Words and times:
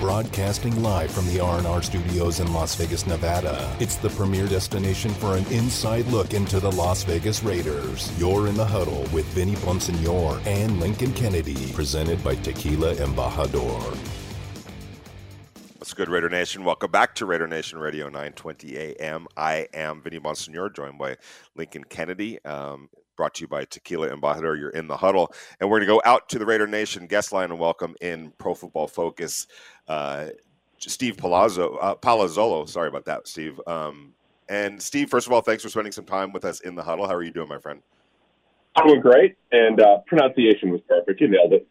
Broadcasting 0.00 0.82
live 0.82 1.10
from 1.10 1.26
the 1.26 1.40
R&R 1.40 1.82
studios 1.82 2.40
in 2.40 2.50
Las 2.54 2.74
Vegas, 2.74 3.06
Nevada. 3.06 3.70
It's 3.80 3.96
the 3.96 4.08
premier 4.08 4.46
destination 4.46 5.10
for 5.10 5.36
an 5.36 5.44
inside 5.52 6.06
look 6.06 6.32
into 6.32 6.58
the 6.58 6.72
Las 6.72 7.04
Vegas 7.04 7.42
Raiders. 7.42 8.10
You're 8.18 8.48
in 8.48 8.54
the 8.54 8.64
huddle 8.64 9.06
with 9.12 9.26
Vinny 9.26 9.56
Bonsignore 9.56 10.40
and 10.46 10.80
Lincoln 10.80 11.12
Kennedy, 11.12 11.70
presented 11.74 12.24
by 12.24 12.34
Tequila 12.36 12.94
Embajador. 12.94 13.94
What's 15.76 15.92
good, 15.92 16.08
Raider 16.08 16.30
Nation? 16.30 16.64
Welcome 16.64 16.90
back 16.90 17.14
to 17.16 17.26
Raider 17.26 17.46
Nation 17.46 17.78
Radio 17.78 18.06
920 18.06 18.78
AM. 19.00 19.26
I 19.36 19.68
am 19.74 20.00
Vinny 20.00 20.18
Bonsignore, 20.18 20.74
joined 20.74 20.98
by 20.98 21.18
Lincoln 21.56 21.84
Kennedy. 21.84 22.42
Um, 22.46 22.88
brought 23.20 23.34
to 23.34 23.42
you 23.42 23.48
by 23.48 23.66
Tequila 23.66 24.08
Embajador. 24.08 24.58
You're 24.58 24.70
in 24.70 24.86
the 24.86 24.96
huddle. 24.96 25.30
And 25.60 25.68
we're 25.68 25.76
going 25.76 25.86
to 25.88 25.94
go 25.94 26.02
out 26.06 26.30
to 26.30 26.38
the 26.38 26.46
Raider 26.46 26.66
Nation 26.66 27.06
guest 27.06 27.34
line 27.34 27.50
and 27.50 27.60
welcome 27.60 27.94
in 28.00 28.32
Pro 28.38 28.54
Football 28.54 28.88
Focus, 28.88 29.46
uh, 29.88 30.28
Steve 30.78 31.18
Palazzo, 31.18 31.76
uh, 31.76 31.94
Palazzolo. 31.96 32.66
Sorry 32.66 32.88
about 32.88 33.04
that, 33.04 33.28
Steve. 33.28 33.60
Um, 33.66 34.14
and 34.48 34.80
Steve, 34.80 35.10
first 35.10 35.26
of 35.26 35.34
all, 35.34 35.42
thanks 35.42 35.62
for 35.62 35.68
spending 35.68 35.92
some 35.92 36.06
time 36.06 36.32
with 36.32 36.46
us 36.46 36.60
in 36.60 36.74
the 36.74 36.82
huddle. 36.82 37.06
How 37.06 37.14
are 37.14 37.22
you 37.22 37.30
doing, 37.30 37.50
my 37.50 37.58
friend? 37.58 37.82
I'm 38.74 38.86
doing 38.86 39.02
great, 39.02 39.36
and 39.52 39.78
uh, 39.82 39.98
pronunciation 40.06 40.70
was 40.70 40.80
perfect. 40.88 41.20
You 41.20 41.28
nailed 41.28 41.52
it. 41.52 41.68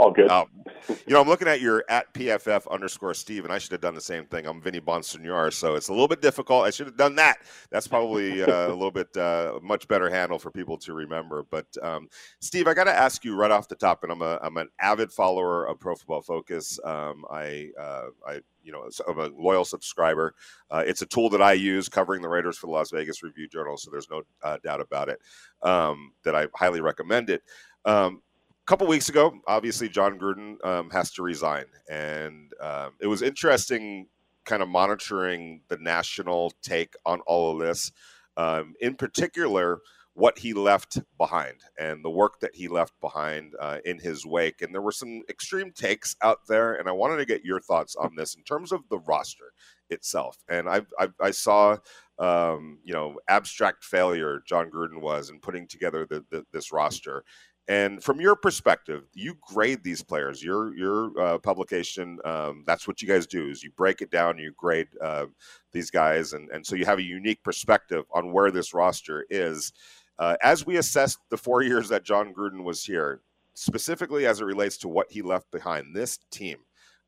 All 0.00 0.10
good. 0.10 0.30
Um, 0.30 0.46
you 0.88 1.12
know, 1.12 1.20
I'm 1.20 1.28
looking 1.28 1.46
at 1.46 1.60
your 1.60 1.84
at 1.90 2.10
PFF 2.14 2.66
underscore 2.70 3.12
Steve, 3.12 3.44
and 3.44 3.52
I 3.52 3.58
should 3.58 3.72
have 3.72 3.82
done 3.82 3.94
the 3.94 4.00
same 4.00 4.24
thing. 4.24 4.46
I'm 4.46 4.58
Vinny 4.58 4.80
Bonsignore, 4.80 5.52
so 5.52 5.74
it's 5.74 5.88
a 5.88 5.92
little 5.92 6.08
bit 6.08 6.22
difficult. 6.22 6.64
I 6.64 6.70
should 6.70 6.86
have 6.86 6.96
done 6.96 7.16
that. 7.16 7.40
That's 7.70 7.86
probably 7.86 8.42
uh, 8.42 8.68
a 8.68 8.68
little 8.70 8.90
bit 8.90 9.14
uh, 9.14 9.58
much 9.62 9.86
better 9.88 10.08
handle 10.08 10.38
for 10.38 10.50
people 10.50 10.78
to 10.78 10.94
remember. 10.94 11.44
But 11.50 11.66
um, 11.82 12.08
Steve, 12.40 12.66
I 12.66 12.72
got 12.72 12.84
to 12.84 12.94
ask 12.94 13.26
you 13.26 13.36
right 13.36 13.50
off 13.50 13.68
the 13.68 13.74
top, 13.74 14.02
and 14.02 14.10
I'm 14.10 14.22
a 14.22 14.38
I'm 14.40 14.56
an 14.56 14.70
avid 14.80 15.12
follower 15.12 15.66
of 15.66 15.78
Pro 15.78 15.94
Football 15.94 16.22
Focus. 16.22 16.80
Um, 16.82 17.26
I 17.30 17.68
uh, 17.78 18.06
I 18.26 18.40
you 18.62 18.72
know 18.72 18.88
I'm 19.06 19.18
a 19.18 19.26
loyal 19.26 19.66
subscriber. 19.66 20.34
Uh, 20.70 20.82
it's 20.86 21.02
a 21.02 21.06
tool 21.06 21.28
that 21.28 21.42
I 21.42 21.52
use 21.52 21.90
covering 21.90 22.22
the 22.22 22.28
Raiders 22.30 22.56
for 22.56 22.68
the 22.68 22.72
Las 22.72 22.90
Vegas 22.90 23.22
Review 23.22 23.48
Journal, 23.48 23.76
so 23.76 23.90
there's 23.90 24.08
no 24.08 24.22
uh, 24.42 24.56
doubt 24.64 24.80
about 24.80 25.10
it. 25.10 25.20
Um, 25.62 26.12
that 26.24 26.34
I 26.34 26.46
highly 26.54 26.80
recommend 26.80 27.28
it. 27.28 27.42
Um, 27.84 28.22
couple 28.70 28.86
weeks 28.86 29.08
ago, 29.08 29.36
obviously 29.48 29.88
Jon 29.88 30.16
Gruden 30.16 30.64
um, 30.64 30.90
has 30.90 31.10
to 31.14 31.24
resign, 31.24 31.64
and 31.90 32.52
um, 32.60 32.92
it 33.00 33.08
was 33.08 33.20
interesting, 33.20 34.06
kind 34.44 34.62
of 34.62 34.68
monitoring 34.68 35.62
the 35.66 35.76
national 35.78 36.52
take 36.62 36.94
on 37.04 37.20
all 37.26 37.52
of 37.52 37.58
this. 37.66 37.90
Um, 38.36 38.74
in 38.80 38.94
particular, 38.94 39.80
what 40.14 40.38
he 40.38 40.52
left 40.52 40.98
behind 41.18 41.62
and 41.78 42.04
the 42.04 42.10
work 42.10 42.40
that 42.40 42.54
he 42.54 42.68
left 42.68 42.92
behind 43.00 43.54
uh, 43.58 43.78
in 43.84 43.98
his 43.98 44.26
wake. 44.26 44.60
And 44.62 44.72
there 44.74 44.82
were 44.82 44.92
some 44.92 45.22
extreme 45.28 45.72
takes 45.72 46.14
out 46.22 46.40
there, 46.48 46.74
and 46.74 46.88
I 46.88 46.92
wanted 46.92 47.16
to 47.16 47.24
get 47.24 47.44
your 47.44 47.60
thoughts 47.60 47.96
on 47.96 48.14
this 48.16 48.34
in 48.34 48.42
terms 48.42 48.70
of 48.70 48.82
the 48.88 48.98
roster 48.98 49.52
itself. 49.88 50.36
And 50.48 50.68
I, 50.68 50.82
I, 50.98 51.08
I 51.20 51.30
saw, 51.30 51.78
um, 52.18 52.78
you 52.84 52.92
know, 52.92 53.18
abstract 53.28 53.84
failure 53.84 54.42
Jon 54.46 54.70
Gruden 54.70 55.00
was 55.00 55.30
in 55.30 55.40
putting 55.40 55.66
together 55.66 56.06
the, 56.08 56.24
the, 56.30 56.44
this 56.52 56.70
roster. 56.72 57.24
And 57.68 58.02
from 58.02 58.20
your 58.20 58.34
perspective, 58.34 59.04
you 59.14 59.36
grade 59.40 59.84
these 59.84 60.02
players. 60.02 60.42
Your 60.42 60.74
your 60.76 61.20
uh, 61.20 61.38
publication, 61.38 62.18
um, 62.24 62.64
that's 62.66 62.88
what 62.88 63.00
you 63.00 63.06
guys 63.06 63.26
do 63.26 63.48
is 63.48 63.62
you 63.62 63.70
break 63.76 64.00
it 64.00 64.10
down, 64.10 64.38
you 64.38 64.52
grade 64.56 64.88
uh, 65.00 65.26
these 65.72 65.90
guys, 65.90 66.32
and 66.32 66.50
and 66.50 66.66
so 66.66 66.74
you 66.74 66.84
have 66.84 66.98
a 66.98 67.02
unique 67.02 67.42
perspective 67.44 68.04
on 68.12 68.32
where 68.32 68.50
this 68.50 68.74
roster 68.74 69.24
is. 69.30 69.72
Uh, 70.18 70.36
as 70.42 70.66
we 70.66 70.76
assess 70.76 71.16
the 71.30 71.36
four 71.36 71.62
years 71.70 71.88
that 71.88 72.04
Jon 72.04 72.34
Gruden 72.34 72.64
was 72.64 72.84
here, 72.84 73.20
specifically 73.54 74.26
as 74.26 74.40
it 74.40 74.44
relates 74.44 74.76
to 74.78 74.88
what 74.88 75.10
he 75.10 75.22
left 75.22 75.50
behind, 75.50 75.94
this 75.94 76.18
team, 76.30 76.58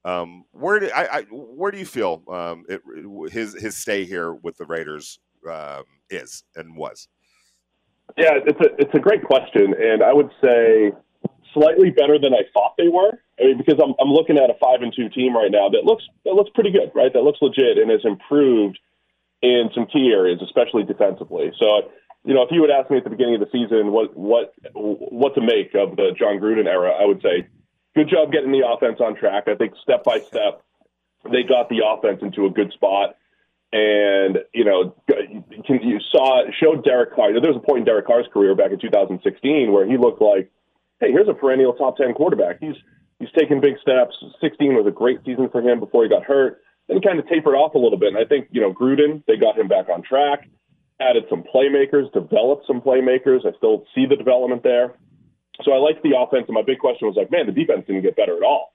um, 0.05 0.45
where 0.53 0.81
do 0.81 0.91
I, 0.95 1.19
I, 1.19 1.23
where 1.31 1.71
do 1.71 1.79
you 1.79 1.87
feel 1.87 2.23
um, 2.29 2.65
it, 2.69 2.83
his 3.33 3.55
his 3.61 3.77
stay 3.77 4.05
here 4.05 4.35
with 4.35 4.57
the 4.59 4.67
Raiders 4.67 5.19
um, 5.51 5.85
is 6.11 6.45
and 6.57 6.77
was? 6.77 7.09
Yeah, 8.17 8.39
it's 8.45 8.61
a 8.61 8.69
it's 8.79 8.95
a 8.95 8.99
great 8.99 9.25
question, 9.25 9.75
and 9.79 10.03
I 10.03 10.13
would 10.13 10.31
say 10.43 10.93
slightly 11.55 11.91
better 11.91 12.19
than 12.19 12.35
I 12.35 12.45
thought 12.53 12.75
they 12.77 12.89
were. 12.89 13.13
I 13.41 13.45
mean, 13.45 13.59
because 13.59 13.81
I'm 13.83 13.95
I'm 14.01 14.13
looking 14.13 14.37
at 14.37 14.51
a 14.51 14.55
five 14.61 14.83
and 14.83 14.93
two 14.95 15.09
team 15.09 15.35
right 15.35 15.51
now 15.51 15.69
that 15.71 15.85
looks 15.85 16.05
that 16.25 16.35
looks 16.35 16.51
pretty 16.55 16.71
good, 16.71 16.93
right? 16.95 17.13
That 17.13 17.23
looks 17.23 17.39
legit 17.41 17.79
and 17.79 17.91
has 17.91 18.05
improved 18.05 18.79
in 19.41 19.71
some 19.75 19.87
key 19.87 20.13
areas, 20.15 20.41
especially 20.43 20.85
defensively. 20.85 21.51
So, 21.59 21.91
you 22.25 22.35
know, 22.35 22.43
if 22.43 22.51
you 22.53 22.61
would 22.61 22.71
ask 22.71 22.91
me 22.91 22.99
at 22.99 23.05
the 23.05 23.11
beginning 23.11 23.35
of 23.35 23.41
the 23.41 23.51
season 23.51 23.93
what 23.93 24.17
what 24.17 24.55
what 24.75 25.35
to 25.35 25.41
make 25.41 25.75
of 25.75 25.97
the 25.97 26.13
Jon 26.19 26.39
Gruden 26.39 26.67
era, 26.67 26.93
I 26.93 27.07
would 27.07 27.23
say, 27.23 27.49
good 27.95 28.09
job 28.09 28.33
getting 28.33 28.53
the 28.53 28.67
offense 28.67 29.01
on 29.01 29.17
track. 29.17 29.45
I 29.49 29.55
think 29.55 29.73
step 29.83 30.05
by 30.05 30.21
step 30.21 30.63
they 31.31 31.43
got 31.43 31.69
the 31.69 31.83
offense 31.87 32.21
into 32.23 32.47
a 32.47 32.51
good 32.51 32.73
spot. 32.73 33.17
And 33.73 34.39
you 34.53 34.65
know, 34.65 34.95
you 35.09 35.99
saw 36.11 36.45
showed 36.61 36.85
Derek 36.85 37.15
Carr. 37.15 37.29
You 37.29 37.35
know, 37.35 37.41
There 37.41 37.53
was 37.53 37.63
a 37.63 37.67
point 37.67 37.81
in 37.81 37.85
Derek 37.85 38.07
Carr's 38.07 38.27
career 38.33 38.55
back 38.55 38.71
in 38.71 38.79
2016 38.79 39.73
where 39.73 39.87
he 39.87 39.97
looked 39.97 40.21
like, 40.21 40.53
hey, 41.01 41.11
here's 41.11 41.29
a 41.29 41.33
perennial 41.33 41.73
top 41.73 41.97
10 41.97 42.13
quarterback. 42.13 42.59
He's 42.61 42.77
he's 43.19 43.33
taken 43.33 43.61
big 43.61 43.81
steps. 43.81 44.15
16 44.43 44.75
was 44.75 44.87
a 44.87 44.91
great 44.91 45.21
season 45.25 45.49
for 45.49 45.63
him 45.63 45.81
before 45.81 46.03
he 46.03 46.11
got 46.11 46.23
hurt. 46.23 46.61
Then 46.87 46.99
he 46.99 47.07
kind 47.07 47.19
of 47.19 47.27
tapered 47.29 47.55
off 47.55 47.75
a 47.75 47.79
little 47.79 47.99
bit. 47.99 48.09
And 48.09 48.19
I 48.19 48.27
think 48.29 48.49
you 48.51 48.61
know 48.61 48.75
Gruden, 48.75 49.25
they 49.27 49.37
got 49.37 49.59
him 49.59 49.69
back 49.69 49.89
on 49.89 50.03
track, 50.03 50.49
added 51.01 51.25
some 51.31 51.43
playmakers, 51.43 52.13
developed 52.13 52.67
some 52.67 52.83
playmakers. 52.83 53.47
I 53.47 53.57
still 53.57 53.87
see 53.95 54.05
the 54.05 54.17
development 54.17 54.63
there. 54.63 54.97
So 55.65 55.73
I 55.73 55.79
liked 55.79 56.03
the 56.03 56.13
offense. 56.19 56.45
And 56.47 56.55
my 56.55 56.63
big 56.63 56.79
question 56.79 57.09
was 57.09 57.17
like, 57.17 57.31
man, 57.31 57.47
the 57.47 57.53
defense 57.53 57.85
didn't 57.87 58.03
get 58.03 58.17
better 58.17 58.37
at 58.37 58.43
all 58.43 58.72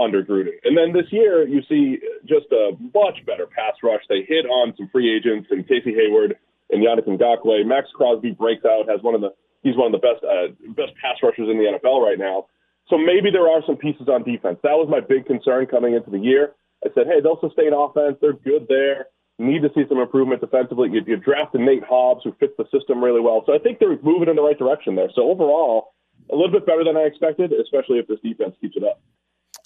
under 0.00 0.24
Gruden. 0.24 0.56
And 0.64 0.76
then 0.76 0.92
this 0.92 1.10
year, 1.10 1.46
you 1.46 1.62
see 1.68 1.98
just 2.26 2.46
a 2.52 2.72
much 2.94 3.24
better 3.26 3.46
pass 3.46 3.74
rush. 3.82 4.02
They 4.08 4.22
hit 4.26 4.46
on 4.46 4.74
some 4.76 4.88
free 4.90 5.14
agents 5.14 5.48
and 5.50 5.66
Casey 5.68 5.94
Hayward 5.94 6.36
and 6.70 6.82
Yannick 6.82 7.06
Ngakoue. 7.06 7.66
Maxx 7.66 7.88
Crosby 7.94 8.32
breaks 8.32 8.64
out, 8.64 8.88
has 8.88 9.02
one 9.02 9.14
of 9.14 9.20
the 9.20 9.34
he's 9.62 9.76
one 9.76 9.92
of 9.92 10.00
the 10.00 10.04
best 10.04 10.24
uh, 10.24 10.48
best 10.72 10.96
pass 11.00 11.16
rushers 11.22 11.48
in 11.50 11.58
the 11.58 11.78
NFL 11.78 12.02
right 12.02 12.18
now. 12.18 12.46
So 12.88 12.98
maybe 12.98 13.30
there 13.30 13.48
are 13.48 13.62
some 13.66 13.76
pieces 13.76 14.08
on 14.08 14.24
defense. 14.24 14.58
That 14.62 14.74
was 14.74 14.88
my 14.90 15.00
big 15.00 15.26
concern 15.26 15.66
coming 15.66 15.94
into 15.94 16.10
the 16.10 16.18
year. 16.18 16.54
I 16.84 16.88
said, 16.94 17.06
hey, 17.06 17.20
they'll 17.20 17.38
sustain 17.40 17.72
offense. 17.72 18.16
They're 18.20 18.32
good 18.32 18.66
there. 18.68 19.06
Need 19.38 19.62
to 19.62 19.70
see 19.74 19.84
some 19.88 19.98
improvement 19.98 20.40
defensively. 20.40 20.90
You, 20.90 21.00
you 21.06 21.16
drafted 21.16 21.60
Nate 21.60 21.84
Hobbs, 21.84 22.22
who 22.24 22.32
fits 22.40 22.54
the 22.58 22.64
system 22.72 23.02
really 23.02 23.20
well. 23.20 23.44
So 23.46 23.54
I 23.54 23.58
think 23.58 23.78
they're 23.78 23.96
moving 24.02 24.28
in 24.28 24.36
the 24.36 24.42
right 24.42 24.58
direction 24.58 24.96
there. 24.96 25.08
So 25.14 25.30
overall, 25.30 25.94
a 26.30 26.34
little 26.34 26.50
bit 26.50 26.66
better 26.66 26.84
than 26.84 26.96
I 26.96 27.02
expected, 27.02 27.52
especially 27.52 27.98
if 27.98 28.08
this 28.08 28.18
defense 28.22 28.54
keeps 28.60 28.76
it 28.76 28.84
up. 28.84 29.00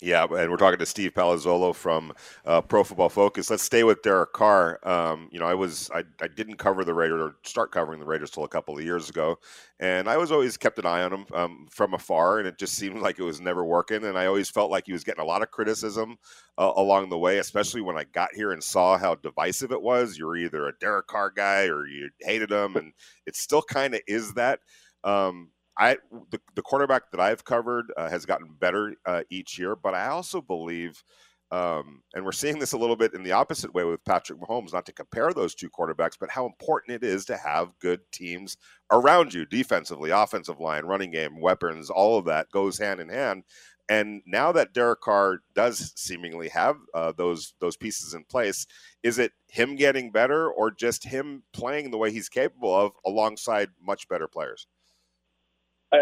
Yeah, 0.03 0.25
and 0.25 0.51
we're 0.51 0.57
talking 0.57 0.79
to 0.79 0.87
Steve 0.87 1.13
Palazzolo 1.15 1.75
from 1.75 2.13
uh, 2.45 2.61
Pro 2.61 2.85
Football 2.85 3.09
Focus. 3.09 3.49
Let's 3.49 3.63
stay 3.63 3.85
with 3.85 4.03
Derek 4.03 4.33
Carr. 4.33 4.79
Um, 4.87 5.29
you 5.33 5.39
know, 5.39 5.47
I 5.47 5.55
was 5.55 5.91
I, 5.95 6.03
I 6.21 6.29
didn't 6.29 6.57
cover 6.57 6.85
the 6.85 6.93
Raiders 6.93 7.21
or 7.21 7.37
start 7.45 7.73
covering 7.73 8.01
the 8.01 8.07
Raiders 8.07 8.31
till 8.31 8.45
a 8.45 8.49
couple 8.49 8.77
of 8.77 8.85
years 8.85 9.09
ago, 9.09 9.39
and 9.81 10.09
I 10.09 10.17
was 10.17 10.33
always 10.33 10.57
kept 10.57 10.79
an 10.79 10.87
eye 10.87 11.03
on 11.03 11.13
him 11.13 11.27
um, 11.33 11.67
from 11.71 11.95
afar, 11.95 12.39
and 12.39 12.49
it 12.49 12.59
just 12.59 12.75
seemed 12.75 12.99
like 13.03 13.19
it 13.19 13.25
was 13.25 13.41
never 13.41 13.65
working. 13.65 14.05
And 14.05 14.19
I 14.19 14.27
always 14.27 14.51
felt 14.51 14.71
like 14.71 14.85
he 14.87 14.93
was 14.93 15.05
getting 15.05 15.23
a 15.23 15.27
lot 15.27 15.43
of 15.43 15.51
criticism 15.51 16.17
uh, 16.59 16.73
along 16.77 17.09
the 17.09 17.19
way, 17.19 17.39
especially 17.39 17.81
when 17.81 17.97
I 17.97 18.05
got 18.05 18.35
here 18.35 18.53
and 18.53 18.63
saw 18.63 18.99
how 18.99 19.15
divisive 19.15 19.73
it 19.73 19.83
was. 19.83 20.19
You're 20.19 20.37
either 20.37 20.69
a 20.69 20.79
Derek 20.81 21.07
Carr 21.07 21.31
guy 21.31 21.67
or 21.67 21.87
you 21.87 22.11
hated 22.21 22.51
him, 22.51 22.77
and 22.77 22.93
it 23.27 23.37
still 23.37 23.63
kind 23.63 23.95
of 23.95 24.01
is 24.07 24.35
that. 24.35 24.61
Um, 25.05 25.51
I 25.79 25.99
the, 26.31 26.41
the 26.55 26.63
quarterback 26.63 27.11
that 27.11 27.21
I've 27.21 27.45
covered 27.45 27.93
uh, 27.97 28.09
has 28.09 28.27
gotten 28.27 28.55
better 28.59 28.95
uh, 29.07 29.23
each 29.31 29.59
year, 29.59 29.75
but 29.77 29.95
I 29.95 30.09
also 30.09 30.41
believe, 30.41 31.03
um, 31.51 32.03
and 32.15 32.25
we're 32.25 32.33
seeing 32.33 32.59
this 32.59 32.73
a 32.73 32.79
little 32.79 32.97
bit 32.97 33.15
in 33.15 33.23
the 33.23 33.33
opposite 33.33 33.75
way 33.75 33.85
with 33.85 34.05
Patrick 34.05 34.41
Mahomes. 34.41 34.73
Not 34.73 34.87
to 34.87 34.93
compare 34.93 35.33
those 35.33 35.55
two 35.55 35.71
quarterbacks, 35.71 36.19
but 36.19 36.31
how 36.31 36.47
important 36.47 37.03
it 37.03 37.07
is 37.07 37.25
to 37.27 37.37
have 37.37 37.79
good 37.81 38.01
teams 38.13 38.57
around 38.91 39.35
you, 39.35 39.45
defensively, 39.47 40.11
offensive 40.11 40.61
line, 40.61 40.85
running 40.85 41.11
game, 41.11 41.41
weapons, 41.41 41.91
all 41.91 42.19
of 42.19 42.25
that 42.27 42.51
goes 42.51 42.79
hand 42.79 43.01
in 43.01 43.09
hand. 43.09 43.45
And 43.89 44.23
now 44.27 44.51
that 44.53 44.73
Derek 44.73 45.03
Carr 45.03 45.41
does 45.55 45.93
seemingly 45.95 46.49
have 46.49 46.77
uh, 46.95 47.13
those 47.17 47.55
those 47.61 47.77
pieces 47.77 48.15
in 48.15 48.25
place, 48.25 48.67
is 49.03 49.19
it 49.19 49.33
him 49.49 49.77
getting 49.77 50.11
better 50.11 50.49
or 50.49 50.71
just 50.71 51.05
him 51.05 51.43
playing 51.53 51.91
the 51.91 51.99
way 51.99 52.11
he's 52.11 52.29
capable 52.31 52.75
of 52.75 52.93
alongside 53.05 53.71
much 53.83 54.09
better 54.09 54.27
players? 54.27 54.67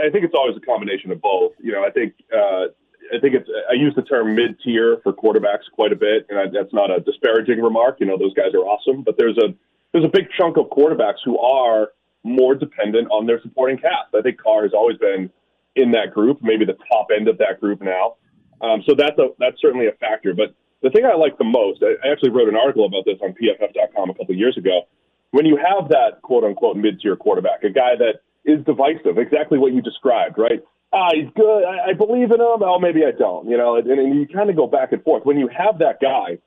I 0.06 0.10
think 0.10 0.24
it's 0.24 0.34
always 0.34 0.56
a 0.56 0.60
combination 0.60 1.10
of 1.12 1.20
both. 1.20 1.52
You 1.60 1.72
know, 1.72 1.84
I 1.84 1.90
think 1.90 2.14
uh, 2.32 2.66
I 3.14 3.18
think 3.20 3.34
it's 3.34 3.48
I 3.70 3.74
use 3.74 3.94
the 3.94 4.02
term 4.02 4.34
mid 4.34 4.58
tier 4.64 4.98
for 5.02 5.12
quarterbacks 5.12 5.70
quite 5.72 5.92
a 5.92 5.96
bit, 5.96 6.26
and 6.28 6.38
I, 6.38 6.44
that's 6.46 6.72
not 6.72 6.90
a 6.90 7.00
disparaging 7.00 7.60
remark. 7.60 7.98
You 8.00 8.06
know, 8.06 8.18
those 8.18 8.34
guys 8.34 8.54
are 8.54 8.64
awesome, 8.64 9.02
but 9.02 9.16
there's 9.18 9.38
a 9.38 9.54
there's 9.92 10.04
a 10.04 10.12
big 10.12 10.28
chunk 10.38 10.56
of 10.56 10.66
quarterbacks 10.66 11.20
who 11.24 11.38
are 11.38 11.92
more 12.24 12.54
dependent 12.54 13.08
on 13.10 13.26
their 13.26 13.40
supporting 13.42 13.76
cast. 13.76 14.14
I 14.16 14.22
think 14.22 14.40
Carr 14.40 14.62
has 14.62 14.72
always 14.72 14.96
been 14.98 15.30
in 15.74 15.90
that 15.92 16.12
group, 16.12 16.38
maybe 16.42 16.64
the 16.64 16.76
top 16.90 17.08
end 17.14 17.28
of 17.28 17.38
that 17.38 17.60
group 17.60 17.82
now. 17.82 18.16
Um, 18.60 18.82
so 18.86 18.94
that's 18.94 19.18
a 19.18 19.28
that's 19.38 19.60
certainly 19.60 19.88
a 19.88 19.92
factor. 19.92 20.34
But 20.34 20.54
the 20.82 20.90
thing 20.90 21.04
I 21.04 21.14
like 21.14 21.38
the 21.38 21.44
most, 21.44 21.82
I, 21.82 21.94
I 22.06 22.12
actually 22.12 22.30
wrote 22.30 22.48
an 22.48 22.56
article 22.56 22.86
about 22.86 23.04
this 23.04 23.18
on 23.22 23.34
PFF.com 23.34 24.10
a 24.10 24.14
couple 24.14 24.32
of 24.32 24.38
years 24.38 24.56
ago. 24.56 24.82
When 25.32 25.46
you 25.46 25.56
have 25.56 25.88
that 25.88 26.22
quote 26.22 26.44
unquote 26.44 26.76
mid 26.76 27.00
tier 27.00 27.16
quarterback, 27.16 27.64
a 27.64 27.70
guy 27.70 27.96
that 27.98 28.20
is 28.44 28.64
divisive. 28.64 29.18
Exactly 29.18 29.58
what 29.58 29.72
you 29.72 29.82
described, 29.82 30.36
right? 30.38 30.62
ah, 30.92 31.08
he's 31.14 31.28
good. 31.34 31.64
I, 31.64 31.90
I 31.90 31.92
believe 31.94 32.30
in 32.30 32.40
him. 32.40 32.62
Oh, 32.62 32.78
maybe 32.78 33.04
I 33.04 33.10
don't. 33.10 33.48
You 33.48 33.56
know, 33.56 33.76
and, 33.76 33.88
and 33.88 34.20
you 34.20 34.26
kind 34.28 34.50
of 34.50 34.56
go 34.56 34.66
back 34.66 34.92
and 34.92 35.02
forth. 35.02 35.24
When 35.24 35.38
you 35.38 35.48
have 35.48 35.78
that 35.78 36.00
guy, 36.00 36.38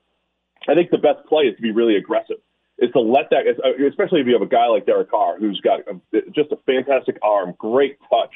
I 0.68 0.74
think 0.74 0.90
the 0.90 0.98
best 0.98 1.26
play 1.28 1.44
is 1.44 1.56
to 1.56 1.62
be 1.62 1.72
really 1.72 1.96
aggressive. 1.96 2.36
Is 2.78 2.90
to 2.92 3.00
let 3.00 3.30
that, 3.30 3.44
especially 3.88 4.20
if 4.20 4.26
you 4.26 4.34
have 4.34 4.42
a 4.42 4.46
guy 4.46 4.66
like 4.66 4.84
Derek 4.84 5.10
Carr 5.10 5.38
who's 5.38 5.60
got 5.62 5.80
a, 5.88 6.20
just 6.34 6.52
a 6.52 6.56
fantastic 6.66 7.16
arm, 7.22 7.54
great 7.58 7.98
touch. 8.10 8.32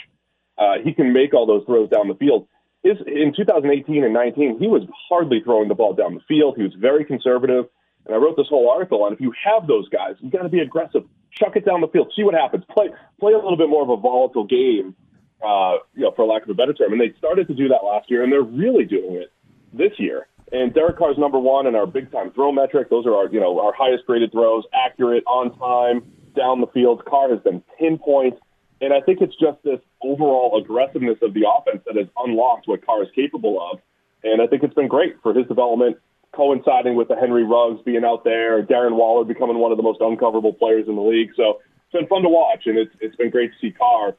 Uh, 0.56 0.74
he 0.82 0.94
can 0.94 1.12
make 1.12 1.34
all 1.34 1.46
those 1.46 1.64
throws 1.66 1.90
down 1.90 2.08
the 2.08 2.14
field. 2.14 2.46
His, 2.82 2.96
in 3.06 3.34
2018 3.36 4.02
and 4.02 4.14
19, 4.14 4.58
he 4.58 4.66
was 4.66 4.82
hardly 5.10 5.42
throwing 5.44 5.68
the 5.68 5.74
ball 5.74 5.92
down 5.92 6.14
the 6.14 6.20
field. 6.26 6.56
He 6.56 6.62
was 6.62 6.72
very 6.78 7.04
conservative. 7.04 7.66
And 8.06 8.14
I 8.14 8.18
wrote 8.18 8.38
this 8.38 8.46
whole 8.48 8.70
article 8.70 9.04
on 9.04 9.12
if 9.12 9.20
you 9.20 9.34
have 9.44 9.66
those 9.66 9.90
guys, 9.90 10.14
you 10.20 10.30
got 10.30 10.42
to 10.42 10.48
be 10.48 10.60
aggressive. 10.60 11.04
Chuck 11.32 11.56
it 11.56 11.64
down 11.64 11.80
the 11.80 11.88
field. 11.88 12.12
See 12.16 12.22
what 12.22 12.34
happens. 12.34 12.64
Play 12.70 12.88
play 13.18 13.32
a 13.32 13.36
little 13.36 13.56
bit 13.56 13.68
more 13.68 13.82
of 13.82 13.90
a 13.90 13.96
volatile 13.96 14.44
game 14.44 14.94
uh, 15.42 15.78
you 15.94 16.02
know, 16.02 16.12
for 16.14 16.24
lack 16.24 16.42
of 16.42 16.50
a 16.50 16.54
better 16.54 16.72
term. 16.72 16.92
And 16.92 17.00
they 17.00 17.14
started 17.18 17.48
to 17.48 17.54
do 17.54 17.68
that 17.68 17.84
last 17.84 18.10
year, 18.10 18.22
and 18.22 18.32
they're 18.32 18.42
really 18.42 18.84
doing 18.84 19.14
it 19.14 19.32
this 19.72 19.92
year. 19.98 20.26
And 20.52 20.74
Derek 20.74 20.98
Carr's 20.98 21.16
number 21.16 21.38
one 21.38 21.66
in 21.66 21.74
our 21.74 21.86
big 21.86 22.10
time 22.10 22.32
throw 22.32 22.50
metric. 22.52 22.90
Those 22.90 23.06
are 23.06 23.14
our, 23.14 23.28
you 23.28 23.40
know, 23.40 23.60
our 23.60 23.72
highest 23.72 24.04
graded 24.06 24.32
throws, 24.32 24.64
accurate, 24.74 25.22
on 25.26 25.56
time, 25.58 26.10
down 26.36 26.60
the 26.60 26.66
field. 26.68 27.04
Carr 27.04 27.30
has 27.30 27.40
been 27.40 27.62
pinpoint. 27.78 28.34
And 28.80 28.92
I 28.92 29.00
think 29.00 29.20
it's 29.20 29.36
just 29.36 29.62
this 29.62 29.78
overall 30.02 30.60
aggressiveness 30.60 31.18
of 31.22 31.34
the 31.34 31.44
offense 31.48 31.82
that 31.86 31.96
has 31.96 32.06
unlocked 32.16 32.66
what 32.66 32.84
Carr 32.84 33.02
is 33.02 33.10
capable 33.14 33.60
of. 33.60 33.78
And 34.24 34.42
I 34.42 34.46
think 34.46 34.62
it's 34.62 34.74
been 34.74 34.88
great 34.88 35.16
for 35.22 35.32
his 35.32 35.46
development, 35.46 35.98
coinciding 36.34 36.94
with 36.94 37.08
the 37.08 37.16
Henry 37.16 37.44
Ruggs 37.44 37.80
being 37.84 38.04
out 38.04 38.24
there, 38.24 38.62
Darren 38.62 38.96
Waller 38.96 39.24
becoming 39.24 39.58
one 39.58 39.72
of 39.72 39.76
the 39.76 39.82
most 39.82 40.00
uncoverable 40.00 40.58
players 40.58 40.86
in 40.88 40.96
the 40.96 41.02
league. 41.02 41.30
So 41.36 41.60
it's 41.84 41.92
been 41.92 42.06
fun 42.06 42.22
to 42.22 42.28
watch, 42.28 42.66
and 42.66 42.78
it's, 42.78 42.94
it's 43.00 43.16
been 43.16 43.30
great 43.30 43.52
to 43.52 43.58
see 43.60 43.72
Carr 43.72 44.14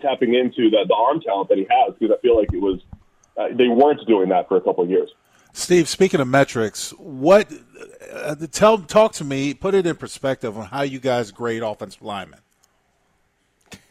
tapping 0.00 0.34
into 0.34 0.70
the, 0.70 0.84
the 0.88 0.94
arm 0.94 1.20
talent 1.20 1.48
that 1.48 1.58
he 1.58 1.66
has 1.70 1.94
because 1.98 2.16
I 2.16 2.20
feel 2.20 2.36
like 2.36 2.52
it 2.52 2.60
was 2.60 2.80
uh, 3.36 3.48
they 3.52 3.68
weren't 3.68 4.00
doing 4.06 4.28
that 4.30 4.48
for 4.48 4.56
a 4.56 4.60
couple 4.60 4.84
of 4.84 4.90
years. 4.90 5.10
Steve, 5.52 5.88
speaking 5.88 6.20
of 6.20 6.26
metrics, 6.26 6.90
what 6.98 7.52
uh, 8.12 8.34
tell 8.50 8.78
talk 8.78 9.12
to 9.12 9.24
me, 9.24 9.54
put 9.54 9.74
it 9.74 9.86
in 9.86 9.96
perspective 9.96 10.58
on 10.58 10.66
how 10.66 10.82
you 10.82 10.98
guys 10.98 11.30
grade 11.30 11.62
offensive 11.62 12.02
linemen. 12.02 12.40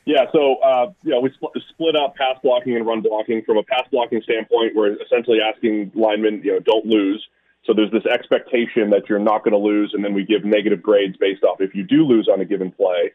Yeah, 0.06 0.26
so 0.34 0.56
uh, 0.56 0.92
you 1.04 1.12
know 1.12 1.22
we 1.22 1.32
split, 1.32 1.54
split 1.70 1.96
up 1.96 2.16
pass 2.16 2.38
blocking 2.44 2.76
and 2.76 2.86
run 2.86 3.02
blocking. 3.02 3.44
From 3.44 3.58
a 3.58 3.64
pass 3.64 3.84
blocking 3.92 4.22
standpoint, 4.24 4.76
we're 4.76 5.02
essentially 5.02 5.40
asking 5.42 5.92
linemen, 5.96 6.42
you 6.44 6.54
know, 6.54 6.60
don't 6.60 6.86
lose. 6.86 7.26
So 7.66 7.74
there's 7.74 7.92
this 7.92 8.06
expectation 8.06 8.90
that 8.90 9.08
you're 9.08 9.20
not 9.20 9.44
going 9.44 9.54
to 9.54 9.58
lose, 9.58 9.92
and 9.94 10.04
then 10.04 10.14
we 10.14 10.26
give 10.26 10.44
negative 10.44 10.82
grades 10.82 11.16
based 11.18 11.44
off 11.44 11.62
if 11.62 11.74
you 11.74 11.84
do 11.84 12.06
lose 12.06 12.28
on 12.32 12.42
a 12.42 12.46
given 12.46 12.72
play. 12.72 13.12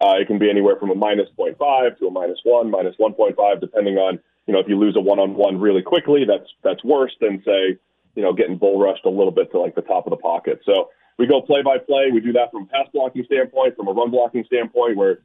Uh, 0.00 0.14
it 0.18 0.26
can 0.26 0.38
be 0.38 0.50
anywhere 0.50 0.76
from 0.76 0.90
a 0.90 0.94
minus 0.94 1.28
0.5 1.38 1.98
to 1.98 2.06
a 2.08 2.10
minus 2.10 2.38
1, 2.42 2.70
minus 2.70 2.96
1.5, 2.96 3.60
depending 3.60 3.98
on, 3.98 4.18
you 4.46 4.54
know, 4.54 4.58
if 4.58 4.68
you 4.68 4.76
lose 4.76 4.96
a 4.96 5.00
one-on-one 5.00 5.60
really 5.60 5.82
quickly, 5.82 6.24
that's 6.26 6.50
that's 6.64 6.82
worse 6.82 7.12
than, 7.20 7.40
say, 7.44 7.78
you 8.16 8.22
know, 8.22 8.32
getting 8.32 8.58
bull 8.58 8.80
rushed 8.80 9.04
a 9.04 9.10
little 9.10 9.30
bit 9.30 9.52
to 9.52 9.60
like 9.60 9.76
the 9.76 9.82
top 9.82 10.06
of 10.06 10.10
the 10.10 10.16
pocket. 10.16 10.60
So 10.66 10.90
we 11.18 11.28
go 11.28 11.40
play 11.40 11.62
by 11.62 11.78
play. 11.78 12.10
We 12.12 12.20
do 12.20 12.32
that 12.32 12.50
from 12.50 12.64
a 12.64 12.66
pass 12.66 12.88
blocking 12.92 13.24
standpoint, 13.24 13.76
from 13.76 13.86
a 13.86 13.92
run 13.92 14.10
blocking 14.10 14.44
standpoint, 14.44 14.96
where, 14.96 15.20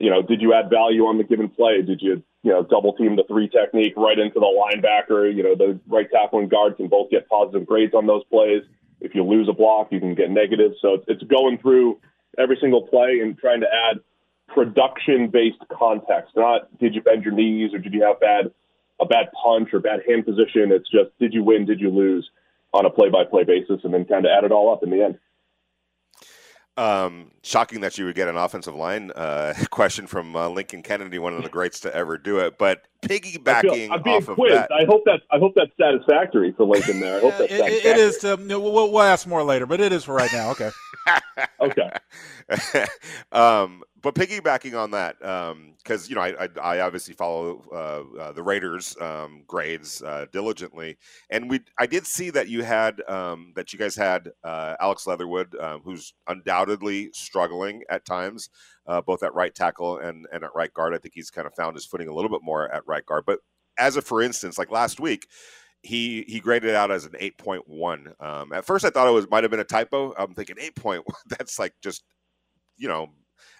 you 0.00 0.10
know, 0.10 0.22
did 0.22 0.42
you 0.42 0.52
add 0.52 0.68
value 0.68 1.06
on 1.06 1.18
the 1.18 1.24
given 1.24 1.48
play? 1.48 1.82
Did 1.82 2.02
you, 2.02 2.24
you 2.46 2.52
know, 2.52 2.62
double 2.62 2.92
team 2.92 3.16
the 3.16 3.24
three 3.26 3.48
technique 3.48 3.94
right 3.96 4.16
into 4.16 4.38
the 4.38 4.46
linebacker? 4.46 5.34
You 5.34 5.42
know, 5.42 5.56
the 5.56 5.80
right 5.88 6.08
tackle 6.08 6.38
and 6.38 6.48
guard 6.48 6.76
can 6.76 6.86
both 6.86 7.10
get 7.10 7.28
positive 7.28 7.66
grades 7.66 7.92
on 7.92 8.06
those 8.06 8.22
plays. 8.30 8.62
If 9.00 9.16
you 9.16 9.24
lose 9.24 9.48
a 9.48 9.52
block, 9.52 9.88
you 9.90 9.98
can 9.98 10.14
get 10.14 10.30
negative. 10.30 10.72
So 10.80 10.94
it's, 10.94 11.04
it's 11.08 11.22
going 11.24 11.58
through 11.58 11.98
every 12.38 12.56
single 12.60 12.86
play 12.86 13.18
and 13.20 13.36
trying 13.36 13.62
to 13.62 13.66
add 13.66 13.98
production 14.46 15.28
based 15.28 15.58
context. 15.76 16.36
Not 16.36 16.78
did 16.78 16.94
you 16.94 17.02
bend 17.02 17.24
your 17.24 17.34
knees 17.34 17.74
or 17.74 17.78
did 17.78 17.92
you 17.92 18.04
have 18.04 18.20
bad 18.20 18.52
a 19.00 19.06
bad 19.06 19.26
punch 19.42 19.70
or 19.72 19.80
bad 19.80 20.00
hand 20.08 20.24
position. 20.24 20.70
It's 20.70 20.88
just 20.88 21.10
did 21.18 21.34
you 21.34 21.42
win, 21.42 21.66
did 21.66 21.80
you 21.80 21.90
lose 21.90 22.30
on 22.72 22.86
a 22.86 22.90
play 22.90 23.10
by 23.10 23.24
play 23.24 23.42
basis, 23.42 23.80
and 23.82 23.92
then 23.92 24.04
kind 24.04 24.24
of 24.24 24.30
add 24.30 24.44
it 24.44 24.52
all 24.52 24.72
up 24.72 24.84
in 24.84 24.90
the 24.90 25.02
end. 25.02 25.18
Um, 26.78 27.30
shocking 27.42 27.80
that 27.80 27.96
you 27.96 28.04
would 28.04 28.14
get 28.14 28.28
an 28.28 28.36
offensive 28.36 28.74
line 28.74 29.10
uh, 29.12 29.54
question 29.70 30.06
from 30.06 30.36
uh, 30.36 30.48
Lincoln 30.48 30.82
Kennedy, 30.82 31.18
one 31.18 31.34
of 31.34 31.42
the 31.42 31.48
greats 31.48 31.80
to 31.80 31.94
ever 31.94 32.18
do 32.18 32.38
it. 32.40 32.58
But 32.58 32.86
piggybacking 33.02 33.90
I'm 33.90 34.02
being 34.02 34.16
off 34.16 34.26
quizzed. 34.26 34.56
of 34.56 34.68
that, 34.68 34.72
I 34.72 34.84
hope 34.84 35.04
that 35.06 35.22
I 35.30 35.38
hope 35.38 35.54
that's 35.54 35.70
satisfactory 35.80 36.52
for 36.52 36.66
Lincoln. 36.66 37.00
There, 37.00 37.16
I 37.16 37.20
hope 37.20 37.38
that's 37.38 37.52
it, 37.52 37.84
it 37.84 37.96
is. 37.96 38.18
To, 38.18 38.36
we'll, 38.36 38.92
we'll 38.92 39.00
ask 39.00 39.26
more 39.26 39.42
later, 39.42 39.64
but 39.64 39.80
it 39.80 39.90
is 39.92 40.04
for 40.04 40.14
right 40.14 40.32
now. 40.32 40.50
Okay. 40.50 40.70
okay. 41.60 42.84
um, 43.32 43.82
but 44.06 44.14
piggybacking 44.14 44.80
on 44.80 44.92
that, 44.92 45.18
because 45.18 46.04
um, 46.04 46.08
you 46.08 46.14
know 46.14 46.20
I, 46.20 46.44
I, 46.44 46.76
I 46.76 46.80
obviously 46.82 47.12
follow 47.12 47.64
uh, 47.72 48.20
uh, 48.20 48.32
the 48.32 48.42
Raiders 48.42 48.96
um, 49.00 49.42
grades 49.48 50.00
uh, 50.00 50.26
diligently, 50.30 50.96
and 51.28 51.50
we 51.50 51.62
I 51.80 51.86
did 51.86 52.06
see 52.06 52.30
that 52.30 52.48
you 52.48 52.62
had 52.62 53.02
um, 53.08 53.52
that 53.56 53.72
you 53.72 53.80
guys 53.80 53.96
had 53.96 54.30
uh, 54.44 54.76
Alex 54.78 55.08
Leatherwood, 55.08 55.56
um, 55.56 55.80
who's 55.82 56.14
undoubtedly 56.28 57.10
struggling 57.14 57.82
at 57.90 58.04
times, 58.04 58.48
uh, 58.86 59.00
both 59.00 59.24
at 59.24 59.34
right 59.34 59.52
tackle 59.52 59.98
and 59.98 60.28
and 60.32 60.44
at 60.44 60.54
right 60.54 60.72
guard. 60.72 60.94
I 60.94 60.98
think 60.98 61.14
he's 61.14 61.32
kind 61.32 61.48
of 61.48 61.54
found 61.56 61.74
his 61.74 61.84
footing 61.84 62.06
a 62.06 62.14
little 62.14 62.30
bit 62.30 62.44
more 62.44 62.72
at 62.72 62.86
right 62.86 63.04
guard. 63.04 63.24
But 63.26 63.40
as 63.76 63.96
a 63.96 64.02
for 64.02 64.22
instance, 64.22 64.56
like 64.56 64.70
last 64.70 65.00
week, 65.00 65.26
he 65.82 66.24
he 66.28 66.38
graded 66.38 66.76
out 66.76 66.92
as 66.92 67.06
an 67.06 67.14
8.1 67.20 68.22
um, 68.24 68.52
at 68.52 68.64
first 68.64 68.84
i 68.84 68.90
thought 68.90 69.06
it 69.06 69.12
was 69.12 69.28
might 69.30 69.44
have 69.44 69.50
been 69.50 69.60
a 69.60 69.64
typo 69.64 70.12
i'm 70.18 70.34
thinking 70.34 70.56
8.1 70.56 71.02
that's 71.38 71.58
like 71.58 71.74
just 71.82 72.02
you 72.76 72.88
know 72.88 73.10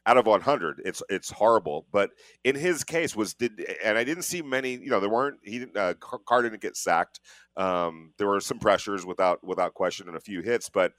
out 0.06 0.16
of 0.16 0.26
100 0.26 0.82
it's 0.84 1.02
it's 1.08 1.30
horrible 1.30 1.86
but 1.92 2.10
in 2.44 2.54
his 2.54 2.84
case 2.84 3.14
was 3.16 3.34
did 3.34 3.64
and 3.84 3.98
i 3.98 4.04
didn't 4.04 4.24
see 4.24 4.42
many 4.42 4.72
you 4.72 4.90
know 4.90 5.00
there 5.00 5.10
weren't 5.10 5.38
he 5.42 5.58
didn't 5.58 5.76
uh, 5.76 5.94
didn't 6.42 6.60
get 6.60 6.76
sacked 6.76 7.20
um, 7.56 8.12
there 8.18 8.28
were 8.28 8.40
some 8.40 8.58
pressures 8.58 9.06
without 9.06 9.42
without 9.42 9.74
question 9.74 10.08
and 10.08 10.16
a 10.16 10.20
few 10.20 10.42
hits 10.42 10.68
but 10.68 10.92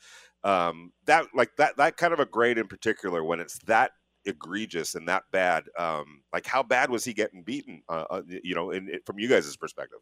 um, 0.43 0.91
that 1.05 1.25
like 1.33 1.49
that 1.57 1.77
that 1.77 1.97
kind 1.97 2.13
of 2.13 2.19
a 2.19 2.25
grade 2.25 2.57
in 2.57 2.67
particular 2.67 3.23
when 3.23 3.39
it's 3.39 3.59
that 3.65 3.91
egregious 4.27 4.95
and 4.95 5.07
that 5.07 5.23
bad 5.31 5.63
um, 5.77 6.21
like 6.33 6.45
how 6.45 6.61
bad 6.61 6.89
was 6.89 7.03
he 7.03 7.13
getting 7.13 7.43
beaten 7.43 7.81
uh, 7.89 8.05
uh, 8.09 8.21
you 8.43 8.53
know 8.53 8.71
in, 8.71 8.89
in, 8.89 8.99
from 9.05 9.19
you 9.19 9.27
guys' 9.27 9.55
perspective? 9.57 9.99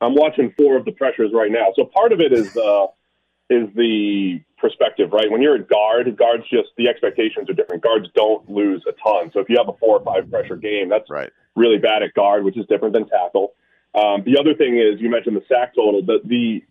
I'm 0.00 0.14
watching 0.14 0.52
four 0.56 0.76
of 0.76 0.84
the 0.84 0.92
pressures 0.92 1.30
right 1.32 1.50
now. 1.50 1.72
So 1.76 1.84
part 1.84 2.12
of 2.12 2.20
it 2.20 2.32
is 2.32 2.56
uh 2.56 2.86
is 3.50 3.68
the 3.74 4.40
perspective, 4.58 5.12
right? 5.12 5.30
When 5.30 5.42
you're 5.42 5.56
a 5.56 5.62
guard, 5.62 6.16
guards 6.16 6.44
just 6.50 6.70
the 6.76 6.88
expectations 6.88 7.50
are 7.50 7.52
different. 7.52 7.82
Guards 7.82 8.08
don't 8.14 8.48
lose 8.48 8.82
a 8.88 8.92
ton. 8.92 9.30
So 9.32 9.40
if 9.40 9.48
you 9.48 9.56
have 9.58 9.68
a 9.68 9.76
four 9.78 9.98
or 9.98 10.04
five 10.04 10.30
pressure 10.30 10.56
game, 10.56 10.88
that's 10.88 11.10
right. 11.10 11.30
really 11.54 11.78
bad 11.78 12.02
at 12.02 12.14
guard, 12.14 12.44
which 12.44 12.56
is 12.56 12.66
different 12.66 12.94
than 12.94 13.08
tackle. 13.08 13.52
Um, 13.94 14.24
the 14.24 14.38
other 14.38 14.54
thing 14.54 14.78
is 14.78 15.00
you 15.00 15.10
mentioned 15.10 15.36
the 15.36 15.44
sack 15.48 15.74
total. 15.74 16.02
The, 16.04 16.20
the 16.24 16.62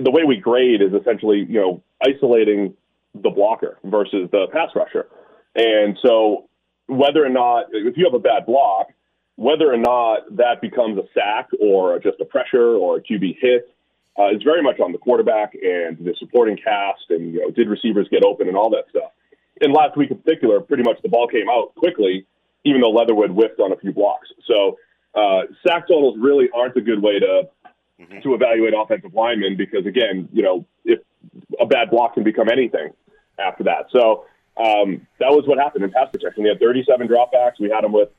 the 0.00 0.10
way 0.10 0.24
we 0.24 0.36
grade 0.38 0.80
is 0.80 0.92
essentially 0.92 1.46
you 1.48 1.60
know 1.60 1.82
isolating 2.02 2.74
the 3.14 3.30
blocker 3.30 3.78
versus 3.84 4.28
the 4.32 4.46
pass 4.52 4.70
rusher, 4.74 5.06
and 5.54 5.98
so 6.02 6.48
whether 6.86 7.24
or 7.24 7.28
not 7.28 7.66
if 7.72 7.96
you 7.96 8.04
have 8.04 8.14
a 8.14 8.18
bad 8.18 8.46
block, 8.46 8.88
whether 9.36 9.72
or 9.72 9.76
not 9.76 10.36
that 10.36 10.60
becomes 10.60 10.98
a 10.98 11.04
sack 11.12 11.48
or 11.60 11.98
just 11.98 12.20
a 12.20 12.24
pressure 12.24 12.74
or 12.74 12.96
a 12.96 13.00
QB 13.02 13.36
hit 13.40 13.73
uh, 14.18 14.30
is 14.30 14.42
very 14.42 14.62
much 14.62 14.78
on 14.80 14.92
the 14.92 14.98
quarterback 14.98 15.54
and 15.54 15.98
the 15.98 16.14
supporting 16.18 16.56
cast, 16.56 17.10
and 17.10 17.34
you 17.34 17.40
know, 17.40 17.50
did 17.50 17.68
receivers 17.68 18.06
get 18.10 18.24
open 18.24 18.48
and 18.48 18.56
all 18.56 18.70
that 18.70 18.84
stuff. 18.90 19.10
And 19.60 19.72
last 19.72 19.96
week 19.96 20.10
in 20.10 20.18
particular, 20.18 20.60
pretty 20.60 20.82
much 20.82 21.00
the 21.02 21.08
ball 21.08 21.28
came 21.28 21.48
out 21.48 21.74
quickly, 21.74 22.26
even 22.64 22.80
though 22.80 22.90
Leatherwood 22.90 23.30
whiffed 23.30 23.60
on 23.60 23.72
a 23.72 23.76
few 23.76 23.92
blocks. 23.92 24.28
So 24.46 24.78
uh, 25.14 25.42
sack 25.66 25.88
totals 25.88 26.16
really 26.20 26.48
aren't 26.54 26.76
a 26.76 26.80
good 26.80 27.02
way 27.02 27.18
to 27.18 27.48
mm-hmm. 28.00 28.20
to 28.20 28.34
evaluate 28.34 28.74
offensive 28.76 29.14
linemen 29.14 29.56
because 29.56 29.86
again, 29.86 30.28
you 30.32 30.42
know, 30.42 30.64
if 30.84 31.00
a 31.60 31.66
bad 31.66 31.90
block 31.90 32.14
can 32.14 32.24
become 32.24 32.48
anything 32.48 32.90
after 33.38 33.64
that. 33.64 33.86
So 33.90 34.26
um, 34.56 35.06
that 35.18 35.30
was 35.30 35.44
what 35.46 35.58
happened 35.58 35.84
in 35.84 35.90
pass 35.90 36.08
protection. 36.12 36.44
We 36.44 36.48
had 36.48 36.60
37 36.60 37.08
dropbacks. 37.08 37.58
We 37.58 37.70
had 37.70 37.82
them 37.82 37.92
with 37.92 38.10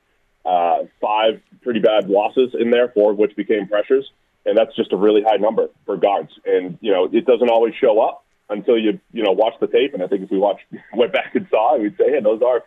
uh, 0.46 0.84
five 1.02 1.42
pretty 1.62 1.80
bad 1.80 2.10
losses 2.10 2.54
in 2.60 2.70
there, 2.70 2.90
four 2.90 3.12
of 3.12 3.18
which 3.18 3.36
became 3.36 3.68
pressures 3.68 4.10
and 4.46 4.58
that's 4.58 4.76
just 4.76 4.94
a 4.94 4.98
really 4.98 5.24
high 5.24 5.38
number 5.38 5.70
for 5.86 5.98
guards. 5.98 6.32
And 6.46 6.78
you 6.82 6.92
know, 6.92 7.10
it 7.12 7.26
doesn't 7.26 7.50
always 7.50 7.74
show 7.76 8.00
up 8.00 8.26
until 8.50 8.78
you 8.78 9.00
you 9.12 9.24
know 9.24 9.32
watch 9.32 9.54
the 9.60 9.68
tape. 9.68 9.94
And 9.94 10.04
I 10.04 10.08
think 10.08 10.24
if 10.24 10.32
we 10.32 10.38
watch 10.38 10.62
went 10.94 11.14
back 11.14 11.36
and 11.36 11.48
saw, 11.50 11.78
we'd 11.78 11.98
say, 11.98 12.12
hey, 12.12 12.22
those 12.22 12.42
are 12.42 12.64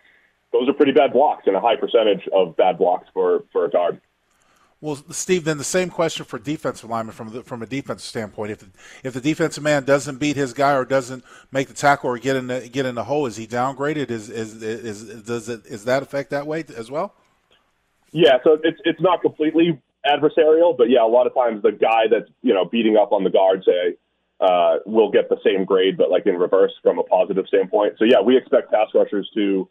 those 0.53 0.69
are 0.69 0.73
pretty 0.73 0.93
bad 0.93 1.13
blocks 1.13 1.45
and 1.47 1.57
a 1.57 1.61
high 1.61 1.77
percentage 1.77 2.29
of 2.33 2.57
bad 2.57 2.79
blocks 2.79 3.09
for 3.13 3.45
for 3.53 3.65
a 3.65 3.71
guard. 3.71 4.01
Well, 4.81 4.97
Steve, 5.11 5.43
then 5.43 5.59
the 5.59 5.65
same 5.65 5.91
question 5.91 6.25
for 6.25 6.39
defensive 6.39 6.89
lineman 6.89 7.13
from 7.13 7.31
the, 7.31 7.43
from 7.43 7.63
a 7.63 7.67
defensive 7.67 8.07
standpoint. 8.07 8.53
If 8.53 8.59
the, 8.61 8.69
if 9.03 9.13
the 9.13 9.21
defensive 9.21 9.65
man 9.65 9.83
doesn't 9.83 10.19
beat 10.19 10.37
his 10.37 10.53
guy 10.53 10.73
or 10.75 10.85
doesn't 10.85 11.25
make 11.51 11.67
the 11.67 11.75
tackle 11.75 12.11
or 12.11 12.19
get 12.19 12.37
in 12.37 12.47
the 12.47 12.69
get 12.69 12.87
in 12.87 12.95
the 12.95 13.05
hole, 13.05 13.27
is 13.27 13.37
he 13.37 13.47
downgraded? 13.47 14.11
Is 14.11 14.31
is 14.31 14.63
is 14.63 15.23
does 15.25 15.49
it 15.49 15.67
is 15.67 15.85
that 15.85 16.03
affect 16.05 16.31
that 16.31 16.47
way 16.47 16.65
as 16.77 16.93
well? 16.93 17.15
Yeah, 18.13 18.39
so 18.45 18.59
it's 18.63 18.81
it's 18.85 19.01
not 19.01 19.21
completely 19.21 19.81
adversarial, 20.07 20.77
but 20.77 20.91
yeah, 20.91 21.05
a 21.05 21.09
lot 21.09 21.27
of 21.27 21.35
times 21.35 21.63
the 21.63 21.73
guy 21.73 22.07
that's 22.11 22.31
you 22.43 22.55
know 22.55 22.65
beating 22.65 22.97
up 22.97 23.13
on 23.13 23.25
the 23.25 23.31
guard 23.31 23.65
say 23.65 23.97
uh, 24.41 24.77
will 24.87 25.11
get 25.11 25.29
the 25.29 25.39
same 25.45 25.65
grade, 25.65 25.97
but 25.97 26.11
like 26.11 26.27
in 26.27 26.37
reverse 26.37 26.73
from 26.83 26.99
a 26.99 27.03
positive 27.03 27.47
standpoint. 27.49 27.95
So 27.99 28.05
yeah, 28.05 28.21
we 28.25 28.37
expect 28.37 28.71
pass 28.71 28.89
rushers 28.95 29.29
to 29.35 29.69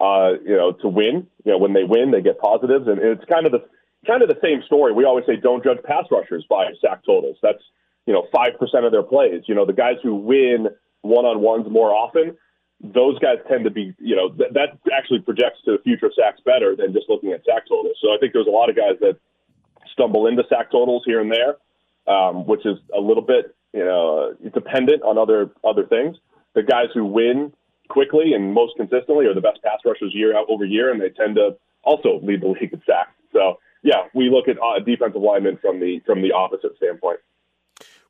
uh, 0.00 0.32
you 0.44 0.56
know 0.56 0.72
to 0.72 0.88
win. 0.88 1.26
You 1.44 1.52
know 1.52 1.58
when 1.58 1.72
they 1.72 1.84
win, 1.84 2.10
they 2.10 2.20
get 2.20 2.38
positives, 2.38 2.86
and 2.86 2.98
it's 2.98 3.24
kind 3.24 3.46
of 3.46 3.52
the 3.52 3.64
kind 4.06 4.22
of 4.22 4.28
the 4.28 4.38
same 4.42 4.62
story. 4.66 4.92
We 4.92 5.04
always 5.04 5.24
say 5.26 5.36
don't 5.36 5.64
judge 5.64 5.82
pass 5.84 6.04
rushers 6.10 6.44
by 6.48 6.66
sack 6.80 7.04
totals. 7.04 7.36
That's 7.42 7.62
you 8.06 8.12
know 8.12 8.26
five 8.32 8.58
percent 8.58 8.84
of 8.84 8.92
their 8.92 9.02
plays. 9.02 9.42
You 9.46 9.54
know 9.54 9.64
the 9.64 9.72
guys 9.72 9.96
who 10.02 10.14
win 10.14 10.68
one 11.02 11.24
on 11.24 11.40
ones 11.40 11.66
more 11.70 11.94
often. 11.94 12.36
Those 12.82 13.18
guys 13.18 13.36
tend 13.46 13.64
to 13.64 13.70
be, 13.70 13.92
you 13.98 14.16
know, 14.16 14.30
th- 14.30 14.54
that 14.54 14.78
actually 14.90 15.20
projects 15.20 15.60
to 15.66 15.76
future 15.84 16.10
sacks 16.16 16.40
better 16.46 16.74
than 16.74 16.94
just 16.94 17.10
looking 17.10 17.32
at 17.32 17.44
sack 17.44 17.68
totals. 17.68 17.96
So 18.00 18.08
I 18.08 18.16
think 18.18 18.32
there's 18.32 18.46
a 18.46 18.50
lot 18.50 18.70
of 18.70 18.76
guys 18.76 18.96
that 19.00 19.18
stumble 20.00 20.26
into 20.26 20.42
sack 20.48 20.70
totals 20.70 21.02
here 21.04 21.20
and 21.20 21.30
there, 21.30 21.56
um, 22.12 22.46
which 22.46 22.64
is 22.64 22.78
a 22.96 23.00
little 23.00 23.22
bit, 23.22 23.54
you 23.72 23.84
know, 23.84 24.34
dependent 24.54 25.02
on 25.02 25.18
other 25.18 25.50
other 25.64 25.86
things. 25.86 26.16
The 26.54 26.62
guys 26.62 26.86
who 26.94 27.04
win 27.04 27.52
quickly 27.88 28.32
and 28.32 28.54
most 28.54 28.76
consistently 28.76 29.26
are 29.26 29.34
the 29.34 29.40
best 29.40 29.62
pass 29.62 29.78
rushers 29.84 30.12
year 30.14 30.36
out 30.36 30.46
over 30.48 30.64
year, 30.64 30.90
and 30.90 31.00
they 31.00 31.10
tend 31.10 31.36
to 31.36 31.56
also 31.82 32.20
lead 32.22 32.42
the 32.42 32.48
league 32.48 32.72
in 32.72 32.82
sacks. 32.86 33.12
So 33.32 33.58
yeah, 33.82 34.08
we 34.14 34.30
look 34.30 34.48
at 34.48 34.56
uh, 34.58 34.80
defensive 34.84 35.20
linemen 35.20 35.58
from 35.60 35.80
the 35.80 36.00
from 36.06 36.22
the 36.22 36.32
opposite 36.32 36.76
standpoint. 36.76 37.20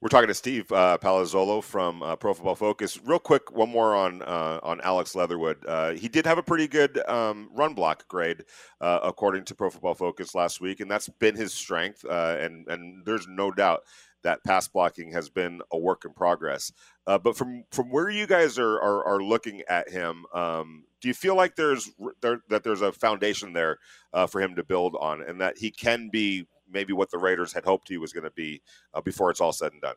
We're 0.02 0.09
talking 0.09 0.28
to 0.28 0.35
Steve 0.35 0.73
uh, 0.73 0.97
Palazzolo 0.97 1.62
from 1.62 2.02
uh, 2.02 2.16
Pro 2.16 2.33
Football 2.33 2.54
Focus. 2.54 2.99
Real 3.04 3.19
quick, 3.19 3.52
one 3.52 3.69
more 3.69 3.95
on 3.95 4.23
uh, 4.23 4.59
on 4.62 4.80
Alex 4.80 5.14
Leatherwood. 5.14 5.62
Uh, 5.69 5.90
he 5.90 6.09
did 6.09 6.25
have 6.25 6.38
a 6.38 6.42
pretty 6.42 6.66
good 6.66 7.07
um, 7.07 7.50
run 7.52 7.75
block 7.75 8.09
grade, 8.09 8.47
uh, 8.80 9.00
according 9.02 9.45
to 9.45 9.54
Pro 9.54 9.69
Football 9.69 9.92
Focus 9.92 10.35
last 10.35 10.59
week, 10.59 10.80
and 10.80 10.90
that's 10.90 11.11
been 11.19 11.37
his 11.37 11.52
strength. 11.52 12.02
Uh, 12.02 12.38
and 12.40 12.66
and 12.69 13.04
there's 13.04 13.28
no 13.28 13.50
doubt 13.50 13.83
that 14.23 14.42
pass 14.42 14.66
blocking 14.69 15.12
has 15.12 15.28
been 15.28 15.61
a 15.71 15.78
work 15.78 16.07
in 16.07 16.14
progress. 16.14 16.73
but 17.04 17.37
from 17.37 17.64
from 17.71 17.90
where 17.90 18.09
you 18.09 18.26
guys 18.26 18.59
are 18.59 18.80
are, 18.80 19.04
are 19.04 19.23
looking 19.23 19.62
at 19.69 19.90
him, 19.90 20.25
um, 20.33 20.85
do 21.02 21.09
you 21.09 21.14
feel 21.14 21.37
like 21.37 21.57
there's 21.57 21.90
there, 22.23 22.40
that 22.49 22.64
there's 22.64 22.80
a 22.80 22.90
foundation 22.90 23.52
there 23.52 23.76
for 24.30 24.40
him 24.40 24.57
to 24.57 24.64
build 24.64 24.97
on, 24.99 25.21
and 25.21 25.42
that 25.42 25.59
he 25.59 25.71
can 25.71 26.09
be 26.09 26.47
maybe 26.70 26.92
what 26.92 27.10
the 27.10 27.18
Raiders 27.18 27.52
had 27.52 27.64
hoped 27.64 27.88
he 27.88 27.98
was 27.98 28.12
going 28.12 28.24
to 28.24 28.30
be 28.30 28.62
uh, 28.94 29.00
before 29.00 29.30
it's 29.30 29.40
all 29.40 29.52
said 29.52 29.72
and 29.72 29.80
done. 29.80 29.96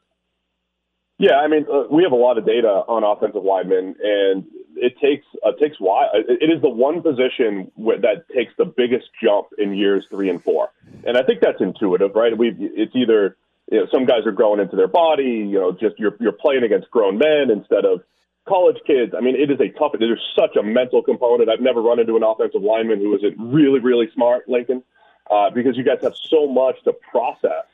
Yeah, 1.20 1.36
I 1.36 1.48
mean, 1.48 1.65
uh, 1.72 1.84
we 1.92 2.03
have 2.03 2.12
a 2.12 2.18
lot 2.18 2.38
of 2.38 2.46
data 2.46 2.84
on 2.88 3.03
offensive 3.03 3.44
linemen, 3.44 3.96
and 4.01 4.46
it 4.75 4.94
takes 5.00 5.25
uh, 5.46 5.51
takes 5.62 5.77
while. 5.80 6.10
It 6.13 6.50
is 6.50 6.62
the 6.62 6.70
one 6.70 7.01
position 7.01 7.72
that 7.77 8.25
takes 8.36 8.51
the 8.58 8.65
biggest 8.65 9.06
jump 9.24 9.48
in 9.58 9.75
years 9.75 10.06
three 10.10 10.30
and 10.30 10.44
four, 10.44 10.70
and 11.06 11.15
I 11.15 11.22
think 11.24 11.39
that's 11.42 11.62
intuitive, 11.62 12.15
right? 12.15 12.36
We 12.36 12.56
it's 12.60 12.96
either 12.96 13.38
you 13.72 13.80
know, 13.80 13.88
some 13.94 14.06
guys 14.06 14.25
are 14.25 14.32
growing 14.32 14.60
into 14.60 14.75
their 14.75 14.88
body, 14.88 15.48
you 15.48 15.60
know, 15.60 15.72
just 15.72 16.00
you're 16.00 16.18
you're 16.20 16.34
playing 16.34 16.63
against 16.63 16.89
grown 16.89 17.20
men 17.20 17.51
instead 17.51 17.86
of 17.86 18.01
college 18.50 18.77
kids. 18.88 19.13
I 19.15 19.22
mean, 19.22 19.36
it 19.36 19.51
is 19.51 19.60
a 19.62 19.70
tough. 19.77 19.92
There's 19.98 20.20
such 20.38 20.56
a 20.58 20.63
mental 20.63 21.03
component. 21.03 21.48
I've 21.48 21.62
never 21.62 21.82
run 21.82 22.00
into 22.00 22.18
an 22.18 22.24
offensive 22.24 22.63
lineman 22.63 23.00
who 23.00 23.15
isn't 23.15 23.36
really 23.38 23.80
really 23.80 24.10
smart, 24.15 24.50
Lincoln 24.50 24.84
uh, 25.30 25.50
because 25.50 25.77
you 25.77 25.84
guys 25.84 26.00
have 26.01 26.15
so 26.30 26.48
much 26.48 26.75
to 26.84 26.94
process 26.94 27.65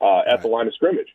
uh, 0.00 0.22
at 0.26 0.42
the 0.42 0.48
line 0.48 0.66
of 0.66 0.74
scrimmage. 0.74 1.08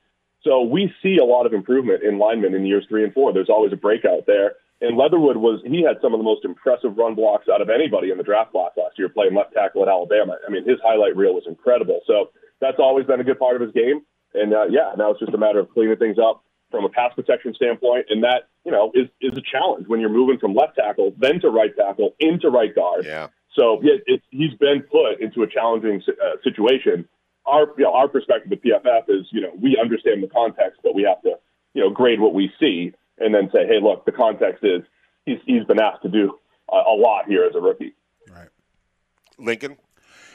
So 0.43 0.61
we 0.61 0.93
see 1.03 1.17
a 1.17 1.25
lot 1.25 1.45
of 1.45 1.53
improvement 1.53 2.03
in 2.03 2.17
linemen 2.17 2.53
in 2.55 2.65
years 2.65 2.85
three 2.87 3.03
and 3.03 3.13
four. 3.13 3.33
There's 3.33 3.49
always 3.49 3.73
a 3.73 3.77
breakout 3.77 4.25
there. 4.25 4.53
And 4.81 4.97
Leatherwood 4.97 5.35
was 5.35 5.59
he 5.65 5.83
had 5.83 5.97
some 6.01 6.13
of 6.13 6.19
the 6.19 6.23
most 6.23 6.45
impressive 6.45 6.97
run 6.97 7.13
blocks 7.13 7.49
out 7.53 7.61
of 7.61 7.69
anybody 7.69 8.11
in 8.11 8.17
the 8.17 8.23
draft 8.23 8.51
class 8.51 8.71
last 8.77 8.97
year, 8.97 9.09
playing 9.09 9.35
left 9.35 9.53
tackle 9.53 9.81
at 9.81 9.89
Alabama. 9.89 10.37
I 10.47 10.49
mean, 10.49 10.65
his 10.65 10.79
highlight 10.81 11.17
reel 11.17 11.33
was 11.33 11.43
incredible. 11.47 11.99
So 12.07 12.29
that's 12.61 12.79
always 12.79 13.05
been 13.05 13.19
a 13.19 13.25
good 13.25 13.39
part 13.39 13.57
of 13.57 13.61
his 13.61 13.73
game. 13.73 14.01
And 14.33 14.53
uh, 14.53 14.65
yeah, 14.69 14.93
now 14.97 15.11
it's 15.11 15.19
just 15.19 15.33
a 15.33 15.37
matter 15.37 15.59
of 15.59 15.69
cleaning 15.71 15.97
things 15.97 16.17
up 16.17 16.43
from 16.71 16.85
a 16.85 16.89
pass 16.89 17.11
protection 17.13 17.53
standpoint, 17.55 18.05
and 18.09 18.23
that 18.23 18.47
you 18.63 18.71
know 18.71 18.91
is 18.93 19.07
is 19.21 19.37
a 19.37 19.41
challenge 19.41 19.87
when 19.87 19.99
you're 19.99 20.09
moving 20.09 20.37
from 20.37 20.53
left 20.53 20.75
tackle 20.75 21.13
then 21.17 21.39
to 21.41 21.49
right 21.49 21.75
tackle 21.75 22.15
into 22.19 22.49
right 22.49 22.73
guard. 22.73 23.05
Yeah. 23.05 23.27
So 23.55 23.79
yeah, 23.81 23.95
it, 24.05 24.21
he's 24.29 24.53
been 24.59 24.83
put 24.83 25.21
into 25.21 25.43
a 25.43 25.47
challenging 25.47 26.01
uh, 26.07 26.41
situation. 26.43 27.07
Our 27.45 27.67
you 27.77 27.85
know, 27.85 27.93
our 27.93 28.07
perspective 28.07 28.51
at 28.51 28.63
PFF 28.63 29.09
is 29.09 29.27
you 29.31 29.41
know 29.41 29.51
we 29.59 29.77
understand 29.81 30.23
the 30.23 30.27
context, 30.27 30.81
but 30.83 30.95
we 30.95 31.03
have 31.03 31.21
to 31.23 31.35
you 31.73 31.81
know 31.81 31.89
grade 31.89 32.19
what 32.19 32.33
we 32.33 32.51
see 32.59 32.93
and 33.17 33.33
then 33.33 33.49
say, 33.53 33.67
hey, 33.67 33.79
look, 33.81 34.05
the 34.05 34.11
context 34.11 34.63
is 34.63 34.81
he's 35.25 35.39
he's 35.45 35.63
been 35.65 35.79
asked 35.79 36.03
to 36.03 36.09
do 36.09 36.37
a, 36.71 36.75
a 36.75 36.95
lot 36.95 37.25
here 37.27 37.45
as 37.45 37.55
a 37.55 37.59
rookie. 37.59 37.93
Right, 38.29 38.49
Lincoln. 39.37 39.77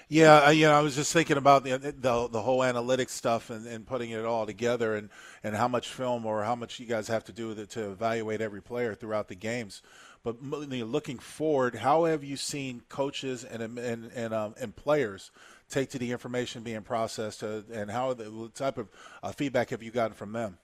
Yeah, 0.08 0.40
I, 0.40 0.50
you 0.50 0.66
know, 0.66 0.72
I 0.72 0.80
was 0.80 0.94
just 0.94 1.12
thinking 1.12 1.38
about 1.38 1.64
the 1.64 1.78
the, 1.78 2.28
the 2.28 2.42
whole 2.42 2.60
analytics 2.60 3.10
stuff 3.10 3.50
and, 3.50 3.66
and 3.66 3.86
putting 3.86 4.10
it 4.10 4.24
all 4.24 4.44
together, 4.44 4.94
and, 4.94 5.08
and 5.42 5.56
how 5.56 5.68
much 5.68 5.88
film 5.88 6.26
or 6.26 6.44
how 6.44 6.54
much 6.54 6.78
you 6.78 6.86
guys 6.86 7.08
have 7.08 7.24
to 7.24 7.32
do 7.32 7.54
to, 7.54 7.66
to 7.66 7.90
evaluate 7.90 8.40
every 8.40 8.60
player 8.60 8.94
throughout 8.94 9.28
the 9.28 9.34
games. 9.34 9.82
But 10.24 10.42
looking 10.42 11.18
forward, 11.18 11.74
how 11.74 12.04
have 12.04 12.24
you 12.24 12.38
seen 12.38 12.80
coaches 12.88 13.44
and 13.44 13.62
and 13.78 14.10
and, 14.14 14.34
um, 14.34 14.54
and 14.58 14.74
players 14.74 15.30
take 15.68 15.90
to 15.90 15.98
the 15.98 16.12
information 16.12 16.62
being 16.62 16.80
processed, 16.80 17.42
uh, 17.42 17.60
and 17.70 17.90
how 17.90 18.14
the, 18.14 18.30
what 18.30 18.54
type 18.54 18.78
of 18.78 18.88
uh, 19.22 19.32
feedback 19.32 19.68
have 19.68 19.82
you 19.82 19.90
gotten 19.90 20.14
from 20.14 20.32
them? 20.32 20.56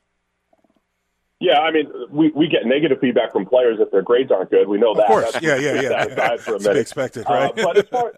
Yeah, 1.41 1.61
I 1.61 1.73
mean, 1.73 1.91
we, 2.11 2.31
we 2.31 2.49
get 2.49 2.67
negative 2.67 2.99
feedback 3.01 3.33
from 3.33 3.47
players 3.47 3.79
if 3.81 3.91
their 3.91 4.03
grades 4.03 4.31
aren't 4.31 4.51
good. 4.51 4.69
We 4.69 4.79
know 4.79 4.95
that. 4.95 5.05
Of 5.05 5.09
course, 5.09 5.33
That's, 5.33 5.45
yeah, 5.45 5.57
yeah, 5.57 5.81
yeah. 5.81 6.05
Aside 6.05 6.41
for 6.41 6.57
a 6.57 6.61
minute. 6.61 6.77
expected, 6.77 7.25
right? 7.29 7.51
Uh, 7.59 7.65
but 7.65 7.77
as 7.79 7.89
far 7.89 8.13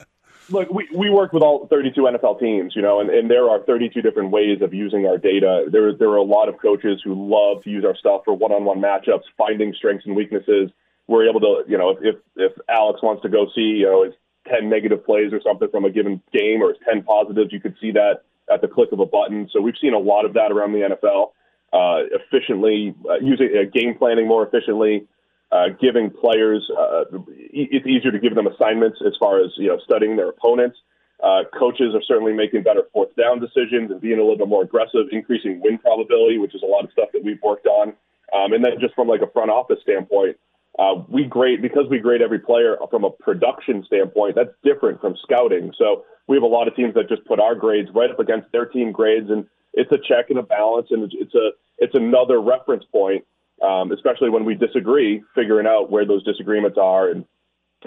look, 0.48 0.70
we, 0.70 0.88
we 0.94 1.10
work 1.10 1.32
with 1.32 1.42
all 1.42 1.66
32 1.68 2.00
NFL 2.00 2.40
teams, 2.40 2.74
you 2.76 2.82
know, 2.82 3.00
and, 3.00 3.10
and 3.10 3.30
there 3.30 3.48
are 3.48 3.60
32 3.60 4.02
different 4.02 4.30
ways 4.30 4.60
of 4.60 4.74
using 4.74 5.06
our 5.06 5.18
data. 5.18 5.66
There 5.70 5.92
there 5.92 6.10
are 6.10 6.16
a 6.16 6.22
lot 6.22 6.48
of 6.48 6.58
coaches 6.58 7.00
who 7.04 7.14
love 7.14 7.62
to 7.64 7.70
use 7.70 7.84
our 7.84 7.96
stuff 7.96 8.22
for 8.24 8.34
one-on-one 8.34 8.80
matchups, 8.80 9.22
finding 9.36 9.72
strengths 9.74 10.06
and 10.06 10.14
weaknesses 10.14 10.70
we're 11.12 11.28
able 11.28 11.40
to, 11.40 11.62
you 11.68 11.76
know, 11.76 11.90
if 12.00 12.16
if 12.36 12.52
Alex 12.70 13.02
wants 13.02 13.20
to 13.22 13.28
go 13.28 13.46
see, 13.54 13.84
you 13.84 13.86
know, 13.86 14.04
his 14.04 14.14
10 14.48 14.70
negative 14.70 15.04
plays 15.04 15.32
or 15.32 15.40
something 15.44 15.68
from 15.68 15.84
a 15.84 15.90
given 15.90 16.22
game 16.32 16.62
or 16.62 16.68
his 16.68 16.78
10 16.88 17.02
positives, 17.02 17.52
you 17.52 17.60
could 17.60 17.76
see 17.80 17.92
that 17.92 18.24
at 18.52 18.62
the 18.62 18.68
click 18.68 18.90
of 18.92 18.98
a 18.98 19.06
button. 19.06 19.48
So 19.52 19.60
we've 19.60 19.78
seen 19.80 19.92
a 19.92 19.98
lot 19.98 20.24
of 20.24 20.32
that 20.34 20.50
around 20.50 20.72
the 20.72 20.96
NFL, 20.96 21.30
uh, 21.72 22.08
efficiently 22.16 22.94
uh, 23.08 23.20
using 23.20 23.50
uh, 23.52 23.68
game 23.70 23.94
planning 23.96 24.26
more 24.26 24.46
efficiently, 24.46 25.06
uh, 25.52 25.68
giving 25.80 26.10
players. 26.10 26.68
Uh, 26.72 27.04
it's 27.52 27.86
easier 27.86 28.10
to 28.10 28.18
give 28.18 28.34
them 28.34 28.46
assignments 28.46 28.98
as 29.06 29.12
far 29.20 29.44
as 29.44 29.52
you 29.56 29.68
know 29.68 29.78
studying 29.84 30.16
their 30.16 30.30
opponents. 30.30 30.78
Uh, 31.22 31.44
coaches 31.56 31.94
are 31.94 32.02
certainly 32.08 32.32
making 32.32 32.64
better 32.64 32.82
fourth 32.92 33.14
down 33.14 33.38
decisions 33.38 33.92
and 33.92 34.00
being 34.00 34.18
a 34.18 34.22
little 34.22 34.38
bit 34.38 34.48
more 34.48 34.64
aggressive, 34.64 35.06
increasing 35.12 35.60
win 35.60 35.78
probability, 35.78 36.38
which 36.38 36.54
is 36.54 36.62
a 36.64 36.66
lot 36.66 36.82
of 36.82 36.90
stuff 36.90 37.10
that 37.12 37.22
we've 37.22 37.40
worked 37.44 37.66
on. 37.66 37.92
Um, 38.34 38.54
and 38.54 38.64
then 38.64 38.72
just 38.80 38.94
from 38.94 39.06
like 39.06 39.20
a 39.20 39.30
front 39.30 39.50
office 39.50 39.78
standpoint, 39.82 40.36
uh, 40.78 40.94
we 41.08 41.24
grade 41.24 41.60
because 41.60 41.86
we 41.90 41.98
grade 41.98 42.22
every 42.22 42.38
player 42.38 42.76
from 42.90 43.04
a 43.04 43.10
production 43.10 43.84
standpoint. 43.86 44.34
That's 44.34 44.54
different 44.64 45.00
from 45.00 45.16
scouting. 45.22 45.72
So 45.76 46.04
we 46.28 46.36
have 46.36 46.42
a 46.42 46.46
lot 46.46 46.66
of 46.66 46.74
teams 46.74 46.94
that 46.94 47.08
just 47.08 47.24
put 47.26 47.40
our 47.40 47.54
grades 47.54 47.90
right 47.94 48.10
up 48.10 48.18
against 48.18 48.50
their 48.52 48.66
team 48.66 48.92
grades, 48.92 49.30
and 49.30 49.46
it's 49.74 49.92
a 49.92 49.98
check 49.98 50.30
and 50.30 50.38
a 50.38 50.42
balance, 50.42 50.88
and 50.90 51.12
it's 51.12 51.34
a 51.34 51.50
it's 51.78 51.94
another 51.94 52.40
reference 52.40 52.84
point, 52.90 53.24
um, 53.62 53.92
especially 53.92 54.30
when 54.30 54.44
we 54.44 54.54
disagree, 54.54 55.22
figuring 55.34 55.66
out 55.66 55.90
where 55.90 56.06
those 56.06 56.24
disagreements 56.24 56.78
are, 56.80 57.10
and 57.10 57.24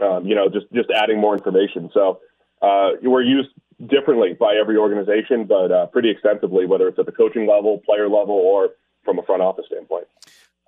um, 0.01 0.25
you 0.25 0.36
know 0.36 0.48
just 0.48 0.68
just 0.72 0.89
adding 0.92 1.20
more 1.20 1.36
information. 1.36 1.89
So 1.92 2.20
uh, 2.62 2.92
we're 3.01 3.24
used 3.24 3.50
differently 3.88 4.34
by 4.39 4.56
every 4.62 4.77
organization, 4.77 5.46
but 5.46 5.72
uh, 5.72 5.88
pretty 5.88 6.12
extensively, 6.12 6.68
whether 6.68 6.88
it's 6.88 7.00
at 7.00 7.08
the 7.08 7.12
coaching 7.12 7.48
level, 7.48 7.82
player 7.84 8.08
level, 8.08 8.36
or 8.36 8.70
from 9.04 9.18
a 9.18 9.24
front 9.24 9.42
office 9.42 9.65
standpoint 9.68 10.06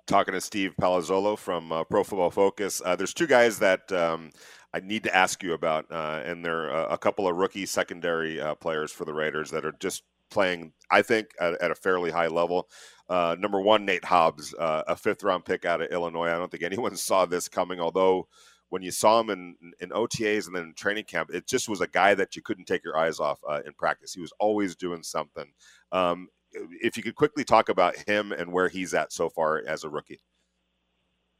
talking 0.08 0.32
to 0.32 0.40
Steve 0.40 0.74
Palazzolo 0.80 1.38
from 1.38 1.70
uh, 1.70 1.84
Pro 1.84 2.02
Football 2.02 2.30
Focus. 2.30 2.80
Uh, 2.84 2.96
there's 2.96 3.14
two 3.14 3.26
guys 3.26 3.58
that 3.58 3.92
um, 3.92 4.30
I 4.72 4.80
need 4.80 5.04
to 5.04 5.14
ask 5.14 5.42
you 5.42 5.52
about, 5.52 5.84
uh, 5.92 6.22
and 6.24 6.44
they're 6.44 6.72
uh, 6.74 6.86
a 6.88 6.98
couple 6.98 7.28
of 7.28 7.36
rookie 7.36 7.66
secondary 7.66 8.40
uh, 8.40 8.54
players 8.54 8.90
for 8.90 9.04
the 9.04 9.12
Raiders 9.12 9.50
that 9.50 9.64
are 9.64 9.74
just 9.78 10.02
playing, 10.30 10.72
I 10.90 11.02
think, 11.02 11.28
at, 11.38 11.60
at 11.60 11.70
a 11.70 11.74
fairly 11.74 12.10
high 12.10 12.26
level. 12.26 12.68
Uh, 13.08 13.36
number 13.38 13.60
one, 13.60 13.84
Nate 13.84 14.04
Hobbs, 14.04 14.54
a 14.58 14.96
fifth 14.96 15.22
round 15.22 15.44
pick 15.44 15.64
out 15.64 15.80
of 15.80 15.90
Illinois. 15.90 16.28
I 16.28 16.38
don't 16.38 16.50
think 16.50 16.64
anyone 16.64 16.96
saw 16.96 17.26
this 17.26 17.48
coming, 17.48 17.78
although 17.78 18.26
when 18.70 18.82
you 18.82 18.90
saw 18.90 19.20
him 19.20 19.30
in, 19.30 19.56
in 19.80 19.90
OTAs 19.90 20.46
and 20.46 20.54
then 20.54 20.64
in 20.64 20.74
training 20.74 21.04
camp, 21.04 21.30
it 21.32 21.46
just 21.46 21.68
was 21.68 21.80
a 21.80 21.86
guy 21.86 22.14
that 22.14 22.36
you 22.36 22.42
couldn't 22.42 22.66
take 22.66 22.84
your 22.84 22.98
eyes 22.98 23.18
off 23.18 23.38
uh, 23.48 23.60
in 23.64 23.72
practice. 23.72 24.12
He 24.12 24.20
was 24.20 24.32
always 24.38 24.76
doing 24.76 25.02
something. 25.02 25.50
Um, 25.92 26.28
if 26.52 26.96
you 26.96 27.02
could 27.02 27.14
quickly 27.14 27.44
talk 27.44 27.68
about 27.68 27.96
him 28.06 28.32
and 28.32 28.52
where 28.52 28.68
he's 28.68 28.94
at 28.94 29.12
so 29.12 29.28
far 29.28 29.62
as 29.66 29.84
a 29.84 29.88
rookie. 29.88 30.20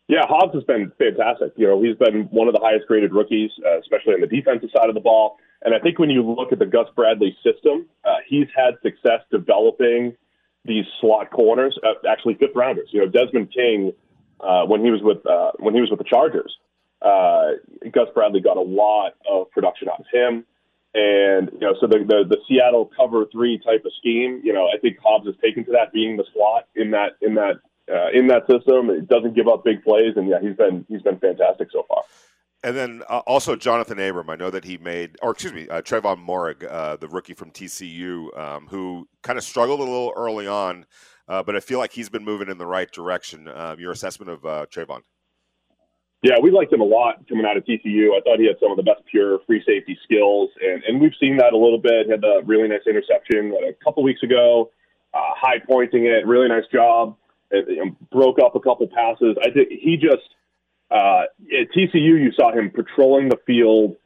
Yeah, 0.09 0.25
Hobbs 0.27 0.55
has 0.55 0.65
been 0.65 0.91
fantastic. 0.99 1.53
You 1.57 1.67
know, 1.67 1.83
he's 1.83 1.97
been 1.97 2.25
one 2.31 2.49
of 2.49 2.55
the 2.55 2.61
highest 2.61 2.87
graded 2.89 3.13
rookies, 3.13 3.51
uh, 3.67 3.79
especially 3.79 4.15
on 4.15 4.23
the 4.23 4.27
defensive 4.27 4.71
side 4.75 4.89
of 4.89 4.95
the 4.95 5.03
ball. 5.03 5.37
And 5.63 5.75
I 5.75 5.79
think 5.79 5.99
when 5.99 6.09
you 6.09 6.23
look 6.23 6.51
at 6.51 6.59
the 6.59 6.67
Gus 6.67 6.87
Bradley 6.97 7.37
system, 7.45 7.87
uh, 8.05 8.17
he's 8.27 8.47
had 8.57 8.75
success 8.83 9.21
developing 9.31 10.17
these 10.65 10.85
slot 11.01 11.31
corners, 11.31 11.79
uh, 11.85 12.09
actually 12.09 12.35
fifth 12.35 12.55
rounders. 12.55 12.89
You 12.91 13.01
know, 13.01 13.09
Desmond 13.09 13.53
King, 13.53 13.93
uh, 14.41 14.65
when 14.65 14.83
he 14.83 14.91
was 14.91 15.01
with 15.03 15.25
uh, 15.27 15.53
when 15.59 15.75
he 15.75 15.81
was 15.81 15.91
with 15.91 15.99
the 15.99 16.07
Chargers, 16.09 16.57
uh, 17.03 17.53
Gus 17.93 18.09
Bradley 18.15 18.41
got 18.41 18.57
a 18.57 18.63
lot 18.63 19.13
of 19.31 19.51
production 19.51 19.89
out 19.89 20.01
of 20.01 20.07
him. 20.13 20.45
And 20.95 21.51
you 21.53 21.61
know, 21.61 21.75
so 21.81 21.87
the, 21.87 21.99
the 21.99 22.25
the 22.29 22.39
Seattle 22.49 22.91
cover 22.97 23.27
three 23.31 23.59
type 23.59 23.85
of 23.85 23.93
scheme, 23.99 24.41
you 24.43 24.53
know, 24.53 24.67
I 24.67 24.79
think 24.79 24.97
Hobbs 25.03 25.27
has 25.27 25.35
taken 25.43 25.65
to 25.67 25.73
that, 25.73 25.93
being 25.93 26.17
the 26.17 26.25
slot 26.33 26.65
in 26.75 26.91
that 26.93 27.13
in 27.21 27.35
that 27.35 27.57
uh, 27.93 28.11
in 28.13 28.27
that 28.29 28.47
system. 28.49 28.91
It 28.91 29.09
doesn't 29.09 29.35
give 29.35 29.49
up 29.49 29.65
big 29.65 29.83
plays, 29.85 30.15
and 30.17 30.29
yeah, 30.29 30.39
he's 30.41 30.57
been 30.57 30.87
he's 30.89 31.03
been 31.03 31.19
fantastic 31.19 31.69
so 31.73 31.85
far. 31.89 32.03
And 32.65 32.77
then 32.77 33.03
uh, 33.09 33.19
also 33.27 33.55
Jonathan 33.55 34.01
Abram. 34.01 34.31
I 34.31 34.37
know 34.37 34.51
that 34.51 34.65
he 34.65 34.79
made, 34.79 35.17
or 35.23 35.31
excuse 35.31 35.53
me, 35.53 35.69
uh, 35.69 35.81
Trevon 35.81 36.27
Moehrig, 36.27 36.67
uh, 36.69 36.97
the 36.97 37.07
rookie 37.07 37.35
from 37.35 37.51
TCU, 37.53 38.37
um, 38.37 38.67
who 38.69 39.09
kind 39.23 39.39
of 39.39 39.45
struggled 39.45 39.79
a 39.79 39.85
little 39.85 40.13
early 40.17 40.49
on, 40.49 40.85
uh, 41.29 41.43
but 41.43 41.55
I 41.55 41.61
feel 41.61 41.79
like 41.79 41.93
he's 41.93 42.09
been 42.09 42.25
moving 42.25 42.49
in 42.49 42.59
the 42.59 42.67
right 42.67 42.91
direction. 42.91 43.47
Um, 43.47 43.79
your 43.79 43.93
assessment 43.93 44.31
of 44.31 44.45
uh, 44.45 44.67
Trevon? 44.67 45.03
Yeah, 46.23 46.35
we 46.43 46.51
liked 46.51 46.73
him 46.73 46.81
a 46.81 46.85
lot 46.85 47.23
coming 47.29 47.47
out 47.47 47.57
of 47.57 47.65
TCU. 47.65 48.11
I 48.17 48.21
thought 48.23 48.41
he 48.41 48.47
had 48.47 48.57
some 48.61 48.73
of 48.73 48.77
the 48.77 48.83
best 48.83 49.03
pure 49.09 49.39
free 49.47 49.63
safety 49.65 49.97
skills, 50.03 50.51
and, 50.61 50.83
and 50.83 51.01
we've 51.01 51.15
seen 51.21 51.37
that 51.37 51.53
a 51.53 51.57
little 51.57 51.79
bit. 51.79 52.07
He 52.07 52.11
had 52.11 52.25
a 52.25 52.43
really 52.45 52.67
nice 52.67 52.87
interception 52.89 53.55
a 53.69 53.73
couple 53.85 54.03
weeks 54.03 54.23
ago, 54.25 54.71
uh, 55.15 55.19
high 55.37 55.61
pointing 55.65 56.07
it, 56.07 56.27
really 56.27 56.49
nice 56.49 56.67
job. 56.73 57.17
Broke 58.11 58.39
up 58.45 58.57
a 58.57 58.61
couple 58.61 58.89
passes. 58.89 59.37
I 59.43 59.51
think 59.51 59.69
he 59.71 59.97
just 59.97 60.29
uh, 60.91 61.23
at 61.53 61.71
TCU, 61.77 61.95
you 61.95 62.33
saw 62.35 62.53
him 62.53 62.71
patrolling 62.71 63.29
the 63.29 63.39
field 63.47 63.97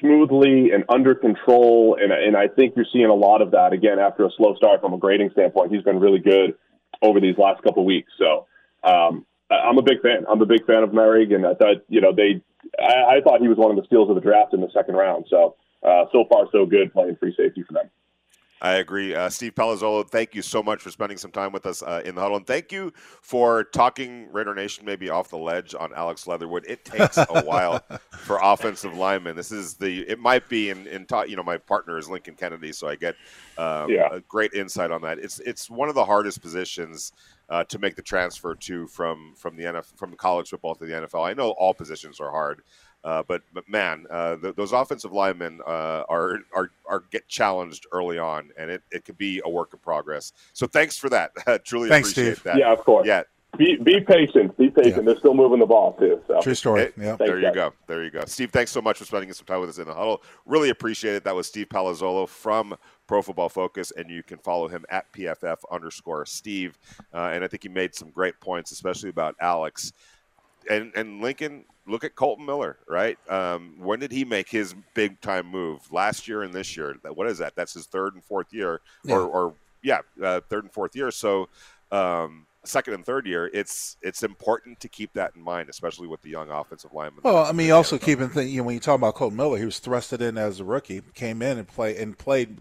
smoothly 0.00 0.70
and 0.70 0.84
under 0.88 1.14
control, 1.14 1.96
and 2.00 2.12
and 2.12 2.36
I 2.36 2.48
think 2.48 2.74
you're 2.76 2.86
seeing 2.92 3.06
a 3.06 3.14
lot 3.14 3.42
of 3.42 3.50
that 3.50 3.72
again 3.72 3.98
after 3.98 4.24
a 4.24 4.30
slow 4.36 4.54
start 4.54 4.80
from 4.80 4.92
a 4.92 4.98
grading 4.98 5.30
standpoint. 5.32 5.72
He's 5.72 5.82
been 5.82 5.98
really 5.98 6.20
good 6.20 6.54
over 7.02 7.20
these 7.20 7.36
last 7.36 7.62
couple 7.62 7.84
weeks. 7.84 8.12
So 8.18 8.46
um, 8.84 9.26
I'm 9.62 9.78
a 9.78 9.82
big 9.82 10.00
fan. 10.02 10.24
I'm 10.28 10.40
a 10.40 10.46
big 10.46 10.66
fan 10.66 10.82
of 10.82 10.90
Moehrig, 10.90 11.34
and 11.34 11.46
I 11.46 11.54
thought 11.54 11.76
you 11.88 12.00
know 12.00 12.12
they. 12.14 12.42
I, 12.78 13.16
I 13.16 13.20
thought 13.22 13.40
he 13.40 13.48
was 13.48 13.58
one 13.58 13.70
of 13.70 13.76
the 13.76 13.84
steals 13.86 14.08
of 14.08 14.14
the 14.14 14.20
draft 14.20 14.54
in 14.54 14.60
the 14.60 14.70
second 14.72 14.94
round. 14.96 15.26
So 15.28 15.56
uh, 15.82 16.04
so 16.12 16.24
far 16.30 16.46
so 16.50 16.66
good 16.66 16.92
playing 16.92 17.16
free 17.16 17.34
safety 17.36 17.62
for 17.62 17.74
them. 17.74 17.90
I 18.60 18.74
agree. 18.76 19.14
Uh, 19.14 19.28
Steve 19.28 19.54
Palazzolo, 19.54 20.08
thank 20.08 20.34
you 20.34 20.40
so 20.40 20.62
much 20.62 20.80
for 20.80 20.90
spending 20.90 21.18
some 21.18 21.30
time 21.30 21.52
with 21.52 21.66
us 21.66 21.82
uh, 21.82 22.00
in 22.04 22.14
the 22.14 22.20
huddle. 22.20 22.38
And 22.38 22.46
thank 22.46 22.72
you 22.72 22.92
for 23.20 23.64
talking 23.64 24.32
Raider 24.32 24.54
Nation 24.54 24.86
maybe 24.86 25.10
off 25.10 25.28
the 25.28 25.36
ledge 25.36 25.74
on 25.78 25.92
Alex 25.92 26.26
Leatherwood. 26.26 26.64
It 26.66 26.84
takes 26.84 27.18
a 27.18 27.42
while 27.44 27.80
for 28.20 28.38
offensive 28.42 28.96
linemen. 28.96 29.36
This 29.36 29.52
is 29.52 29.74
the, 29.74 30.08
it 30.08 30.18
might 30.18 30.48
be 30.48 30.70
in, 30.70 30.86
in 30.86 31.04
ta- 31.04 31.24
you 31.24 31.36
know, 31.36 31.42
my 31.42 31.58
partner 31.58 31.98
is 31.98 32.08
Lincoln 32.08 32.36
Kennedy, 32.36 32.72
so 32.72 32.88
I 32.88 32.96
get 32.96 33.16
um, 33.58 33.90
yeah. 33.90 34.08
a 34.10 34.20
great 34.20 34.54
insight 34.54 34.90
on 34.90 35.02
that. 35.02 35.18
It's, 35.18 35.40
it's 35.40 35.68
one 35.68 35.88
of 35.88 35.94
the 35.94 36.04
hardest 36.04 36.40
positions 36.40 37.12
uh, 37.50 37.64
to 37.64 37.78
make 37.78 37.96
the 37.96 38.02
transfer 38.02 38.54
to 38.54 38.86
from, 38.86 39.34
from 39.36 39.56
the 39.56 39.64
NFL, 39.64 39.96
from 39.96 40.14
college 40.14 40.48
football 40.48 40.74
to 40.76 40.86
the 40.86 40.92
NFL. 40.92 41.28
I 41.28 41.34
know 41.34 41.50
all 41.50 41.74
positions 41.74 42.18
are 42.20 42.30
hard. 42.30 42.62
Uh, 43.04 43.22
but 43.28 43.42
but 43.52 43.68
man, 43.68 44.06
uh, 44.10 44.36
th- 44.36 44.56
those 44.56 44.72
offensive 44.72 45.12
linemen 45.12 45.60
uh, 45.66 46.04
are 46.08 46.38
are 46.54 46.70
are 46.88 47.04
get 47.10 47.28
challenged 47.28 47.86
early 47.92 48.18
on, 48.18 48.50
and 48.58 48.70
it, 48.70 48.82
it 48.90 49.04
could 49.04 49.18
be 49.18 49.42
a 49.44 49.50
work 49.50 49.70
in 49.74 49.78
progress. 49.78 50.32
So 50.54 50.66
thanks 50.66 50.96
for 50.96 51.10
that. 51.10 51.32
Truly 51.64 51.90
thanks, 51.90 52.12
appreciate 52.12 52.34
Steve. 52.36 52.44
that. 52.44 52.56
Yeah, 52.58 52.72
of 52.72 52.78
course. 52.80 53.06
Yeah. 53.06 53.22
Be, 53.56 53.76
be 53.76 54.00
patient. 54.00 54.56
Be 54.56 54.68
patient. 54.68 54.96
Yeah. 54.96 55.02
They're 55.02 55.18
still 55.18 55.34
moving 55.34 55.60
the 55.60 55.66
ball 55.66 55.92
too. 55.92 56.20
So. 56.26 56.40
True 56.40 56.54
story. 56.54 56.92
yeah. 56.96 57.16
There 57.16 57.38
you 57.38 57.52
go. 57.54 57.72
There 57.86 58.02
you 58.02 58.10
go. 58.10 58.24
Steve, 58.24 58.50
thanks 58.50 58.72
so 58.72 58.82
much 58.82 58.98
for 58.98 59.04
spending 59.04 59.32
some 59.32 59.46
time 59.46 59.60
with 59.60 59.70
us 59.70 59.78
in 59.78 59.86
the 59.86 59.94
huddle. 59.94 60.22
Really 60.44 60.70
appreciate 60.70 61.14
it. 61.14 61.22
That 61.22 61.36
was 61.36 61.46
Steve 61.46 61.68
Palazzolo 61.68 62.28
from 62.28 62.76
Pro 63.06 63.22
Football 63.22 63.48
Focus, 63.48 63.92
and 63.96 64.10
you 64.10 64.22
can 64.24 64.38
follow 64.38 64.66
him 64.66 64.84
at 64.88 65.12
PFF 65.12 65.58
underscore 65.70 66.26
Steve. 66.26 66.76
Uh, 67.12 67.30
and 67.32 67.44
I 67.44 67.48
think 67.48 67.62
he 67.62 67.68
made 67.68 67.94
some 67.94 68.10
great 68.10 68.40
points, 68.40 68.72
especially 68.72 69.10
about 69.10 69.36
Alex. 69.40 69.92
And 70.68 70.90
and 70.96 71.20
Lincoln, 71.20 71.64
look 71.86 72.04
at 72.04 72.14
Kolton 72.14 72.46
Miller, 72.46 72.78
right? 72.88 73.18
Um, 73.28 73.76
when 73.78 74.00
did 74.00 74.12
he 74.12 74.24
make 74.24 74.48
his 74.48 74.74
big 74.94 75.20
time 75.20 75.46
move? 75.46 75.90
Last 75.92 76.28
year 76.28 76.42
and 76.42 76.52
this 76.52 76.76
year. 76.76 76.96
What 77.02 77.26
is 77.26 77.38
that? 77.38 77.54
That's 77.56 77.74
his 77.74 77.86
third 77.86 78.14
and 78.14 78.24
fourth 78.24 78.52
year, 78.52 78.80
yeah. 79.04 79.16
or, 79.16 79.22
or 79.22 79.54
yeah, 79.82 80.00
uh, 80.22 80.40
third 80.48 80.64
and 80.64 80.72
fourth 80.72 80.96
year. 80.96 81.10
So. 81.10 81.48
Um, 81.92 82.46
second 82.64 82.94
and 82.94 83.04
third 83.04 83.26
year, 83.26 83.50
it's 83.52 83.96
it's 84.02 84.22
important 84.22 84.80
to 84.80 84.88
keep 84.88 85.12
that 85.12 85.32
in 85.36 85.42
mind, 85.42 85.68
especially 85.68 86.08
with 86.08 86.22
the 86.22 86.30
young 86.30 86.50
offensive 86.50 86.92
lineman. 86.92 87.20
Well, 87.22 87.44
I 87.44 87.52
mean, 87.52 87.70
also 87.70 87.98
keep 87.98 88.20
in 88.20 88.30
think, 88.30 88.50
you 88.50 88.58
know, 88.58 88.64
when 88.64 88.74
you 88.74 88.80
talk 88.80 88.96
about 88.96 89.14
Kolton 89.14 89.36
Miller, 89.36 89.58
he 89.58 89.64
was 89.64 89.80
thrusted 89.80 90.20
in 90.20 90.36
as 90.38 90.60
a 90.60 90.64
rookie, 90.64 91.02
came 91.14 91.42
in 91.42 91.58
and 91.58 91.68
play 91.68 91.96
and 91.96 92.16
played 92.18 92.58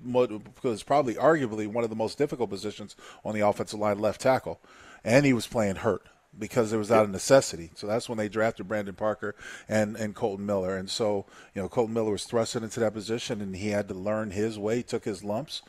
because 0.56 0.84
probably 0.84 1.16
arguably 1.16 1.68
one 1.68 1.84
of 1.84 1.90
the 1.90 1.96
most 1.96 2.18
difficult 2.18 2.50
positions 2.50 2.96
on 3.24 3.34
the 3.34 3.42
offensive 3.42 3.80
line, 3.80 3.98
left 3.98 4.22
tackle, 4.22 4.60
and 5.04 5.26
he 5.26 5.34
was 5.34 5.48
playing 5.48 5.78
hurt 5.78 6.04
because 6.38 6.74
it 6.74 6.78
was 6.78 6.92
out 6.92 7.04
of 7.04 7.10
necessity. 7.10 7.72
So 7.76 7.88
that's 7.88 8.10
when 8.10 8.18
they 8.18 8.30
drafted 8.30 8.68
Brandon 8.68 8.96
Parker 8.96 9.36
and, 9.70 9.96
and 9.96 10.16
Kolton 10.16 10.46
Miller. 10.46 10.76
And 10.76 10.90
so, 10.90 11.26
you 11.54 11.62
know, 11.62 11.70
Kolton 11.70 11.94
Miller 11.94 12.12
was 12.12 12.26
thrusted 12.26 12.64
into 12.64 12.80
that 12.80 12.94
position 12.94 13.42
and 13.42 13.56
he 13.56 13.70
had 13.70 13.88
to 13.90 13.94
learn 13.94 14.32
his 14.32 14.58
way, 14.58 14.82
took 14.82 15.06
his 15.06 15.24
lumps. 15.24 15.62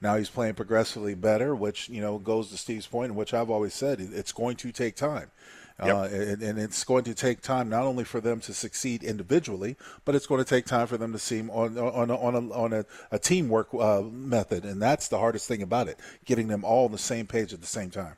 Now 0.00 0.16
he's 0.16 0.30
playing 0.30 0.54
progressively 0.54 1.14
better, 1.14 1.54
which, 1.54 1.88
you 1.88 2.00
know, 2.00 2.18
goes 2.18 2.50
to 2.50 2.56
Steve's 2.56 2.86
point, 2.86 3.14
which 3.14 3.34
I've 3.34 3.50
always 3.50 3.74
said 3.74 4.00
it's 4.00 4.32
going 4.32 4.56
to 4.56 4.72
take 4.72 4.96
time. 4.96 5.30
Yep. 5.84 5.96
Uh, 5.96 6.02
and, 6.02 6.42
and, 6.42 6.58
it's 6.58 6.84
going 6.84 7.04
to 7.04 7.14
take 7.14 7.40
time 7.40 7.70
not 7.70 7.84
only 7.84 8.04
for 8.04 8.20
them 8.20 8.40
to 8.40 8.52
succeed 8.52 9.02
individually, 9.02 9.76
but 10.04 10.14
it's 10.14 10.26
going 10.26 10.42
to 10.42 10.48
take 10.48 10.66
time 10.66 10.86
for 10.86 10.98
them 10.98 11.12
to 11.12 11.18
seem 11.18 11.48
on 11.48 11.78
on 11.78 12.10
on 12.10 12.34
a, 12.34 12.52
on 12.52 12.72
a, 12.74 12.84
a 13.10 13.18
teamwork 13.18 13.68
uh, 13.72 14.02
method, 14.02 14.66
and 14.66 14.82
that's 14.82 15.08
the 15.08 15.16
hardest 15.16 15.48
thing 15.48 15.62
about 15.62 15.88
it: 15.88 15.98
getting 16.26 16.48
them 16.48 16.64
all 16.64 16.84
on 16.84 16.92
the 16.92 16.98
same 16.98 17.26
page 17.26 17.54
at 17.54 17.62
the 17.62 17.66
same 17.66 17.88
time. 17.88 18.16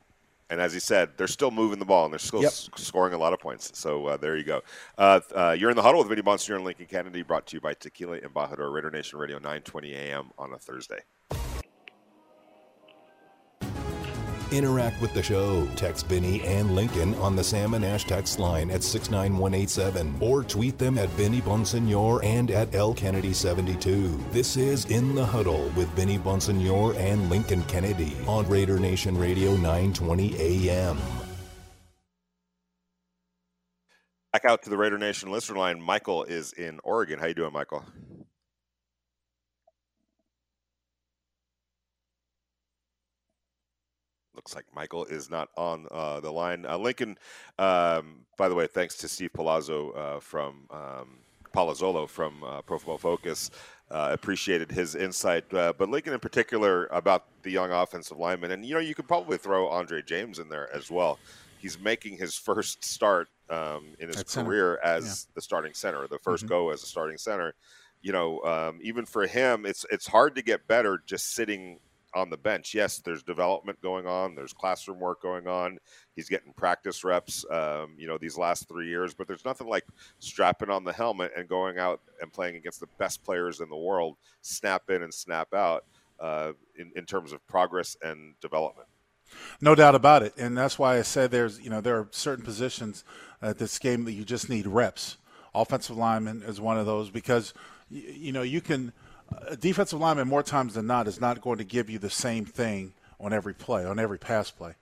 And 0.49 0.61
as 0.61 0.73
he 0.73 0.79
said, 0.79 1.11
they're 1.17 1.27
still 1.27 1.51
moving 1.51 1.79
the 1.79 1.85
ball 1.85 2.05
and 2.05 2.13
they're 2.13 2.19
still 2.19 2.41
yep. 2.41 2.51
s- 2.51 2.69
scoring 2.75 3.13
a 3.13 3.17
lot 3.17 3.33
of 3.33 3.39
points. 3.39 3.71
So 3.77 4.07
uh, 4.07 4.17
there 4.17 4.37
you 4.37 4.43
go. 4.43 4.61
Uh, 4.97 5.19
uh, 5.35 5.55
you're 5.57 5.69
in 5.69 5.75
the 5.75 5.81
huddle 5.81 5.99
with 5.99 6.09
Vinny 6.09 6.21
Bonsignore 6.21 6.57
and 6.57 6.65
Lincoln 6.65 6.85
Kennedy, 6.85 7.21
brought 7.21 7.47
to 7.47 7.57
you 7.57 7.61
by 7.61 7.73
Tequila 7.73 8.19
Embajador 8.19 8.71
Raider 8.71 8.91
Nation 8.91 9.19
Radio, 9.19 9.39
9:20 9.39 9.93
a.m. 9.93 10.31
on 10.37 10.53
a 10.53 10.57
Thursday. 10.57 10.99
Interact 14.53 15.01
with 15.01 15.13
the 15.13 15.23
show. 15.23 15.67
Text 15.75 16.05
Vinny 16.07 16.41
and 16.43 16.75
Lincoln 16.75 17.15
on 17.15 17.35
the 17.35 17.43
Sam 17.43 17.73
and 17.73 17.83
Ash 17.83 18.03
text 18.03 18.37
line 18.37 18.69
at 18.69 18.83
69187 18.83 20.15
or 20.19 20.43
tweet 20.43 20.77
them 20.77 20.99
at 20.99 21.09
Vinny 21.09 21.41
Bonsignore 21.41 22.23
and 22.23 22.51
at 22.51 22.73
L 22.75 22.93
Kennedy 22.93 23.33
72. 23.33 24.23
This 24.31 24.55
is 24.55 24.85
In 24.85 25.15
the 25.15 25.25
Huddle 25.25 25.71
with 25.75 25.89
Vinny 25.89 26.19
Bonsignore 26.19 26.95
and 26.97 27.29
Lincoln 27.31 27.63
Kennedy 27.63 28.15
on 28.27 28.47
Raider 28.47 28.77
Nation 28.77 29.17
Radio 29.17 29.55
920 29.55 30.35
AM. 30.39 30.97
Back 34.31 34.45
out 34.45 34.63
to 34.63 34.69
the 34.69 34.77
Raider 34.77 34.97
Nation 34.97 35.31
listener 35.31 35.57
line. 35.57 35.81
Michael 35.81 36.23
is 36.23 36.53
in 36.53 36.79
Oregon. 36.83 37.19
How 37.19 37.27
you 37.27 37.35
doing, 37.35 37.53
Michael? 37.53 37.85
Looks 44.43 44.55
like 44.55 44.65
Michael 44.75 45.05
is 45.05 45.29
not 45.29 45.49
on 45.55 45.87
uh, 45.89 46.19
the 46.19 46.31
line. 46.31 46.65
Uh, 46.65 46.77
Lincoln, 46.77 47.17
um, 47.59 48.25
by 48.37 48.49
the 48.49 48.55
way, 48.55 48.67
thanks 48.67 48.97
to 48.97 49.07
Steve 49.07 49.31
Palazzo 49.33 49.91
uh, 49.91 50.19
from 50.19 50.67
um, 50.69 51.19
Palazzolo 51.55 52.09
from 52.09 52.43
uh, 52.43 52.61
Pro 52.61 52.77
Football 52.77 52.97
Focus. 52.97 53.51
Uh, 53.89 54.09
appreciated 54.11 54.71
his 54.71 54.95
insight, 54.95 55.53
uh, 55.53 55.71
but 55.77 55.87
Lincoln 55.87 56.13
in 56.13 56.19
particular 56.19 56.87
about 56.87 57.25
the 57.43 57.51
young 57.51 57.71
offensive 57.71 58.17
lineman, 58.17 58.51
and 58.51 58.65
you 58.65 58.73
know 58.73 58.79
you 58.79 58.95
could 58.95 59.07
probably 59.07 59.37
throw 59.37 59.67
Andre 59.67 60.01
James 60.01 60.39
in 60.39 60.49
there 60.49 60.73
as 60.75 60.89
well. 60.89 61.19
He's 61.59 61.79
making 61.79 62.17
his 62.17 62.35
first 62.35 62.83
start 62.83 63.29
um, 63.49 63.89
in 63.99 64.07
his 64.07 64.17
At 64.17 64.27
career 64.27 64.79
center. 64.81 64.95
as 64.97 65.27
yeah. 65.29 65.33
the 65.35 65.41
starting 65.41 65.73
center, 65.73 66.07
the 66.07 66.17
1st 66.17 66.37
mm-hmm. 66.39 66.47
go 66.47 66.69
as 66.71 66.81
a 66.81 66.87
starting 66.87 67.17
center. 67.17 67.53
You 68.01 68.13
know, 68.13 68.41
um, 68.41 68.79
even 68.81 69.05
for 69.05 69.27
him, 69.27 69.65
it's 69.65 69.85
it's 69.91 70.07
hard 70.07 70.35
to 70.35 70.41
get 70.41 70.67
better 70.67 71.01
just 71.05 71.35
sitting 71.35 71.79
on 72.15 72.29
the 72.29 72.37
bench. 72.37 72.73
Yes, 72.73 72.99
there's 72.99 73.23
development 73.23 73.81
going 73.81 74.07
on. 74.07 74.35
There's 74.35 74.53
classroom 74.53 74.99
work 74.99 75.21
going 75.21 75.47
on. 75.47 75.79
He's 76.15 76.29
getting 76.29 76.53
practice 76.53 77.03
reps, 77.03 77.45
um, 77.51 77.95
you 77.97 78.07
know, 78.07 78.17
these 78.17 78.37
last 78.37 78.67
three 78.67 78.87
years. 78.87 79.13
But 79.13 79.27
there's 79.27 79.45
nothing 79.45 79.67
like 79.67 79.85
strapping 80.19 80.69
on 80.69 80.83
the 80.83 80.93
helmet 80.93 81.31
and 81.35 81.47
going 81.47 81.77
out 81.77 82.01
and 82.21 82.31
playing 82.31 82.55
against 82.55 82.79
the 82.79 82.87
best 82.97 83.23
players 83.23 83.59
in 83.59 83.69
the 83.69 83.77
world, 83.77 84.17
snap 84.41 84.89
in 84.89 85.03
and 85.03 85.13
snap 85.13 85.53
out, 85.53 85.85
uh, 86.19 86.53
in, 86.77 86.91
in 86.95 87.05
terms 87.05 87.33
of 87.33 87.45
progress 87.47 87.97
and 88.01 88.33
development. 88.41 88.87
No 89.61 89.73
doubt 89.73 89.95
about 89.95 90.21
it, 90.21 90.33
and 90.37 90.55
that's 90.55 90.77
why 90.77 90.97
I 90.97 91.01
said 91.01 91.31
there's, 91.31 91.59
you 91.59 91.69
know, 91.69 91.81
there 91.81 91.97
are 91.97 92.07
certain 92.11 92.45
positions 92.45 93.03
at 93.41 93.57
this 93.57 93.79
game 93.79 94.05
that 94.05 94.11
you 94.11 94.23
just 94.23 94.49
need 94.49 94.67
reps. 94.67 95.17
Offensive 95.55 95.97
lineman 95.97 96.43
is 96.43 96.61
one 96.61 96.77
of 96.77 96.85
those 96.85 97.09
because, 97.09 97.53
you 97.89 98.31
know, 98.31 98.43
you 98.43 98.61
can 98.61 98.93
a 99.47 99.55
defensive 99.55 99.99
lineman 99.99 100.27
more 100.27 100.43
times 100.43 100.73
than 100.73 100.87
not 100.87 101.07
is 101.07 101.21
not 101.21 101.41
going 101.41 101.57
to 101.57 101.63
give 101.63 101.89
you 101.89 101.99
the 101.99 102.09
same 102.09 102.45
thing 102.45 102.93
on 103.19 103.33
every 103.33 103.53
play, 103.53 103.85
on 103.85 103.99
every 103.99 104.19
pass 104.19 104.51
play, 104.51 104.73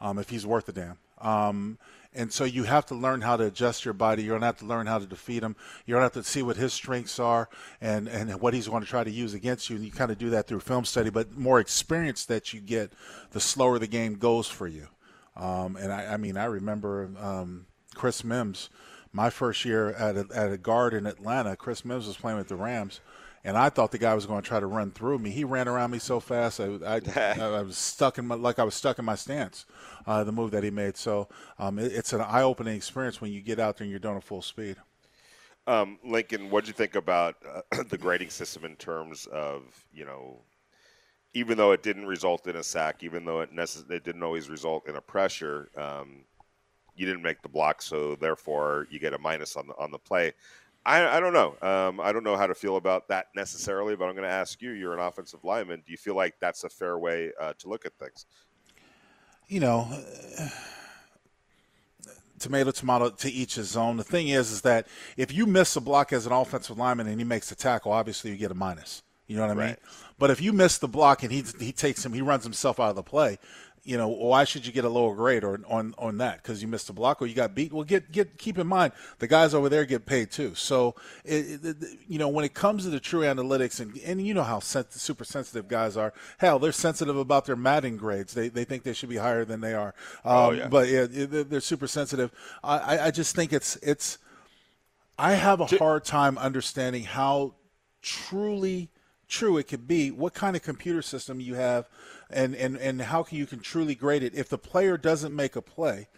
um, 0.00 0.18
if 0.18 0.28
he's 0.30 0.46
worth 0.46 0.68
a 0.68 0.72
damn. 0.72 0.98
Um, 1.20 1.78
and 2.14 2.32
so 2.32 2.44
you 2.44 2.64
have 2.64 2.86
to 2.86 2.94
learn 2.94 3.20
how 3.20 3.36
to 3.36 3.44
adjust 3.44 3.84
your 3.84 3.94
body. 3.94 4.22
You're 4.22 4.32
going 4.32 4.40
to 4.40 4.46
have 4.46 4.58
to 4.58 4.64
learn 4.64 4.86
how 4.86 4.98
to 4.98 5.06
defeat 5.06 5.42
him. 5.42 5.56
You're 5.84 5.98
going 5.98 6.08
to 6.08 6.16
have 6.16 6.24
to 6.24 6.28
see 6.28 6.42
what 6.42 6.56
his 6.56 6.72
strengths 6.72 7.18
are 7.18 7.48
and, 7.80 8.08
and 8.08 8.40
what 8.40 8.54
he's 8.54 8.66
going 8.66 8.82
to 8.82 8.88
try 8.88 9.04
to 9.04 9.10
use 9.10 9.34
against 9.34 9.68
you. 9.68 9.76
And 9.76 9.84
you 9.84 9.92
kind 9.92 10.10
of 10.10 10.18
do 10.18 10.30
that 10.30 10.46
through 10.46 10.60
film 10.60 10.84
study. 10.84 11.10
But 11.10 11.36
more 11.36 11.60
experience 11.60 12.24
that 12.26 12.54
you 12.54 12.60
get, 12.60 12.92
the 13.32 13.40
slower 13.40 13.78
the 13.78 13.86
game 13.86 14.14
goes 14.14 14.48
for 14.48 14.66
you. 14.66 14.88
Um, 15.36 15.76
and 15.76 15.92
I, 15.92 16.14
I, 16.14 16.16
mean, 16.16 16.36
I 16.36 16.46
remember 16.46 17.10
um, 17.20 17.66
Chris 17.94 18.24
Mims, 18.24 18.70
my 19.12 19.30
first 19.30 19.64
year 19.64 19.90
at 19.92 20.16
a, 20.16 20.26
at 20.34 20.50
a 20.50 20.58
guard 20.58 20.94
in 20.94 21.06
Atlanta. 21.06 21.56
Chris 21.56 21.84
Mims 21.84 22.06
was 22.06 22.16
playing 22.16 22.38
with 22.38 22.48
the 22.48 22.56
Rams 22.56 23.00
and 23.44 23.56
I 23.56 23.68
thought 23.68 23.92
the 23.92 23.98
guy 23.98 24.14
was 24.14 24.26
going 24.26 24.42
to 24.42 24.46
try 24.46 24.60
to 24.60 24.66
run 24.66 24.90
through 24.90 25.18
me. 25.18 25.30
He 25.30 25.44
ran 25.44 25.68
around 25.68 25.90
me 25.90 25.98
so 25.98 26.20
fast, 26.20 26.60
I, 26.60 26.78
I, 26.84 27.00
I 27.40 27.62
was 27.62 27.78
stuck 27.78 28.18
in 28.18 28.26
my 28.26 28.34
like 28.34 28.58
I 28.58 28.64
was 28.64 28.74
stuck 28.74 28.98
in 28.98 29.04
my 29.04 29.14
stance. 29.14 29.66
Uh, 30.06 30.24
the 30.24 30.32
move 30.32 30.50
that 30.52 30.64
he 30.64 30.70
made, 30.70 30.96
so 30.96 31.28
um, 31.58 31.78
it, 31.78 31.92
it's 31.92 32.12
an 32.12 32.20
eye-opening 32.20 32.74
experience 32.74 33.20
when 33.20 33.32
you 33.32 33.40
get 33.40 33.58
out 33.58 33.76
there 33.76 33.84
and 33.84 33.90
you're 33.90 34.00
doing 34.00 34.16
it 34.16 34.24
full 34.24 34.42
speed. 34.42 34.76
Um, 35.66 35.98
Lincoln, 36.02 36.48
what 36.50 36.64
do 36.64 36.68
you 36.68 36.74
think 36.74 36.94
about 36.94 37.36
uh, 37.46 37.82
the 37.90 37.98
grading 37.98 38.30
system 38.30 38.64
in 38.64 38.74
terms 38.76 39.26
of 39.26 39.62
you 39.92 40.04
know, 40.04 40.40
even 41.34 41.58
though 41.58 41.72
it 41.72 41.82
didn't 41.82 42.06
result 42.06 42.46
in 42.46 42.56
a 42.56 42.62
sack, 42.62 43.02
even 43.02 43.24
though 43.24 43.40
it, 43.40 43.54
necess- 43.54 43.90
it 43.90 44.02
didn't 44.02 44.22
always 44.22 44.48
result 44.48 44.88
in 44.88 44.96
a 44.96 45.00
pressure, 45.00 45.70
um, 45.76 46.24
you 46.96 47.06
didn't 47.06 47.22
make 47.22 47.42
the 47.42 47.48
block, 47.48 47.82
so 47.82 48.16
therefore 48.16 48.86
you 48.90 48.98
get 48.98 49.12
a 49.12 49.18
minus 49.18 49.56
on 49.56 49.66
the 49.68 49.74
on 49.74 49.90
the 49.90 49.98
play. 49.98 50.32
I, 50.88 51.18
I 51.18 51.20
don't 51.20 51.34
know. 51.34 51.54
Um, 51.60 52.00
I 52.00 52.12
don't 52.12 52.24
know 52.24 52.36
how 52.36 52.46
to 52.46 52.54
feel 52.54 52.76
about 52.76 53.08
that 53.08 53.26
necessarily, 53.36 53.94
but 53.94 54.06
I'm 54.06 54.14
going 54.14 54.26
to 54.26 54.34
ask 54.34 54.62
you. 54.62 54.70
You're 54.70 54.94
an 54.94 55.00
offensive 55.00 55.44
lineman. 55.44 55.82
Do 55.84 55.92
you 55.92 55.98
feel 55.98 56.16
like 56.16 56.36
that's 56.40 56.64
a 56.64 56.70
fair 56.70 56.98
way 56.98 57.30
uh, 57.38 57.52
to 57.58 57.68
look 57.68 57.84
at 57.84 57.92
things? 57.98 58.24
You 59.48 59.60
know, 59.60 59.86
tomato 62.38 62.70
tomato 62.70 63.10
to 63.10 63.30
each 63.30 63.56
his 63.56 63.76
own. 63.76 63.98
The 63.98 64.04
thing 64.04 64.28
is, 64.28 64.50
is 64.50 64.62
that 64.62 64.86
if 65.18 65.30
you 65.30 65.44
miss 65.44 65.76
a 65.76 65.82
block 65.82 66.14
as 66.14 66.24
an 66.24 66.32
offensive 66.32 66.78
lineman 66.78 67.06
and 67.06 67.20
he 67.20 67.24
makes 67.24 67.52
a 67.52 67.54
tackle, 67.54 67.92
obviously 67.92 68.30
you 68.30 68.38
get 68.38 68.50
a 68.50 68.54
minus. 68.54 69.02
You 69.26 69.36
know 69.36 69.42
what 69.42 69.50
I 69.50 69.54
mean? 69.54 69.66
Right. 69.66 69.78
But 70.18 70.30
if 70.30 70.40
you 70.40 70.54
miss 70.54 70.78
the 70.78 70.88
block 70.88 71.22
and 71.22 71.30
he 71.30 71.44
he 71.60 71.70
takes 71.70 72.04
him, 72.04 72.14
he 72.14 72.22
runs 72.22 72.44
himself 72.44 72.80
out 72.80 72.88
of 72.88 72.96
the 72.96 73.02
play. 73.02 73.38
You 73.88 73.96
know, 73.96 74.08
why 74.08 74.44
should 74.44 74.66
you 74.66 74.72
get 74.72 74.84
a 74.84 74.88
lower 74.90 75.14
grade 75.14 75.44
or 75.44 75.58
on 75.66 75.94
on 75.96 76.18
that? 76.18 76.42
Because 76.42 76.60
you 76.60 76.68
missed 76.68 76.90
a 76.90 76.92
block 76.92 77.22
or 77.22 77.26
you 77.26 77.34
got 77.34 77.54
beat. 77.54 77.72
Well, 77.72 77.84
get 77.84 78.12
get 78.12 78.36
keep 78.36 78.58
in 78.58 78.66
mind 78.66 78.92
the 79.18 79.26
guys 79.26 79.54
over 79.54 79.70
there 79.70 79.86
get 79.86 80.04
paid 80.04 80.30
too. 80.30 80.54
So, 80.54 80.94
it, 81.24 81.64
it, 81.64 81.76
you 82.06 82.18
know, 82.18 82.28
when 82.28 82.44
it 82.44 82.52
comes 82.52 82.84
to 82.84 82.90
the 82.90 83.00
true 83.00 83.22
analytics 83.22 83.80
and 83.80 83.98
and 84.04 84.26
you 84.26 84.34
know 84.34 84.42
how 84.42 84.60
sen- 84.60 84.90
super 84.90 85.24
sensitive 85.24 85.68
guys 85.68 85.96
are. 85.96 86.12
Hell, 86.36 86.58
they're 86.58 86.70
sensitive 86.70 87.16
about 87.16 87.46
their 87.46 87.56
Madden 87.56 87.96
grades. 87.96 88.34
They 88.34 88.48
they 88.50 88.64
think 88.64 88.82
they 88.82 88.92
should 88.92 89.08
be 89.08 89.16
higher 89.16 89.46
than 89.46 89.62
they 89.62 89.72
are. 89.72 89.94
Um, 90.22 90.36
Oh, 90.36 90.50
yeah. 90.50 90.68
But 90.68 90.88
yeah, 90.88 91.06
they're, 91.08 91.60
super 91.60 91.86
sensitive. 91.86 92.30
I 92.62 92.78
I- 92.78 93.06
I 93.06 93.10
just 93.10 93.34
think 93.34 93.54
it's 93.54 93.76
it's. 93.76 94.18
I 95.18 95.32
have 95.32 95.60
a 95.62 95.66
hard 95.78 96.04
time 96.04 96.36
understanding 96.36 97.04
how 97.04 97.54
truly 98.02 98.90
true 99.28 99.58
it 99.58 99.64
could 99.64 99.86
be, 99.86 100.10
what 100.10 100.34
kind 100.34 100.56
of 100.56 100.62
computer 100.62 101.02
system 101.02 101.38
you 101.40 101.54
have, 101.54 101.86
and, 102.30 102.54
and, 102.54 102.76
and 102.76 103.02
how 103.02 103.22
can 103.22 103.38
you 103.38 103.46
can 103.46 103.60
truly 103.60 103.94
grade 103.94 104.22
it. 104.22 104.34
If 104.34 104.48
the 104.48 104.58
player 104.58 104.96
doesn't 104.96 105.34
make 105.34 105.54
a 105.56 105.62
play, 105.62 106.08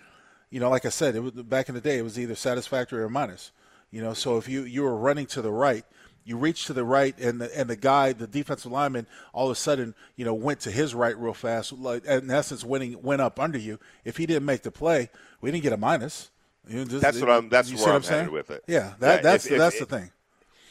you 0.50 0.60
know, 0.60 0.70
like 0.70 0.84
I 0.84 0.88
said, 0.90 1.14
it 1.16 1.20
was, 1.20 1.32
back 1.32 1.68
in 1.68 1.74
the 1.74 1.80
day, 1.80 1.98
it 1.98 2.02
was 2.02 2.18
either 2.18 2.34
satisfactory 2.34 3.02
or 3.02 3.08
minus. 3.08 3.52
You 3.92 4.00
know, 4.02 4.14
so 4.14 4.36
if 4.38 4.48
you 4.48 4.62
you 4.62 4.82
were 4.82 4.96
running 4.96 5.26
to 5.26 5.42
the 5.42 5.50
right, 5.50 5.84
you 6.24 6.36
reach 6.36 6.66
to 6.66 6.72
the 6.72 6.84
right, 6.84 7.18
and 7.18 7.40
the 7.40 7.58
and 7.58 7.68
the 7.68 7.74
guy, 7.74 8.12
the 8.12 8.28
defensive 8.28 8.70
lineman, 8.70 9.08
all 9.32 9.46
of 9.46 9.52
a 9.52 9.56
sudden, 9.56 9.96
you 10.14 10.24
know, 10.24 10.34
went 10.34 10.60
to 10.60 10.70
his 10.70 10.94
right 10.94 11.16
real 11.18 11.34
fast, 11.34 11.72
like 11.72 12.04
in 12.04 12.30
essence, 12.30 12.64
winning 12.64 13.02
went 13.02 13.20
up 13.20 13.40
under 13.40 13.58
you. 13.58 13.80
If 14.04 14.16
he 14.16 14.26
didn't 14.26 14.44
make 14.44 14.62
the 14.62 14.70
play, 14.70 15.10
we 15.40 15.50
didn't 15.50 15.64
get 15.64 15.72
a 15.72 15.76
minus. 15.76 16.30
You 16.68 16.76
know, 16.78 16.84
just- 16.84 17.00
That's 17.02 17.18
what 17.20 17.30
I'm- 17.30 17.48
that's 17.48 17.72
where 17.72 17.86
what 17.86 17.94
I'm 17.96 18.02
saying? 18.04 18.30
with 18.30 18.50
it. 18.50 18.62
Yeah, 18.68 18.94
that 19.00 19.16
Yeah, 19.16 19.22
that's 19.22 19.46
if- 19.46 19.52
if- 19.52 19.58
that's 19.58 19.74
if- 19.80 19.88
the 19.88 19.96
thing. 19.98 20.10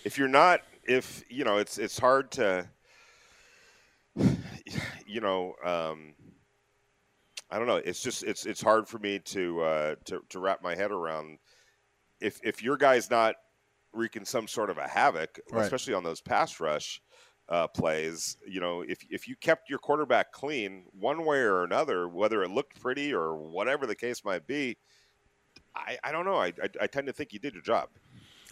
if 0.06 0.18
you're 0.18 0.28
not 0.30 0.62
if 0.90 1.24
you 1.30 1.44
know 1.44 1.58
it's 1.58 1.78
it's 1.78 2.00
hard 2.00 2.32
to 2.32 2.68
you 5.06 5.22
know 5.22 5.54
um 5.64 6.14
i 7.52 7.58
don't 7.58 7.68
know. 7.68 7.78
It's 7.78 8.02
just 8.02 8.24
it's 8.24 8.46
it's 8.46 8.62
hard 8.62 8.88
for 8.88 8.98
me 9.00 9.20
to 9.20 9.62
uh 9.62 9.96
to, 10.06 10.22
to 10.30 10.40
wrap 10.40 10.62
my 10.64 10.76
head 10.76 10.92
around 10.92 11.38
if 12.20 12.40
if 12.44 12.62
your 12.64 12.76
guy's 12.76 13.10
not 13.10 13.36
wreaking 13.94 14.26
some 14.26 14.48
sort 14.48 14.70
of 14.70 14.78
a 14.78 14.88
havoc 14.88 15.40
Right. 15.52 15.64
especially 15.64 15.94
on 15.94 16.04
those 16.04 16.22
pass 16.22 16.60
rush 16.60 17.02
uh, 17.48 17.68
plays 17.68 18.38
you 18.48 18.60
know 18.60 18.82
if 18.82 19.00
if 19.10 19.28
you 19.28 19.36
kept 19.36 19.70
your 19.70 19.80
quarterback 19.80 20.32
clean 20.32 20.86
one 20.92 21.26
way 21.26 21.40
or 21.40 21.64
another 21.64 22.08
whether 22.08 22.44
it 22.44 22.52
looked 22.52 22.80
pretty 22.80 23.12
or 23.14 23.36
whatever 23.36 23.88
the 23.88 23.96
case 23.96 24.24
might 24.24 24.46
be 24.46 24.78
i 25.76 25.98
i 26.04 26.12
don't 26.12 26.26
know. 26.26 26.36
I 26.36 26.48
i, 26.62 26.70
I 26.82 26.88
tend 26.88 27.08
to 27.08 27.14
think 27.14 27.34
you 27.34 27.40
did 27.40 27.54
your 27.54 27.64
job 27.64 27.90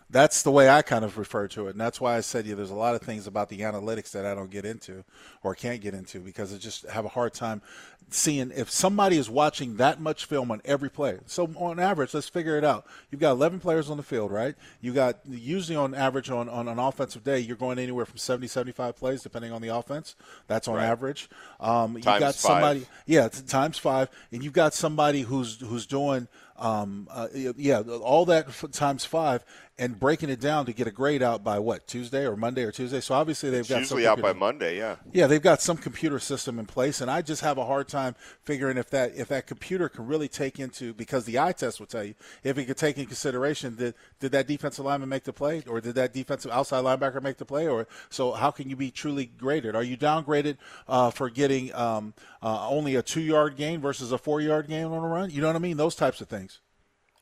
that's 0.09 0.43
the 0.43 0.51
way 0.51 0.69
I 0.69 0.81
kind 0.81 1.03
of 1.03 1.17
refer 1.17 1.47
to 1.49 1.67
it, 1.67 1.71
and 1.71 1.81
that's 1.81 1.99
why 1.99 2.15
I 2.15 2.21
said 2.21 2.45
yeah, 2.45 2.55
there's 2.55 2.69
a 2.69 2.75
lot 2.75 2.95
of 2.95 3.01
things 3.01 3.27
about 3.27 3.49
the 3.49 3.59
analytics 3.59 4.11
that 4.11 4.25
I 4.25 4.33
don't 4.33 4.49
get 4.49 4.65
into 4.65 5.03
or 5.43 5.53
can't 5.53 5.81
get 5.81 5.93
into 5.93 6.19
because 6.19 6.53
I 6.53 6.57
just 6.57 6.87
have 6.89 7.05
a 7.05 7.09
hard 7.09 7.33
time 7.33 7.61
seeing 8.09 8.51
if 8.55 8.71
somebody 8.71 9.17
is 9.17 9.29
watching 9.29 9.75
that 9.77 9.99
much 9.99 10.23
film 10.25 10.49
on 10.49 10.61
every 10.63 10.89
play. 10.89 11.19
So 11.25 11.49
on 11.57 11.77
average, 11.77 12.13
let's 12.13 12.29
figure 12.29 12.57
it 12.57 12.63
out. 12.63 12.85
You've 13.11 13.19
got 13.19 13.31
11 13.31 13.59
players 13.59 13.89
on 13.89 13.97
the 13.97 14.03
field, 14.03 14.31
right? 14.31 14.55
You 14.79 14.93
got 14.93 15.17
usually 15.29 15.75
on 15.75 15.93
average 15.93 16.29
on, 16.29 16.47
on 16.47 16.69
an 16.69 16.79
offensive 16.79 17.25
day, 17.25 17.39
you're 17.39 17.57
going 17.57 17.79
anywhere 17.79 18.05
from 18.05 18.17
70, 18.17 18.47
75 18.47 18.95
plays 18.95 19.23
depending 19.23 19.51
on 19.51 19.61
the 19.61 19.67
offense. 19.75 20.15
That's 20.47 20.69
on 20.69 20.75
Right. 20.75 20.85
average. 20.85 21.29
Um, 21.59 21.97
you 21.97 22.03
got 22.03 22.35
somebody, 22.35 22.81
five. 22.81 22.89
yeah, 23.07 23.25
it's 23.25 23.41
times 23.41 23.77
five, 23.77 24.09
and 24.31 24.41
you've 24.41 24.53
got 24.53 24.73
somebody 24.73 25.23
who's 25.23 25.59
who's 25.59 25.85
doing, 25.85 26.29
um, 26.57 27.07
uh, 27.11 27.27
yeah, 27.33 27.81
all 27.81 28.25
that 28.25 28.47
times 28.71 29.05
five, 29.05 29.43
and 29.79 29.99
breaking 29.99 30.29
it 30.29 30.39
down 30.39 30.65
to 30.65 30.73
get 30.73 30.87
a 30.87 30.91
grade 30.91 31.21
out 31.21 31.43
by 31.43 31.59
what 31.59 31.87
Tuesday 31.87 32.25
or 32.25 32.35
Monday 32.35 32.63
or 32.63 32.71
Tuesday. 32.71 32.99
So 32.99 33.13
obviously 33.13 33.49
they've 33.49 33.59
it's 33.59 33.69
got 33.69 33.79
usually 33.79 34.03
some 34.03 34.13
out 34.13 34.21
by 34.21 34.33
monday 34.33 34.77
yeah 34.77 34.95
yeah, 35.13 35.27
they've 35.27 35.41
got 35.41 35.61
some 35.61 35.77
computer 35.77 36.19
system 36.19 36.59
in 36.59 36.65
place, 36.65 37.01
and 37.01 37.11
I 37.11 37.21
just 37.21 37.41
have 37.41 37.57
a 37.57 37.65
hard 37.65 37.87
time 37.87 38.15
figuring 38.43 38.77
if 38.77 38.89
that 38.91 39.15
if 39.15 39.27
that 39.29 39.47
computer 39.47 39.89
can 39.89 40.07
really 40.07 40.27
take 40.27 40.59
into 40.59 40.93
because 40.93 41.25
the 41.25 41.39
eye 41.39 41.51
test 41.51 41.79
will 41.79 41.87
tell 41.87 42.03
you 42.03 42.15
if 42.43 42.57
it 42.57 42.65
could 42.65 42.77
take 42.77 42.97
into 42.97 43.07
consideration 43.07 43.75
did 43.75 43.95
did 44.19 44.31
that 44.31 44.47
defensive 44.47 44.85
lineman 44.85 45.09
make 45.09 45.23
the 45.23 45.33
play 45.33 45.63
or 45.67 45.81
did 45.81 45.95
that 45.95 46.13
defensive 46.13 46.51
outside 46.51 46.83
linebacker 46.83 47.21
make 47.21 47.37
the 47.37 47.45
play 47.45 47.67
or 47.67 47.87
so 48.09 48.31
how 48.31 48.51
can 48.51 48.69
you 48.69 48.75
be 48.75 48.91
truly 48.91 49.25
graded? 49.25 49.75
Are 49.75 49.83
you 49.83 49.97
downgraded 49.97 50.57
uh, 50.87 51.11
for 51.11 51.29
getting 51.29 51.73
um, 51.73 52.13
uh, 52.41 52.67
only 52.69 52.95
a 52.95 53.01
two 53.01 53.21
yard 53.21 53.55
gain 53.55 53.81
versus 53.81 54.11
a 54.11 54.17
four 54.17 54.41
yard 54.41 54.67
gain 54.67 54.85
on 54.85 55.03
a 55.03 55.07
run? 55.07 55.29
You 55.29 55.41
know 55.41 55.47
what 55.47 55.55
I 55.55 55.59
mean? 55.59 55.77
Those 55.77 55.95
types 55.95 56.21
of 56.21 56.27
things. 56.27 56.46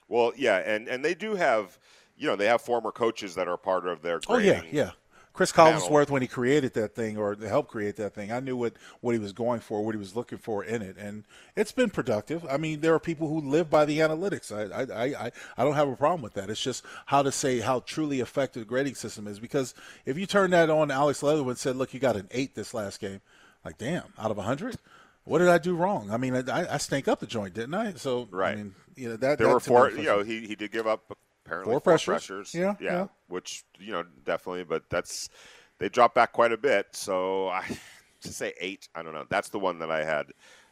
Well, 0.08 0.34
yeah, 0.36 0.58
and 0.58 0.88
and 0.88 1.04
they 1.04 1.16
do 1.16 1.36
have, 1.36 1.78
you 2.18 2.28
know, 2.28 2.36
they 2.36 2.46
have 2.48 2.62
former 2.62 2.92
coaches 2.92 3.36
that 3.36 3.48
are 3.48 3.58
part 3.58 3.88
of 3.88 4.02
their. 4.02 4.20
Oh 4.28 4.38
yeah, 4.38 4.62
yeah. 4.72 4.92
Chris. 5.34 5.52
Collinsworth, 5.52 6.10
when 6.10 6.22
he 6.22 6.30
created 6.30 6.74
that 6.76 6.96
thing 6.96 7.18
or 7.18 7.36
helped 7.36 7.70
create 7.70 7.98
that 7.98 8.14
thing, 8.14 8.32
I 8.32 8.40
knew 8.40 8.56
what, 8.56 8.74
what 9.02 9.12
he 9.12 9.20
was 9.20 9.34
going 9.34 9.60
for, 9.60 9.84
what 9.84 9.94
he 9.94 10.00
was 10.00 10.16
looking 10.16 10.38
for 10.38 10.64
in 10.64 10.82
it, 10.82 10.96
and 10.98 11.26
it's 11.58 11.74
been 11.74 11.90
productive. 11.90 12.46
I 12.50 12.56
mean, 12.56 12.80
there 12.80 12.94
are 12.94 13.00
people 13.00 13.28
who 13.28 13.42
live 13.42 13.70
by 13.70 13.84
the 13.84 14.00
analytics. 14.00 14.50
I 14.52 14.94
I, 14.94 15.26
I, 15.26 15.32
I 15.58 15.64
don't 15.66 15.74
have 15.76 15.90
a 15.90 15.96
problem 15.96 16.22
with 16.22 16.36
that. 16.36 16.50
It's 16.50 16.62
just 16.62 16.86
how 17.08 17.22
to 17.22 17.34
say 17.34 17.60
how 17.60 17.82
truly 17.82 18.22
effective 18.22 18.62
the 18.62 18.66
grading 18.66 18.96
system 18.96 19.28
is. 19.28 19.40
Because 19.40 19.74
if 20.06 20.18
you 20.18 20.26
turn 20.26 20.52
that 20.52 20.70
on, 20.70 20.90
Alex 20.90 21.22
Leatherwood 21.22 21.50
and 21.50 21.58
said, 21.58 21.76
"Look, 21.76 21.94
you 21.94 22.00
got 22.00 22.16
an 22.16 22.30
eight 22.32 22.56
this 22.56 22.74
last 22.74 23.02
game," 23.02 23.20
like, 23.66 23.78
damn, 23.78 24.14
out 24.18 24.32
of 24.32 24.38
a 24.38 24.44
hundred. 24.44 24.78
What 25.26 25.40
did 25.40 25.50
I 25.50 25.58
do 25.58 25.76
wrong? 25.76 26.12
I 26.12 26.18
mean, 26.18 26.36
I, 26.36 26.76
I 26.76 26.78
stank 26.78 27.08
up 27.08 27.20
the 27.20 27.26
joint, 27.26 27.56
didn't 27.56 27.74
I? 27.74 27.94
So, 27.96 28.28
Right. 28.30 28.54
I 28.54 28.56
mean, 28.56 28.76
you 28.96 29.10
know 29.10 29.18
that 29.18 29.38
there 29.38 29.48
that 29.48 29.54
were 29.54 29.60
four. 29.60 29.92
You 29.92 30.04
know, 30.04 30.24
he 30.24 30.48
he 30.48 30.56
did 30.56 30.72
give 30.72 30.88
up 30.88 31.16
apparently 31.46 31.72
Four 31.72 31.80
four, 31.80 31.98
pressures. 31.98 32.54
Yeah, 32.54 32.76
yeah, 32.80 32.92
yeah. 32.92 33.08
which 33.28 33.64
you 33.78 33.92
know 33.92 34.04
definitely, 34.24 34.64
but 34.64 34.84
that's 34.90 35.30
they 35.78 35.90
dropped 35.90 36.16
back 36.16 36.34
quite 36.34 36.52
a 36.52 36.58
bit. 36.58 36.88
So 36.94 37.50
I 37.50 37.66
to 38.22 38.34
say 38.34 38.54
eight, 38.60 38.90
I 38.96 39.04
don't 39.04 39.14
know. 39.14 39.26
That's 39.30 39.50
the 39.50 39.60
one 39.60 39.80
that 39.80 39.92
I 39.92 40.04
had 40.04 40.28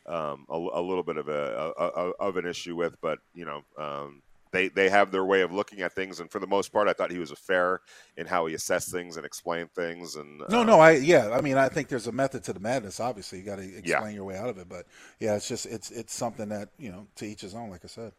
um, 0.08 0.46
a, 0.50 0.56
a 0.56 0.82
little 0.82 1.04
bit 1.04 1.18
of 1.18 1.28
a, 1.28 1.74
a, 1.78 1.84
a 1.84 2.10
of 2.20 2.38
an 2.38 2.46
issue 2.48 2.76
with, 2.76 3.00
but 3.02 3.20
you 3.34 3.46
know. 3.46 3.62
Um, 3.78 4.23
they, 4.54 4.70
they 4.70 4.90
have 4.90 5.12
their 5.12 5.26
way 5.26 5.42
of 5.42 5.52
looking 5.52 5.82
at 5.82 5.94
things, 5.94 6.20
and 6.22 6.32
for 6.32 6.40
the 6.40 6.48
most 6.48 6.72
part, 6.72 6.88
I 6.88 6.94
thought 6.94 7.12
he 7.12 7.20
was 7.20 7.32
a 7.32 7.36
fair 7.36 7.82
in 8.16 8.28
how 8.28 8.46
he 8.46 8.54
assessed 8.54 8.92
things 8.92 9.18
and 9.18 9.26
explained 9.26 9.72
things. 9.74 10.16
And 10.16 10.42
No, 10.48 10.62
uh, 10.62 10.64
no, 10.64 10.80
I 10.80 10.92
yeah, 10.92 11.32
I 11.32 11.42
mean, 11.42 11.58
I 11.58 11.70
think 11.70 11.90
there's 11.90 12.08
a 12.08 12.12
method 12.12 12.44
to 12.46 12.54
the 12.54 12.60
madness. 12.62 13.00
Obviously, 13.00 13.40
you 13.40 13.46
got 13.46 13.58
to 13.58 13.78
explain 13.78 14.16
your 14.16 14.26
way 14.26 14.38
out 14.38 14.50
of 14.50 14.58
it, 14.60 14.70
but 14.70 14.86
yeah, 15.20 15.36
it's 15.36 15.48
just 15.48 15.66
it's 15.66 15.92
it's 15.92 16.14
something 16.14 16.50
that 16.50 16.70
you 16.78 16.92
know 16.92 17.08
to 17.16 17.26
each 17.26 17.42
his 17.42 17.56
own. 17.56 17.70
Like 17.70 17.84
I 17.84 17.88
said, 17.88 18.14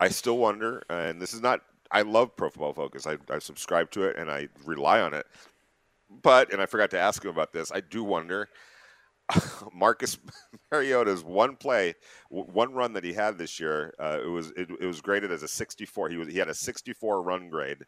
I 0.00 0.08
still 0.08 0.38
wonder, 0.38 0.82
and 0.90 1.22
this 1.22 1.32
is 1.32 1.40
not. 1.40 1.62
I 1.90 2.02
love 2.02 2.36
Pro 2.36 2.50
Football 2.50 2.74
Focus. 2.74 3.06
I, 3.06 3.16
I 3.30 3.38
subscribe 3.38 3.92
to 3.92 4.02
it 4.02 4.16
and 4.16 4.28
I 4.28 4.48
rely 4.64 5.00
on 5.00 5.14
it. 5.14 5.24
But, 6.22 6.52
and 6.52 6.60
I 6.60 6.66
forgot 6.66 6.90
to 6.90 6.98
ask 6.98 7.24
him 7.24 7.30
about 7.30 7.52
this. 7.52 7.70
I 7.72 7.80
do 7.80 8.02
wonder. 8.02 8.48
Marcus 9.74 10.18
Mariota's 10.70 11.24
one 11.24 11.56
play, 11.56 11.94
one 12.28 12.72
run 12.74 12.92
that 12.92 13.04
he 13.04 13.12
had 13.12 13.38
this 13.38 13.58
year, 13.58 13.94
uh, 13.98 14.18
it 14.24 14.28
was 14.28 14.50
it, 14.56 14.68
it 14.80 14.86
was 14.86 15.00
graded 15.00 15.32
as 15.32 15.42
a 15.42 15.48
64. 15.48 16.10
He 16.10 16.16
was 16.16 16.28
he 16.28 16.38
had 16.38 16.48
a 16.48 16.54
64 16.54 17.22
run 17.22 17.48
grade 17.48 17.78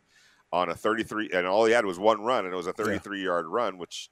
on 0.52 0.68
a 0.70 0.74
33, 0.74 1.30
and 1.32 1.46
all 1.46 1.64
he 1.66 1.72
had 1.72 1.84
was 1.84 1.98
one 1.98 2.22
run, 2.22 2.44
and 2.44 2.52
it 2.52 2.56
was 2.56 2.66
a 2.66 2.72
33 2.72 3.22
yard 3.22 3.46
run. 3.46 3.78
Which, 3.78 4.10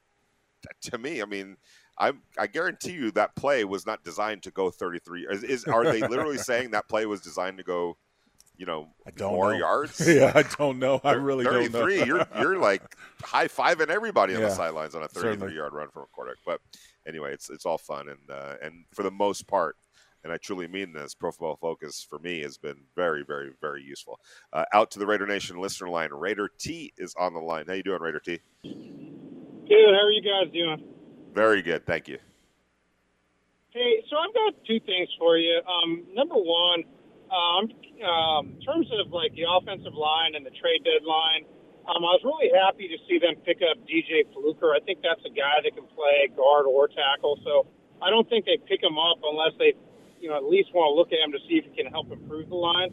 to 0.82 0.98
me, 0.98 1.20
I 1.22 1.24
mean, 1.24 1.56
I 1.98 2.12
I 2.38 2.46
guarantee 2.46 2.92
you 2.92 3.10
that 3.12 3.34
play 3.34 3.64
was 3.64 3.86
not 3.86 4.04
designed 4.04 4.42
to 4.44 4.50
go 4.50 4.70
33. 4.70 5.26
Is, 5.30 5.42
is 5.42 5.64
are 5.64 5.84
they 5.84 6.06
literally 6.06 6.38
saying 6.38 6.70
that 6.72 6.88
play 6.88 7.06
was 7.06 7.20
designed 7.20 7.58
to 7.58 7.64
go, 7.64 7.96
you 8.56 8.66
know, 8.66 8.88
more 9.18 9.52
know. 9.52 9.58
yards? 9.58 10.00
yeah, 10.06 10.30
I 10.34 10.42
don't 10.42 10.78
know. 10.78 11.00
I 11.02 11.12
really 11.12 11.44
don't 11.44 11.72
know. 11.72 11.80
33. 11.80 12.04
you're 12.04 12.26
you're 12.38 12.58
like 12.58 12.82
high 13.22 13.48
fiving 13.48 13.88
everybody 13.88 14.34
on 14.34 14.42
Yeah, 14.42 14.48
the 14.48 14.54
sidelines 14.54 14.94
on 14.94 15.02
a 15.02 15.08
33 15.08 15.32
certainly. 15.32 15.54
yard 15.56 15.72
run 15.72 15.88
from 15.88 16.02
a 16.02 16.06
quarterback. 16.06 16.38
But 16.44 16.60
anyway, 17.06 17.32
it's 17.32 17.50
it's 17.50 17.66
all 17.66 17.78
fun 17.78 18.08
and 18.08 18.30
uh, 18.30 18.54
and 18.62 18.84
for 18.92 19.02
the 19.02 19.10
most 19.10 19.46
part, 19.46 19.76
and 20.24 20.32
I 20.32 20.36
truly 20.36 20.66
mean 20.66 20.92
this, 20.92 21.14
Pro 21.14 21.30
Football 21.30 21.56
Focus 21.56 22.06
for 22.08 22.18
me 22.18 22.42
has 22.42 22.58
been 22.58 22.78
very 22.94 23.24
very 23.24 23.52
very 23.60 23.82
useful. 23.82 24.20
Uh, 24.52 24.64
out 24.72 24.90
to 24.92 24.98
the 24.98 25.06
Raider 25.06 25.26
Nation 25.26 25.58
listener 25.58 25.88
line, 25.88 26.10
Raider 26.12 26.50
T 26.58 26.92
is 26.96 27.14
on 27.18 27.34
the 27.34 27.40
line. 27.40 27.66
How 27.66 27.74
you 27.74 27.82
doing, 27.82 28.00
Raider 28.00 28.20
T? 28.20 28.40
Good. 28.62 29.94
How 29.94 30.06
are 30.06 30.10
you 30.10 30.22
guys 30.22 30.52
doing? 30.52 30.84
Very 31.34 31.62
good, 31.62 31.84
thank 31.86 32.08
you. 32.08 32.18
Hey, 33.70 34.02
so 34.08 34.16
I've 34.16 34.32
got 34.32 34.64
two 34.64 34.80
things 34.80 35.08
for 35.18 35.36
you. 35.36 35.60
Um, 35.68 36.06
number 36.14 36.36
one, 36.36 36.84
um, 37.28 37.68
um, 38.08 38.56
in 38.56 38.60
terms 38.62 38.88
of 39.00 39.12
like 39.12 39.32
the 39.34 39.44
offensive 39.44 39.92
line 39.92 40.34
and 40.34 40.46
the 40.46 40.54
trade 40.56 40.80
deadline, 40.80 41.44
Um, 41.86 42.02
I 42.02 42.18
was 42.18 42.24
really 42.26 42.50
happy 42.50 42.90
to 42.90 42.98
see 43.06 43.22
them 43.22 43.38
pick 43.46 43.62
up 43.62 43.78
DJ 43.86 44.26
Fluker. 44.34 44.74
I 44.74 44.82
think 44.82 45.06
that's 45.06 45.22
a 45.22 45.30
guy 45.30 45.62
that 45.62 45.70
can 45.70 45.86
play 45.94 46.26
guard 46.34 46.66
or 46.66 46.90
tackle. 46.90 47.38
So 47.46 47.70
I 48.02 48.10
don't 48.10 48.26
think 48.26 48.44
they 48.44 48.58
pick 48.58 48.82
him 48.82 48.98
up 48.98 49.22
unless 49.22 49.54
they, 49.62 49.78
you 50.18 50.26
know, 50.26 50.34
at 50.34 50.50
least 50.50 50.74
want 50.74 50.90
to 50.90 50.94
look 50.98 51.14
at 51.14 51.22
him 51.22 51.30
to 51.30 51.38
see 51.46 51.62
if 51.62 51.64
he 51.70 51.72
can 51.78 51.86
help 51.86 52.10
improve 52.10 52.50
the 52.50 52.58
line. 52.58 52.90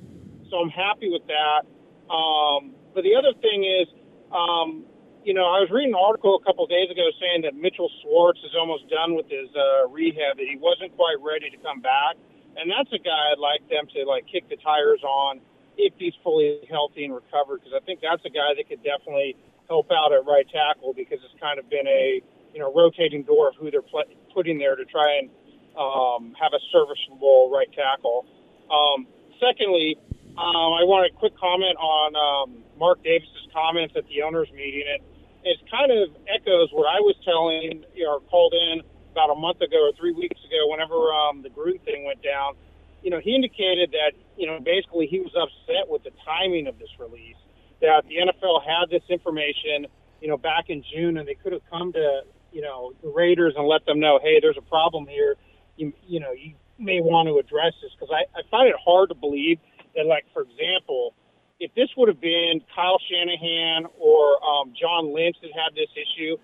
So 0.54 0.62
I'm 0.62 0.70
happy 0.70 1.10
with 1.10 1.26
that. 1.26 1.66
Um, 2.06 2.78
but 2.94 3.02
the 3.02 3.18
other 3.18 3.34
thing 3.42 3.66
is, 3.66 3.90
um, 4.30 4.86
you 5.26 5.34
know, 5.34 5.50
I 5.50 5.66
was 5.66 5.74
reading 5.74 5.98
an 5.98 6.02
article 6.04 6.38
a 6.38 6.44
couple 6.46 6.62
of 6.62 6.70
days 6.70 6.92
ago 6.94 7.10
saying 7.18 7.50
that 7.50 7.58
Mitchell 7.58 7.90
Schwartz 8.04 8.46
is 8.46 8.54
almost 8.54 8.86
done 8.94 9.18
with 9.18 9.26
his 9.26 9.50
uh, 9.58 9.90
rehab, 9.90 10.38
that 10.38 10.46
he 10.46 10.60
wasn't 10.62 10.94
quite 10.94 11.18
ready 11.18 11.50
to 11.50 11.58
come 11.66 11.82
back. 11.82 12.14
And 12.54 12.70
that's 12.70 12.94
a 12.94 13.02
guy 13.02 13.34
I'd 13.34 13.42
like 13.42 13.66
them 13.74 13.90
to 13.98 14.06
like 14.06 14.30
kick 14.30 14.46
the 14.54 14.60
tires 14.62 15.02
on 15.02 15.42
if 15.78 15.94
he's 15.98 16.14
fully 16.24 16.60
healthy 16.70 17.06
and 17.06 17.14
recovered, 17.14 17.62
because 17.62 17.74
I 17.76 17.84
think 17.86 18.02
that's 18.02 18.24
a 18.26 18.30
guy 18.30 18.56
that 18.56 18.68
could 18.68 18.84
definitely 18.84 19.36
help 19.68 19.90
out 19.92 20.12
at 20.12 20.26
right 20.26 20.46
tackle 20.50 20.94
because 20.94 21.20
it's 21.24 21.40
kind 21.40 21.60
of 21.60 21.70
been 21.70 21.88
a 21.88 22.22
you 22.54 22.60
know 22.60 22.74
rotating 22.74 23.24
door 23.24 23.50
of 23.50 23.56
who 23.56 23.72
they're 23.72 23.82
pl- 23.86 24.10
putting 24.34 24.58
there 24.58 24.76
to 24.76 24.86
try 24.86 25.20
and 25.20 25.30
um, 25.78 26.36
have 26.40 26.54
a 26.54 26.62
serviceable 26.72 27.50
right 27.52 27.72
tackle. 27.74 28.26
Um, 28.70 29.08
secondly, 29.40 29.98
um, 30.38 30.72
I 30.78 30.84
want 30.86 31.10
a 31.10 31.12
quick 31.18 31.38
comment 31.38 31.78
on 31.78 32.16
um, 32.16 32.64
Mark 32.78 33.04
Davis's 33.04 33.48
comments 33.54 33.94
at 33.98 34.08
the 34.08 34.22
owners' 34.22 34.52
meeting. 34.54 34.84
It 34.86 35.02
it 35.44 35.60
kind 35.70 35.92
of 35.92 36.16
echoes 36.30 36.70
what 36.72 36.88
I 36.88 37.00
was 37.02 37.16
telling 37.26 37.84
you 37.96 38.06
know 38.06 38.20
called 38.30 38.54
in 38.54 38.82
about 39.12 39.30
a 39.30 39.36
month 39.36 39.62
ago 39.62 39.90
or 39.90 39.94
three 39.94 40.14
weeks 40.14 40.40
ago 40.46 40.70
whenever 40.70 41.14
um, 41.14 41.44
the 41.44 41.50
Gruden 41.50 41.82
thing 41.86 42.06
went 42.06 42.24
down 42.24 42.56
you 43.04 43.12
know, 43.12 43.20
he 43.20 43.36
indicated 43.36 43.92
that, 43.92 44.16
you 44.38 44.48
know, 44.48 44.60
basically 44.60 45.08
he 45.08 45.20
was 45.20 45.32
upset 45.36 45.90
with 45.90 46.04
the 46.04 46.12
timing 46.26 46.68
of 46.68 46.80
this 46.80 46.90
release, 47.00 47.36
that 47.82 48.04
the 48.08 48.16
NFL 48.16 48.64
had 48.64 48.90
this 48.90 49.04
information, 49.10 49.88
you 50.22 50.28
know, 50.28 50.38
back 50.38 50.70
in 50.70 50.84
June, 50.94 51.18
and 51.18 51.28
they 51.28 51.36
could 51.36 51.52
have 51.52 51.62
come 51.70 51.92
to, 51.94 52.22
you 52.52 52.62
know, 52.62 52.94
the 53.04 53.10
Raiders 53.10 53.54
and 53.58 53.68
let 53.68 53.86
them 53.86 54.00
know, 54.00 54.20
hey, 54.22 54.40
there's 54.42 54.58
a 54.58 54.70
problem 54.70 55.06
here. 55.08 55.36
You, 55.76 55.92
you 56.08 56.20
know, 56.20 56.32
you 56.32 56.56
may 56.80 57.02
want 57.02 57.28
to 57.28 57.38
address 57.38 57.74
this 57.82 57.92
because 57.94 58.14
I, 58.14 58.24
I 58.38 58.42
find 58.50 58.70
it 58.70 58.76
hard 58.84 59.10
to 59.10 59.16
believe 59.16 59.60
that, 59.96 60.06
like, 60.06 60.26
for 60.34 60.44
example, 60.44 61.14
if 61.60 61.74
this 61.76 61.90
would 61.98 62.08
have 62.10 62.22
been 62.22 62.62
Kyle 62.76 63.00
Shanahan 63.10 63.86
or 64.00 64.40
um, 64.44 64.74
John 64.80 65.14
Lynch 65.14 65.38
that 65.42 65.52
had 65.54 65.76
this 65.76 65.90
issue, 65.96 66.38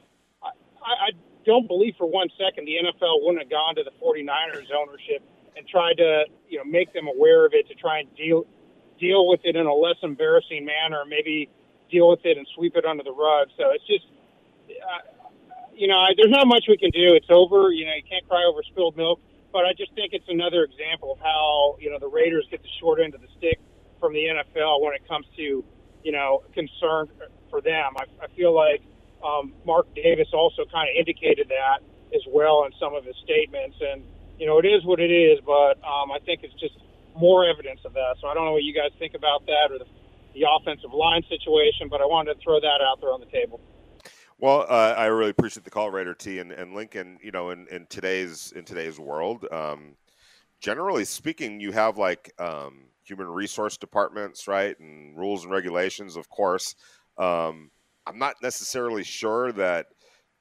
I, 0.44 0.52
I 0.90 1.10
don't 1.46 1.68
believe 1.68 1.96
for 1.98 2.10
one 2.10 2.28
second 2.38 2.66
the 2.66 2.78
NFL 2.84 3.24
wouldn't 3.24 3.42
have 3.42 3.50
gone 3.50 3.76
to 3.76 3.84
the 3.84 3.96
49ers 4.04 4.70
ownership 4.76 5.24
and 5.60 5.68
try 5.68 5.94
to 5.94 6.24
you 6.48 6.58
know 6.58 6.64
make 6.64 6.94
them 6.94 7.08
aware 7.08 7.46
of 7.46 7.54
it 7.54 7.68
to 7.68 7.76
try 7.76 8.00
and 8.00 8.16
deal 8.16 8.48
deal 9.00 9.28
with 9.28 9.42
it 9.44 9.56
in 9.56 9.66
a 9.66 9.74
less 9.74 9.96
embarrassing 10.04 10.66
manner, 10.66 11.04
maybe 11.08 11.50
deal 11.90 12.10
with 12.10 12.20
it 12.24 12.38
and 12.38 12.48
sweep 12.56 12.76
it 12.76 12.86
under 12.86 13.04
the 13.04 13.12
rug. 13.12 13.48
So 13.58 13.72
it's 13.72 13.88
just, 13.88 14.06
uh, 14.70 15.04
you 15.74 15.88
know, 15.88 15.96
I, 15.96 16.12
there's 16.16 16.30
not 16.32 16.48
much 16.48 16.66
we 16.68 16.78
can 16.78 16.92
do. 16.92 17.16
It's 17.16 17.30
over. 17.30 17.72
You 17.72 17.86
know, 17.86 17.94
you 17.96 18.04
can't 18.08 18.28
cry 18.28 18.44
over 18.44 18.62
spilled 18.64 18.98
milk. 18.98 19.20
But 19.52 19.66
I 19.66 19.74
just 19.74 19.94
think 19.96 20.14
it's 20.14 20.30
another 20.30 20.64
example 20.64 21.14
of 21.14 21.20
how 21.20 21.78
you 21.80 21.90
know 21.90 21.98
the 21.98 22.08
Raiders 22.08 22.46
get 22.52 22.62
the 22.62 22.70
short 22.80 23.00
end 23.02 23.16
of 23.16 23.22
the 23.22 23.28
stick 23.38 23.60
from 24.00 24.14
the 24.14 24.26
NFL 24.30 24.82
when 24.82 24.94
it 24.94 25.08
comes 25.08 25.26
to 25.38 25.66
you 26.04 26.12
know 26.12 26.44
concern 26.54 27.10
for 27.50 27.60
them. 27.60 27.94
I, 27.98 28.06
I 28.24 28.28
feel 28.36 28.54
like 28.54 28.84
um, 29.26 29.54
Mark 29.66 29.88
Davis 29.96 30.28
also 30.34 30.66
kind 30.72 30.88
of 30.88 30.96
indicated 31.00 31.50
that 31.50 31.80
as 32.14 32.22
well 32.28 32.66
in 32.66 32.72
some 32.80 32.94
of 32.94 33.06
his 33.06 33.16
statements 33.24 33.76
and 33.82 34.04
you 34.40 34.46
know, 34.46 34.58
it 34.58 34.66
is 34.66 34.86
what 34.86 35.00
it 35.00 35.12
is, 35.12 35.40
but 35.46 35.78
um, 35.84 36.12
I 36.12 36.20
think 36.26 36.42
it's 36.44 36.54
just 36.60 36.76
more 37.16 37.46
evidence 37.46 37.82
of 37.86 37.94
that. 37.94 38.16
So 38.22 38.28
I 38.28 38.34
don't 38.34 38.46
know 38.46 38.54
what 38.54 38.64
you 38.64 38.74
guys 38.74 38.92
think 38.98 39.14
about 39.14 39.46
that 39.46 39.72
or 39.72 39.80
the, 39.80 39.86
the 40.34 40.46
offensive 40.50 40.94
line 40.94 41.24
situation, 41.28 41.90
but 41.90 42.02
I 42.02 42.06
wanted 42.06 42.36
to 42.36 42.40
throw 42.40 42.60
that 42.60 42.80
out 42.82 43.02
there 43.02 43.12
on 43.12 43.20
the 43.20 43.26
table. 43.28 43.60
Well, 44.40 44.66
uh, 44.70 44.96
I 44.98 45.08
really 45.08 45.32
appreciate 45.32 45.66
the 45.66 45.70
call, 45.70 45.92
Raider 45.92 46.14
T 46.14 46.40
and, 46.40 46.54
and 46.54 46.74
Lincoln. 46.74 47.20
You 47.22 47.32
know, 47.32 47.50
in, 47.50 47.68
in 47.68 47.86
today's 47.88 48.54
in 48.54 48.64
today's 48.64 48.98
world, 48.98 49.46
um, 49.52 49.98
generally 50.62 51.04
speaking, 51.04 51.60
you 51.60 51.74
have 51.74 51.98
like 51.98 52.32
um, 52.40 52.86
human 53.04 53.28
resource 53.28 53.76
departments, 53.76 54.48
right, 54.48 54.80
and 54.80 55.18
rules 55.18 55.44
and 55.44 55.52
regulations, 55.52 56.16
of 56.16 56.30
course. 56.30 56.76
Um, 57.18 57.70
I'm 58.08 58.18
not 58.18 58.36
necessarily 58.42 59.04
sure 59.04 59.52
that 59.52 59.88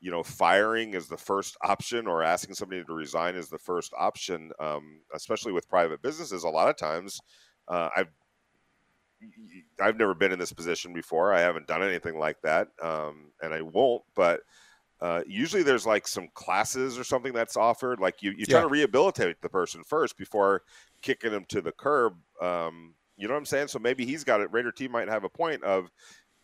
you 0.00 0.11
know, 0.11 0.22
firing 0.22 0.94
is 0.94 1.08
the 1.08 1.16
first 1.16 1.56
option 1.62 2.06
or 2.06 2.22
asking 2.22 2.54
somebody 2.54 2.84
to 2.84 2.92
resign 2.92 3.34
is 3.34 3.48
the 3.48 3.58
first 3.58 3.92
option, 3.98 4.52
um, 4.61 5.00
especially 5.14 5.52
with 5.52 5.68
private 5.68 6.02
businesses. 6.02 6.44
A 6.44 6.48
lot 6.48 6.68
of 6.68 6.76
times, 6.76 7.20
uh, 7.66 7.88
I've 7.96 8.08
I've 9.80 9.96
never 9.96 10.14
been 10.14 10.30
in 10.30 10.38
this 10.38 10.52
position 10.52 10.92
before. 10.92 11.32
I 11.32 11.40
haven't 11.40 11.66
done 11.66 11.82
anything 11.82 12.18
like 12.18 12.40
that, 12.42 12.68
um, 12.80 13.32
and 13.42 13.52
I 13.52 13.62
won't. 13.62 14.02
But 14.14 14.40
uh, 15.00 15.22
usually, 15.26 15.64
there's 15.64 15.87
like 15.87 16.06
some 16.06 16.28
classes 16.34 16.98
or 16.98 17.04
something 17.04 17.32
that's 17.32 17.56
offered. 17.56 17.98
Like 17.98 18.22
you, 18.22 18.32
you 18.37 18.46
try 18.46 18.61
yeah. 18.61 18.64
to 18.64 18.68
rehabilitate 18.68 19.40
the 19.40 19.48
person 19.48 19.82
first 19.82 20.16
before 20.16 20.62
kicking 21.02 21.32
them 21.32 21.44
to 21.48 21.61
the 21.61 21.72
curb. 21.72 22.14
Um, 22.40 22.94
you 23.16 23.26
know 23.26 23.34
what 23.34 23.38
I'm 23.38 23.46
saying? 23.46 23.68
So 23.68 23.80
maybe 23.80 24.06
he's 24.06 24.22
got 24.22 24.40
it. 24.40 24.52
Raider 24.52 24.70
T 24.70 24.87
might 24.87 25.08
have 25.08 25.24
a 25.24 25.28
point 25.28 25.64
of 25.64 25.90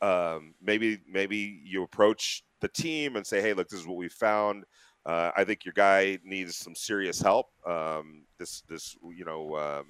um, 0.00 0.54
maybe 0.60 0.98
maybe 1.08 1.62
you 1.64 1.84
approach 1.84 2.42
the 2.64 2.68
team 2.68 3.16
and 3.16 3.26
say, 3.26 3.42
hey, 3.42 3.52
look, 3.52 3.68
this 3.68 3.80
is 3.80 3.86
what 3.86 3.98
we 3.98 4.08
found. 4.08 4.64
Uh, 5.04 5.30
I 5.36 5.44
think 5.44 5.66
your 5.66 5.74
guy 5.74 6.18
needs 6.24 6.56
some 6.56 6.74
serious 6.74 7.20
help. 7.20 7.48
Um, 7.66 8.24
this, 8.38 8.62
this, 8.70 8.96
you 9.14 9.26
know, 9.26 9.54
um, 9.58 9.84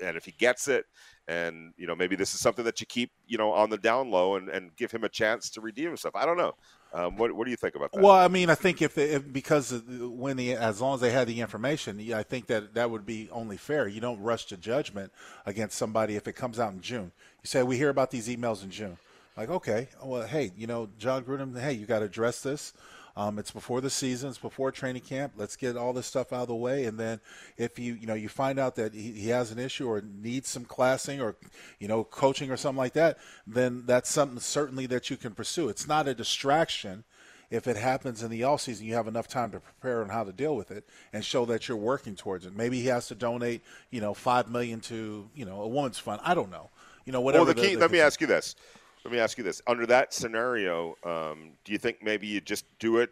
and 0.00 0.16
if 0.16 0.24
he 0.24 0.30
gets 0.38 0.68
it, 0.68 0.84
and 1.26 1.72
you 1.76 1.88
know, 1.88 1.96
maybe 1.96 2.14
this 2.14 2.32
is 2.32 2.40
something 2.40 2.64
that 2.64 2.80
you 2.80 2.86
keep, 2.86 3.10
you 3.26 3.38
know, 3.38 3.50
on 3.50 3.70
the 3.70 3.76
down 3.76 4.12
low 4.12 4.36
and, 4.36 4.48
and 4.48 4.74
give 4.76 4.92
him 4.92 5.02
a 5.02 5.08
chance 5.08 5.50
to 5.50 5.60
redeem 5.60 5.88
himself. 5.88 6.14
I 6.14 6.24
don't 6.24 6.36
know. 6.36 6.52
Um, 6.94 7.16
what, 7.16 7.32
what 7.32 7.44
do 7.44 7.50
you 7.50 7.56
think 7.56 7.74
about 7.74 7.90
that? 7.92 8.02
Well, 8.02 8.12
I 8.12 8.28
mean, 8.28 8.50
I 8.50 8.54
think 8.54 8.82
if, 8.82 8.96
if 8.98 9.32
because 9.32 9.82
when 9.88 10.36
the 10.36 10.54
as 10.54 10.80
long 10.80 10.94
as 10.94 11.00
they 11.00 11.10
had 11.10 11.26
the 11.26 11.40
information, 11.40 12.12
I 12.12 12.22
think 12.22 12.46
that 12.46 12.74
that 12.74 12.90
would 12.90 13.04
be 13.04 13.28
only 13.32 13.56
fair. 13.56 13.88
You 13.88 14.00
don't 14.00 14.20
rush 14.20 14.44
to 14.46 14.56
judgment 14.56 15.12
against 15.44 15.76
somebody 15.76 16.14
if 16.14 16.28
it 16.28 16.34
comes 16.34 16.60
out 16.60 16.72
in 16.72 16.80
June. 16.80 17.10
You 17.42 17.46
say 17.46 17.62
we 17.62 17.78
hear 17.78 17.88
about 17.88 18.10
these 18.10 18.28
emails 18.28 18.62
in 18.62 18.70
June. 18.70 18.98
Like, 19.36 19.48
okay, 19.48 19.88
well, 20.02 20.26
hey, 20.26 20.52
you 20.56 20.66
know, 20.66 20.88
Jon 20.98 21.24
Gruden, 21.24 21.58
hey, 21.58 21.72
you 21.72 21.86
got 21.86 22.00
to 22.00 22.06
address 22.06 22.42
this. 22.42 22.72
Um, 23.14 23.38
it's 23.38 23.50
before 23.50 23.82
the 23.82 23.90
season, 23.90 24.30
it's 24.30 24.38
before 24.38 24.72
training 24.72 25.02
camp. 25.02 25.34
Let's 25.36 25.56
get 25.56 25.76
all 25.76 25.92
this 25.92 26.06
stuff 26.06 26.32
out 26.32 26.42
of 26.42 26.48
the 26.48 26.54
way, 26.54 26.86
and 26.86 26.98
then 26.98 27.20
if 27.58 27.78
you 27.78 27.92
you 27.92 28.06
know 28.06 28.14
you 28.14 28.30
find 28.30 28.58
out 28.58 28.76
that 28.76 28.94
he, 28.94 29.12
he 29.12 29.28
has 29.28 29.50
an 29.50 29.58
issue 29.58 29.86
or 29.86 30.00
needs 30.00 30.48
some 30.48 30.64
classing 30.64 31.20
or 31.20 31.36
you 31.78 31.88
know 31.88 32.04
coaching 32.04 32.50
or 32.50 32.56
something 32.56 32.78
like 32.78 32.94
that, 32.94 33.18
then 33.46 33.82
that's 33.84 34.10
something 34.10 34.40
certainly 34.40 34.86
that 34.86 35.10
you 35.10 35.18
can 35.18 35.34
pursue. 35.34 35.68
It's 35.68 35.86
not 35.86 36.08
a 36.08 36.14
distraction 36.14 37.04
if 37.52 37.66
it 37.66 37.76
happens 37.76 38.22
in 38.22 38.30
the 38.30 38.44
off 38.44 38.62
season, 38.62 38.86
you 38.86 38.94
have 38.94 39.06
enough 39.06 39.28
time 39.28 39.50
to 39.50 39.60
prepare 39.60 40.02
on 40.02 40.08
how 40.08 40.24
to 40.24 40.32
deal 40.32 40.56
with 40.56 40.70
it 40.70 40.88
and 41.12 41.22
show 41.22 41.44
that 41.44 41.68
you're 41.68 41.76
working 41.76 42.16
towards 42.16 42.46
it. 42.46 42.56
Maybe 42.56 42.80
he 42.80 42.86
has 42.86 43.08
to 43.08 43.14
donate, 43.14 43.60
you 43.90 44.00
know, 44.00 44.14
five 44.14 44.48
million 44.48 44.80
to, 44.80 45.28
you 45.34 45.44
know, 45.44 45.60
a 45.60 45.68
woman's 45.68 45.98
fund. 45.98 46.22
I 46.24 46.32
don't 46.32 46.50
know. 46.50 46.70
You 47.04 47.12
know, 47.12 47.20
whatever. 47.20 47.44
Well, 47.44 47.54
the 47.54 47.60
key. 47.60 47.68
The, 47.68 47.74
the, 47.74 47.80
let 47.80 47.90
me 47.90 48.00
ask 48.00 48.22
you 48.22 48.26
this: 48.26 48.56
let 49.04 49.12
me 49.12 49.18
ask 49.18 49.38
you 49.38 49.44
this: 49.44 49.60
Under 49.66 49.86
that 49.86 50.12
scenario, 50.12 50.96
um, 51.04 51.52
do 51.64 51.72
you 51.72 51.78
think 51.78 52.02
maybe 52.02 52.26
you 52.26 52.40
just 52.40 52.64
do 52.78 52.98
it 52.98 53.10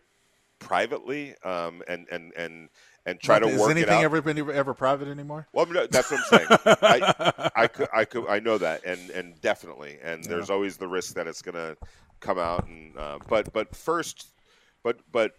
privately 0.59 1.35
um, 1.45 1.83
and 1.89 2.07
and 2.11 2.33
and 2.37 2.69
and 3.07 3.19
try 3.21 3.39
to 3.39 3.47
work 3.47 3.71
anything 3.71 3.83
it 3.83 3.89
out? 3.89 4.05
ever 4.05 4.23
been 4.23 4.39
ever 4.51 4.75
private 4.75 5.09
anymore? 5.09 5.49
Well, 5.53 5.67
no, 5.67 5.87
that's 5.87 6.11
what 6.11 6.21
I'm 6.21 6.39
saying. 6.39 6.47
I, 6.83 7.51
I 7.57 7.67
could, 7.67 7.89
I 7.93 8.05
could, 8.05 8.29
I 8.29 8.39
know 8.39 8.59
that, 8.59 8.85
and 8.85 9.11
and 9.11 9.41
definitely, 9.41 9.99
and 10.03 10.23
yeah. 10.23 10.29
there's 10.29 10.51
always 10.51 10.77
the 10.77 10.89
risk 10.89 11.15
that 11.15 11.27
it's 11.27 11.43
going 11.43 11.55
to 11.57 11.77
come 12.21 12.39
out, 12.39 12.67
and 12.67 12.97
uh, 12.97 13.19
but 13.29 13.53
but 13.53 13.75
first, 13.75 14.29
but 14.83 15.01
but 15.11 15.33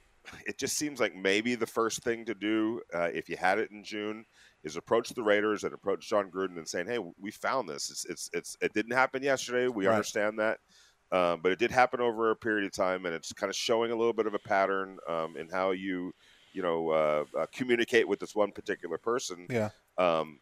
it 0.46 0.58
just 0.58 0.78
seems 0.78 1.00
like 1.00 1.16
maybe 1.16 1.56
the 1.56 1.68
first 1.68 2.04
thing 2.04 2.26
to 2.26 2.34
do 2.34 2.82
uh, 2.94 3.10
if 3.14 3.30
you 3.30 3.38
had 3.38 3.60
it 3.60 3.72
in 3.72 3.84
June 3.84 4.26
is 4.64 4.76
approach 4.76 5.10
the 5.10 5.24
Raiders 5.24 5.64
and 5.64 5.74
approach 5.74 6.08
Jon 6.08 6.30
Gruden 6.30 6.58
and 6.58 6.68
saying, 6.68 6.88
"Hey, 6.88 7.00
we 7.20 7.32
found 7.32 7.68
this. 7.68 7.90
It's 7.90 8.06
it's, 8.06 8.30
it's 8.34 8.58
it 8.62 8.74
didn't 8.74 8.94
happen 8.94 9.24
yesterday. 9.24 9.68
We 9.68 9.88
right. 9.88 9.94
understand 9.94 10.40
that, 10.40 10.60
um, 11.12 11.42
but 11.42 11.52
it 11.52 11.60
did 11.60 11.72
happen 11.72 12.00
over 12.00 12.32
a 12.32 12.36
period 12.36 12.66
of 12.66 12.72
time, 12.72 13.06
and 13.06 13.16
it's 13.16 13.34
kind 13.34 13.50
of 13.50 13.56
showing 13.56 13.92
a 13.92 13.96
little 13.96 14.14
bit 14.14 14.28
of 14.28 14.34
a 14.34 14.40
pattern 14.40 14.98
um, 15.10 15.36
in 15.38 15.50
how 15.50 15.72
you, 15.72 16.14
you 16.54 16.62
know, 16.62 16.90
uh, 16.90 17.26
uh, 17.38 17.46
communicate 17.54 18.08
with 18.08 18.20
this 18.20 18.36
one 18.36 18.52
particular 18.52 18.98
person. 18.98 19.48
Yeah. 19.50 19.70
Um, 19.98 20.40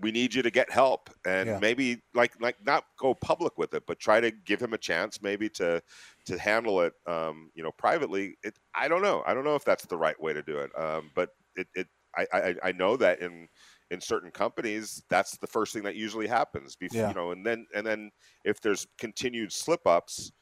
we 0.00 0.10
need 0.10 0.34
you 0.34 0.42
to 0.42 0.50
get 0.50 0.70
help 0.70 1.10
and 1.26 1.48
yeah. 1.48 1.58
maybe 1.58 2.02
like 2.14 2.32
like 2.40 2.56
not 2.64 2.84
go 2.98 3.14
public 3.14 3.58
with 3.58 3.74
it 3.74 3.82
but 3.86 3.98
try 3.98 4.20
to 4.20 4.30
give 4.30 4.60
him 4.60 4.72
a 4.72 4.78
chance 4.78 5.20
maybe 5.20 5.48
to 5.48 5.82
to 6.24 6.38
handle 6.38 6.80
it 6.80 6.94
um, 7.06 7.50
you 7.54 7.62
know 7.62 7.72
privately 7.72 8.36
it, 8.42 8.54
i 8.74 8.88
don't 8.88 9.02
know 9.02 9.22
i 9.26 9.34
don't 9.34 9.44
know 9.44 9.56
if 9.56 9.64
that's 9.64 9.84
the 9.86 9.96
right 9.96 10.20
way 10.20 10.32
to 10.32 10.42
do 10.42 10.58
it 10.58 10.70
um, 10.78 11.10
but 11.14 11.30
it, 11.56 11.66
it 11.74 11.86
I, 12.16 12.26
I, 12.32 12.54
I 12.64 12.72
know 12.72 12.96
that 12.96 13.20
in 13.20 13.48
in 13.90 14.00
certain 14.00 14.30
companies 14.30 15.02
that's 15.08 15.36
the 15.38 15.46
first 15.46 15.72
thing 15.72 15.82
that 15.82 15.96
usually 15.96 16.26
happens 16.26 16.76
before 16.76 17.00
yeah. 17.00 17.08
you 17.08 17.14
know 17.14 17.32
and 17.32 17.44
then 17.44 17.66
and 17.74 17.86
then 17.86 18.10
if 18.44 18.60
there's 18.60 18.86
continued 18.98 19.52
slip 19.52 19.86
ups 19.86 20.32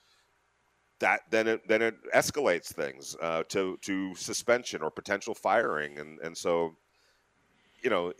that 1.00 1.20
then 1.30 1.46
it 1.46 1.66
then 1.68 1.82
it 1.82 1.94
escalates 2.14 2.72
things 2.72 3.16
uh, 3.22 3.42
to 3.48 3.78
to 3.82 4.14
suspension 4.14 4.82
or 4.82 4.90
potential 4.90 5.34
firing 5.34 5.98
and 5.98 6.18
and 6.20 6.36
so 6.36 6.76
you 7.82 7.90
know, 7.90 8.12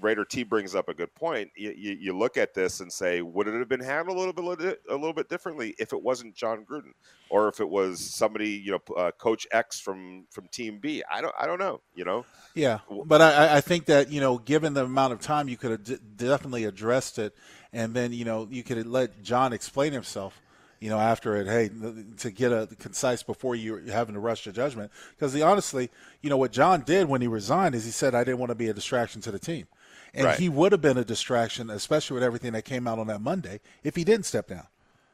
Raider 0.00 0.24
T 0.24 0.42
brings 0.42 0.74
up 0.74 0.88
a 0.88 0.94
good 0.94 1.14
point. 1.14 1.50
You, 1.56 1.74
you, 1.76 1.96
you, 2.00 2.18
look 2.18 2.36
at 2.36 2.54
this 2.54 2.80
and 2.80 2.92
say, 2.92 3.22
would 3.22 3.48
it 3.48 3.58
have 3.58 3.68
been 3.68 3.80
handled 3.80 4.16
a 4.16 4.20
little 4.20 4.32
bit 4.32 4.82
a 4.88 4.94
little 4.94 5.12
bit 5.12 5.28
differently 5.28 5.74
if 5.78 5.92
it 5.92 6.02
wasn't 6.02 6.34
Jon 6.34 6.64
Gruden, 6.64 6.92
or 7.30 7.48
if 7.48 7.60
it 7.60 7.68
was 7.68 8.00
somebody, 8.00 8.50
you 8.50 8.72
know, 8.72 8.94
uh, 8.96 9.10
Coach 9.12 9.46
X 9.52 9.80
from 9.80 10.26
from 10.30 10.48
Team 10.48 10.78
B? 10.80 11.02
I 11.12 11.20
don't 11.20 11.34
I 11.38 11.46
don't 11.46 11.58
know. 11.58 11.80
You 11.94 12.04
know. 12.04 12.24
Yeah, 12.54 12.80
but 13.06 13.22
I, 13.22 13.56
I 13.56 13.60
think 13.60 13.86
that 13.86 14.10
you 14.10 14.20
know, 14.20 14.38
given 14.38 14.74
the 14.74 14.84
amount 14.84 15.12
of 15.12 15.20
time, 15.20 15.48
you 15.48 15.56
could 15.56 15.70
have 15.70 15.84
d- 15.84 15.98
definitely 16.16 16.64
addressed 16.64 17.18
it, 17.18 17.34
and 17.72 17.94
then 17.94 18.12
you 18.12 18.24
know, 18.24 18.48
you 18.50 18.62
could 18.62 18.86
let 18.86 19.22
Jon 19.22 19.52
explain 19.52 19.92
himself 19.92 20.40
you 20.82 20.90
know, 20.90 20.98
after 20.98 21.36
it, 21.36 21.46
hey, 21.46 21.70
to 22.18 22.30
get 22.32 22.50
a 22.50 22.68
concise 22.80 23.22
before 23.22 23.54
you're 23.54 23.82
having 23.82 24.14
to 24.14 24.20
rush 24.20 24.42
to 24.44 24.52
judgment. 24.52 24.90
Because 25.10 25.40
honestly, 25.40 25.90
you 26.22 26.28
know, 26.28 26.36
what 26.36 26.50
Jon 26.50 26.80
did 26.80 27.08
when 27.08 27.20
he 27.20 27.28
resigned 27.28 27.76
is 27.76 27.84
he 27.84 27.92
said, 27.92 28.16
I 28.16 28.24
didn't 28.24 28.38
want 28.38 28.50
to 28.50 28.56
be 28.56 28.66
a 28.66 28.74
distraction 28.74 29.20
to 29.22 29.30
the 29.30 29.38
team. 29.38 29.68
And 30.12 30.26
right. 30.26 30.38
he 30.38 30.48
would 30.48 30.72
have 30.72 30.80
been 30.80 30.98
a 30.98 31.04
distraction, 31.04 31.70
especially 31.70 32.14
with 32.14 32.24
everything 32.24 32.52
that 32.54 32.64
came 32.64 32.88
out 32.88 32.98
on 32.98 33.06
that 33.06 33.20
Monday, 33.20 33.60
if 33.84 33.94
he 33.94 34.02
didn't 34.02 34.26
step 34.26 34.48
down. 34.48 34.66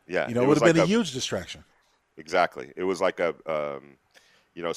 Yeah. 0.06 0.26
You 0.26 0.34
know, 0.34 0.40
it, 0.40 0.44
it 0.44 0.48
would 0.48 0.56
have 0.56 0.62
like 0.62 0.72
been 0.72 0.80
a, 0.80 0.84
a, 0.84 0.88
huge 0.88 1.12
distraction. 1.12 1.62
Exactly. 2.16 2.72
It 2.74 2.84
was 2.84 3.02
like 3.02 3.20
a, 3.20 3.34
um, 3.46 3.98
you 4.54 4.62
know, 4.62 4.72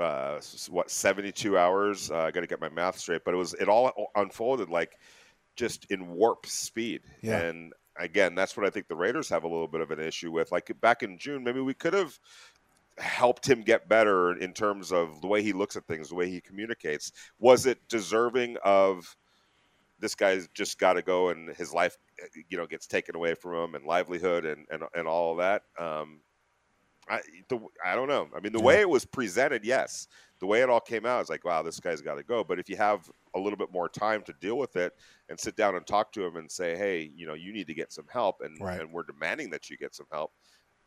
uh, 0.00 0.40
what, 0.70 0.90
72 0.90 1.58
hours? 1.58 2.10
Uh, 2.10 2.20
I 2.20 2.30
got 2.30 2.40
to 2.40 2.46
get 2.46 2.58
my 2.58 2.70
math 2.70 2.98
straight. 2.98 3.22
But 3.22 3.34
it 3.34 3.36
was, 3.36 3.52
it 3.52 3.68
all 3.68 4.10
unfolded 4.16 4.70
like 4.70 4.98
just 5.56 5.84
in 5.90 6.08
warp 6.08 6.46
speed. 6.46 7.02
Yeah. 7.20 7.38
And 7.38 7.74
again, 7.98 8.34
that's 8.34 8.56
what 8.56 8.66
I 8.66 8.70
think 8.70 8.88
the 8.88 8.96
Raiders 8.96 9.28
have 9.28 9.44
a 9.44 9.48
little 9.48 9.68
bit 9.68 9.80
of 9.80 9.90
an 9.90 10.00
issue 10.00 10.30
with. 10.30 10.52
Like 10.52 10.70
back 10.80 11.02
in 11.02 11.18
June, 11.18 11.44
maybe 11.44 11.60
we 11.60 11.74
could 11.74 11.94
have 11.94 12.18
helped 12.98 13.48
him 13.48 13.62
get 13.62 13.88
better 13.88 14.36
in 14.36 14.52
terms 14.52 14.92
of 14.92 15.20
the 15.20 15.26
way 15.26 15.42
he 15.42 15.52
looks 15.52 15.76
at 15.76 15.86
things, 15.86 16.08
the 16.08 16.14
way 16.14 16.28
he 16.28 16.40
communicates. 16.40 17.12
Was 17.38 17.66
it 17.66 17.78
deserving 17.88 18.56
of 18.64 19.16
this 19.98 20.14
guy's 20.14 20.48
just 20.48 20.78
got 20.78 20.94
to 20.94 21.02
go 21.02 21.28
and 21.28 21.54
his 21.56 21.72
life, 21.72 21.96
you 22.48 22.58
know, 22.58 22.66
gets 22.66 22.86
taken 22.86 23.16
away 23.16 23.34
from 23.34 23.54
him 23.54 23.74
and 23.74 23.84
livelihood 23.84 24.44
and 24.44 24.66
and, 24.70 24.82
and 24.94 25.06
all 25.06 25.36
that? 25.36 25.62
Um, 25.78 26.20
I 27.08 27.20
the, 27.48 27.58
I 27.84 27.94
don't 27.94 28.08
know. 28.08 28.28
I 28.34 28.40
mean, 28.40 28.52
the 28.52 28.60
way 28.60 28.80
it 28.80 28.88
was 28.88 29.04
presented, 29.04 29.64
yes. 29.64 30.08
The 30.38 30.46
way 30.46 30.60
it 30.60 30.70
all 30.70 30.80
came 30.80 31.06
out 31.06 31.22
is 31.22 31.30
like, 31.30 31.44
wow, 31.44 31.62
this 31.62 31.78
guy's 31.78 32.00
got 32.00 32.16
to 32.16 32.22
go. 32.24 32.42
But 32.42 32.58
if 32.58 32.68
you 32.68 32.76
have 32.76 33.08
a 33.34 33.38
little 33.38 33.56
bit 33.56 33.72
more 33.72 33.88
time 33.88 34.22
to 34.22 34.32
deal 34.40 34.58
with 34.58 34.76
it 34.76 34.92
and 35.28 35.38
sit 35.38 35.56
down 35.56 35.76
and 35.76 35.86
talk 35.86 36.12
to 36.12 36.24
him 36.24 36.36
and 36.36 36.50
say, 36.50 36.76
hey, 36.76 37.10
you 37.14 37.26
know, 37.26 37.34
you 37.34 37.52
need 37.52 37.66
to 37.68 37.74
get 37.74 37.92
some 37.92 38.06
help, 38.12 38.40
and 38.40 38.60
right. 38.60 38.80
and 38.80 38.92
we're 38.92 39.04
demanding 39.04 39.50
that 39.50 39.70
you 39.70 39.76
get 39.76 39.94
some 39.94 40.06
help. 40.10 40.32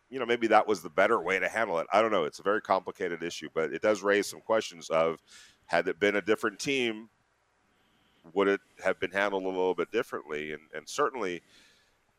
You 0.10 0.20
know, 0.20 0.26
maybe 0.26 0.48
that 0.48 0.68
was 0.68 0.82
the 0.82 0.90
better 0.90 1.22
way 1.22 1.40
to 1.40 1.48
handle 1.48 1.80
it. 1.80 1.88
I 1.92 2.02
don't 2.02 2.12
know. 2.12 2.26
It's 2.26 2.40
a 2.40 2.44
very 2.44 2.62
complicated 2.62 3.24
issue, 3.24 3.50
but 3.54 3.74
it 3.74 3.82
does 3.82 4.04
raise 4.04 4.28
some 4.28 4.42
questions 4.42 4.90
of 4.90 5.20
had 5.66 5.88
it 5.88 6.00
been 6.00 6.18
a 6.18 6.22
different 6.22 6.60
team, 6.60 7.10
would 8.34 8.48
it 8.48 8.62
have 8.84 9.00
been 9.00 9.12
handled 9.12 9.44
a 9.44 9.48
little 9.48 9.76
bit 9.76 9.92
differently? 9.92 10.54
And 10.54 10.62
and 10.74 10.88
certainly 10.88 11.42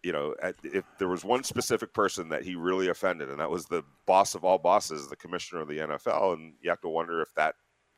you 0.07 0.13
know, 0.13 0.37
if 0.63 0.85
there 0.99 1.09
was 1.09 1.25
one 1.25 1.43
specific 1.43 1.93
person 1.93 2.29
that 2.29 2.45
he 2.45 2.55
really 2.55 2.89
offended, 2.89 3.29
and 3.29 3.41
that 3.41 3.51
was 3.51 3.67
the 3.67 3.83
boss 4.07 4.37
of 4.37 4.45
all 4.45 4.57
bosses, 4.57 5.09
the 5.09 5.17
commissioner 5.17 5.61
of 5.61 5.67
the 5.67 5.79
NFL, 5.79 6.35
and 6.35 6.55
you 6.63 6.71
have 6.71 6.81
to 6.83 6.89
wonder 6.89 7.21
if 7.21 7.35
that, 7.35 7.57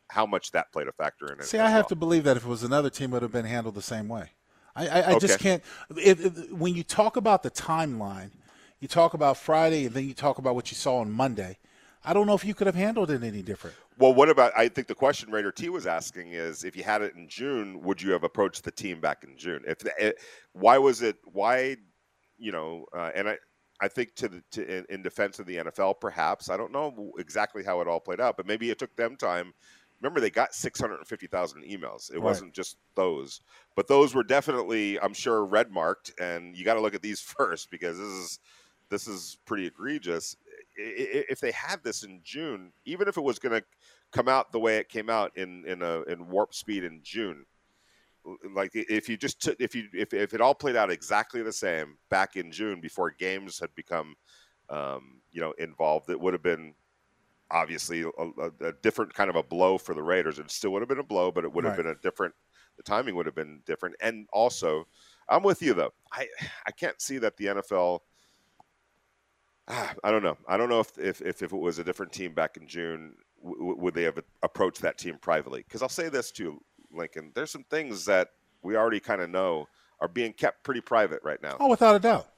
how 0.08 0.24
much 0.24 0.50
that 0.52 0.72
played 0.72 0.88
a 0.88 0.92
factor 0.92 1.30
in 1.30 1.38
it. 1.38 1.44
See, 1.44 1.58
I 1.58 1.68
have 1.68 1.82
well. 1.82 1.88
to 1.90 1.96
believe 1.96 2.24
that 2.24 2.38
if 2.38 2.46
it 2.46 2.48
was 2.48 2.62
another 2.62 2.88
team, 2.88 3.10
it 3.10 3.16
would 3.16 3.22
have 3.22 3.32
been 3.32 3.44
handled 3.44 3.74
the 3.74 3.82
same 3.82 4.08
way. 4.08 4.30
I, 4.74 4.86
I, 4.86 5.00
I 5.00 5.10
okay. 5.10 5.18
just 5.18 5.38
can't. 5.38 5.62
If, 5.98 6.50
when 6.50 6.74
you 6.74 6.82
talk 6.82 7.18
about 7.18 7.42
the 7.42 7.50
timeline, 7.50 8.30
you 8.80 8.88
talk 8.88 9.12
about 9.12 9.36
Friday, 9.36 9.84
and 9.84 9.94
then 9.94 10.08
you 10.08 10.14
talk 10.14 10.38
about 10.38 10.54
what 10.54 10.70
you 10.70 10.76
saw 10.76 11.00
on 11.00 11.12
Monday. 11.12 11.58
I 12.04 12.14
don't 12.14 12.26
know 12.26 12.34
if 12.34 12.44
you 12.44 12.54
could 12.54 12.68
have 12.68 12.76
handled 12.76 13.10
it 13.10 13.22
any 13.22 13.42
different. 13.42 13.76
Well, 13.98 14.14
what 14.14 14.30
about? 14.30 14.52
I 14.56 14.68
think 14.68 14.86
the 14.86 14.94
question 14.94 15.30
Raider 15.30 15.52
T 15.52 15.68
was 15.68 15.86
asking 15.86 16.32
is, 16.32 16.64
if 16.64 16.76
you 16.76 16.84
had 16.84 17.02
it 17.02 17.14
in 17.16 17.28
June, 17.28 17.82
would 17.82 18.00
you 18.00 18.12
have 18.12 18.22
approached 18.22 18.64
the 18.64 18.70
team 18.70 19.00
back 19.00 19.24
in 19.24 19.36
June? 19.36 19.62
If 19.66 19.84
it, 19.98 20.18
why 20.52 20.78
was 20.78 21.02
it? 21.02 21.16
Why 21.24 21.76
you 22.38 22.52
know, 22.52 22.86
uh, 22.96 23.10
and 23.14 23.28
I, 23.28 23.36
I 23.80 23.88
think 23.88 24.14
to 24.16 24.28
the 24.28 24.42
to, 24.52 24.78
in, 24.78 24.86
in, 24.88 25.02
defense 25.02 25.38
of 25.38 25.46
the 25.46 25.56
NFL, 25.56 26.00
perhaps 26.00 26.50
I 26.50 26.56
don't 26.56 26.72
know 26.72 27.12
exactly 27.18 27.62
how 27.64 27.80
it 27.80 27.88
all 27.88 28.00
played 28.00 28.20
out, 28.20 28.36
but 28.36 28.46
maybe 28.46 28.70
it 28.70 28.78
took 28.78 28.94
them 28.96 29.16
time. 29.16 29.52
Remember, 30.00 30.20
they 30.20 30.30
got 30.30 30.54
six 30.54 30.80
hundred 30.80 30.96
and 30.96 31.06
fifty 31.06 31.26
thousand 31.26 31.62
emails. 31.62 32.10
It 32.10 32.14
right. 32.14 32.22
wasn't 32.24 32.54
just 32.54 32.76
those, 32.94 33.40
but 33.76 33.88
those 33.88 34.14
were 34.14 34.24
definitely, 34.24 34.98
I'm 35.00 35.14
sure, 35.14 35.44
red 35.44 35.70
marked. 35.70 36.12
And 36.20 36.56
you 36.56 36.64
got 36.64 36.74
to 36.74 36.80
look 36.80 36.94
at 36.94 37.02
these 37.02 37.20
first 37.38 37.70
because 37.70 37.98
this 37.98 38.06
is 38.06 38.38
this 38.90 39.06
is 39.06 39.38
pretty 39.44 39.66
egregious. 39.66 40.36
If 40.76 41.40
they 41.40 41.50
had 41.50 41.82
this 41.82 42.04
in 42.04 42.20
June, 42.22 42.72
even 42.84 43.08
if 43.08 43.16
it 43.16 43.22
was 43.22 43.38
going 43.38 43.60
to 43.60 43.64
come 44.12 44.28
out 44.28 44.52
the 44.52 44.60
way 44.60 44.78
it 44.78 44.88
came 44.88 45.10
out 45.10 45.36
in 45.36 45.64
in 45.66 45.82
a 45.82 46.02
in 46.02 46.28
warp 46.28 46.54
speed 46.54 46.84
in 46.84 47.00
June, 47.02 47.44
like 48.54 48.70
if 48.74 49.08
you 49.08 49.16
just 49.16 49.40
took 49.40 49.56
if 49.60 49.74
you 49.74 49.88
if, 49.92 50.12
if 50.12 50.34
it 50.34 50.40
all 50.40 50.54
played 50.54 50.76
out 50.76 50.90
exactly 50.90 51.42
the 51.42 51.52
same 51.52 51.96
back 52.10 52.36
in 52.36 52.50
June 52.50 52.80
before 52.80 53.10
games 53.10 53.58
had 53.58 53.74
become 53.74 54.14
um, 54.70 55.20
you 55.30 55.40
know 55.40 55.52
involved, 55.52 56.10
it 56.10 56.20
would 56.20 56.34
have 56.34 56.42
been 56.42 56.74
obviously 57.50 58.02
a, 58.02 58.08
a, 58.08 58.68
a, 58.68 58.72
different 58.82 59.14
kind 59.14 59.30
of 59.30 59.36
a 59.36 59.42
blow 59.42 59.78
for 59.78 59.94
the 59.94 60.02
Raiders. 60.02 60.38
It 60.38 60.50
still 60.50 60.70
would 60.72 60.82
have 60.82 60.88
been 60.88 60.98
a 60.98 61.04
blow, 61.04 61.30
but 61.30 61.44
it 61.44 61.52
would 61.52 61.64
have 61.64 61.76
right. 61.78 61.84
been 61.84 61.92
a 61.92 61.94
different. 61.96 62.34
The 62.76 62.82
timing 62.82 63.16
would 63.16 63.26
have 63.26 63.34
been 63.34 63.60
different, 63.66 63.96
and 64.00 64.28
also, 64.32 64.86
I'm 65.28 65.42
with 65.42 65.62
you 65.62 65.74
though. 65.74 65.92
I 66.12 66.28
I 66.66 66.70
can't 66.70 67.00
see 67.00 67.18
that 67.18 67.36
the 67.36 67.46
NFL. 67.46 68.00
Ah, 69.70 69.92
I 70.02 70.10
don't 70.10 70.22
know. 70.22 70.38
I 70.48 70.56
don't 70.56 70.70
know 70.70 70.80
if, 70.80 70.96
if, 70.98 71.20
if, 71.20 71.42
if 71.42 71.52
it 71.52 71.56
was 71.56 71.78
a 71.78 71.84
different 71.84 72.10
team 72.10 72.32
back 72.32 72.56
in 72.56 72.66
June, 72.66 73.14
w- 73.44 73.76
would 73.76 73.92
they 73.92 74.04
have 74.04 74.18
approached 74.42 74.80
that 74.80 74.96
team 74.96 75.18
privately? 75.20 75.62
Because 75.62 75.82
I'll 75.82 75.90
say 75.90 76.08
this 76.08 76.30
too, 76.30 76.62
Lincoln, 76.92 77.32
there's 77.34 77.50
some 77.50 77.64
things 77.64 78.04
that 78.06 78.28
we 78.62 78.76
already 78.76 79.00
kind 79.00 79.20
of 79.20 79.30
know 79.30 79.68
are 80.00 80.08
being 80.08 80.32
kept 80.32 80.62
pretty 80.62 80.80
private 80.80 81.20
right 81.22 81.42
now. 81.42 81.56
Oh, 81.58 81.68
without 81.68 81.96
a 81.96 81.98
doubt. 81.98 82.28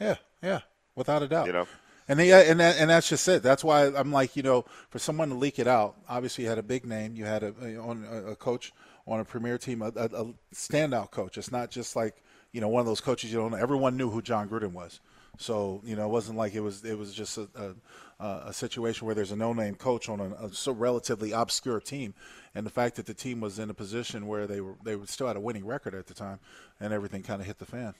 Yeah, 0.00 0.16
yeah, 0.42 0.60
without 0.94 1.22
a 1.22 1.28
doubt. 1.28 1.46
You 1.46 1.52
know, 1.52 1.66
and 2.08 2.18
they, 2.18 2.50
and 2.50 2.60
that, 2.60 2.76
and 2.78 2.90
that's 2.90 3.08
just 3.08 3.26
it. 3.28 3.42
That's 3.42 3.62
why 3.62 3.86
I'm 3.86 4.12
like, 4.12 4.36
you 4.36 4.42
know, 4.42 4.64
for 4.90 4.98
someone 4.98 5.28
to 5.28 5.34
leak 5.34 5.58
it 5.58 5.68
out. 5.68 5.96
Obviously, 6.08 6.44
you 6.44 6.50
had 6.50 6.58
a 6.58 6.62
big 6.62 6.84
name. 6.84 7.14
You 7.14 7.24
had 7.24 7.42
a 7.42 7.78
on 7.78 8.04
a, 8.10 8.32
a 8.32 8.36
coach 8.36 8.72
on 9.06 9.20
a 9.20 9.24
premier 9.24 9.58
team, 9.58 9.82
a, 9.82 9.88
a, 9.88 10.32
standout 10.54 11.10
coach. 11.10 11.38
It's 11.38 11.52
not 11.52 11.70
just 11.70 11.96
like 11.96 12.22
you 12.52 12.60
know 12.60 12.68
one 12.68 12.80
of 12.80 12.86
those 12.86 13.00
coaches 13.00 13.32
you 13.32 13.38
don't 13.38 13.52
know. 13.52 13.56
Everyone 13.56 13.96
knew 13.96 14.10
who 14.10 14.22
Jon 14.22 14.48
Gruden 14.48 14.72
was. 14.72 15.00
So 15.38 15.80
you 15.84 15.96
know, 15.96 16.04
it 16.04 16.10
wasn't 16.10 16.38
like 16.38 16.54
it 16.54 16.60
was 16.60 16.84
it 16.84 16.98
was 16.98 17.14
just 17.14 17.38
a, 17.38 17.48
a, 17.54 17.74
a 18.22 18.52
situation 18.52 19.06
where 19.06 19.14
there's 19.14 19.32
a 19.32 19.36
no-name 19.36 19.74
coach 19.74 20.08
on 20.08 20.20
a, 20.20 20.46
a, 20.46 20.52
so 20.52 20.72
relatively 20.72 21.32
obscure 21.32 21.80
team, 21.80 22.14
and 22.54 22.64
the 22.64 22.70
fact 22.70 22.96
that 22.96 23.06
the 23.06 23.14
team 23.14 23.40
was 23.40 23.58
in 23.58 23.70
a 23.70 23.74
position 23.74 24.26
where 24.26 24.46
they 24.46 24.60
were 24.60 24.76
they 24.84 24.96
were 24.96 25.06
still 25.06 25.26
had 25.26 25.36
a 25.36 25.40
winning 25.40 25.66
record 25.66 25.94
at 25.94 26.06
the 26.06 26.14
time, 26.14 26.38
and 26.80 26.92
everything 26.92 27.22
kind 27.22 27.40
of 27.40 27.46
hit 27.46 27.58
the 27.58 27.66
fan. 27.66 27.94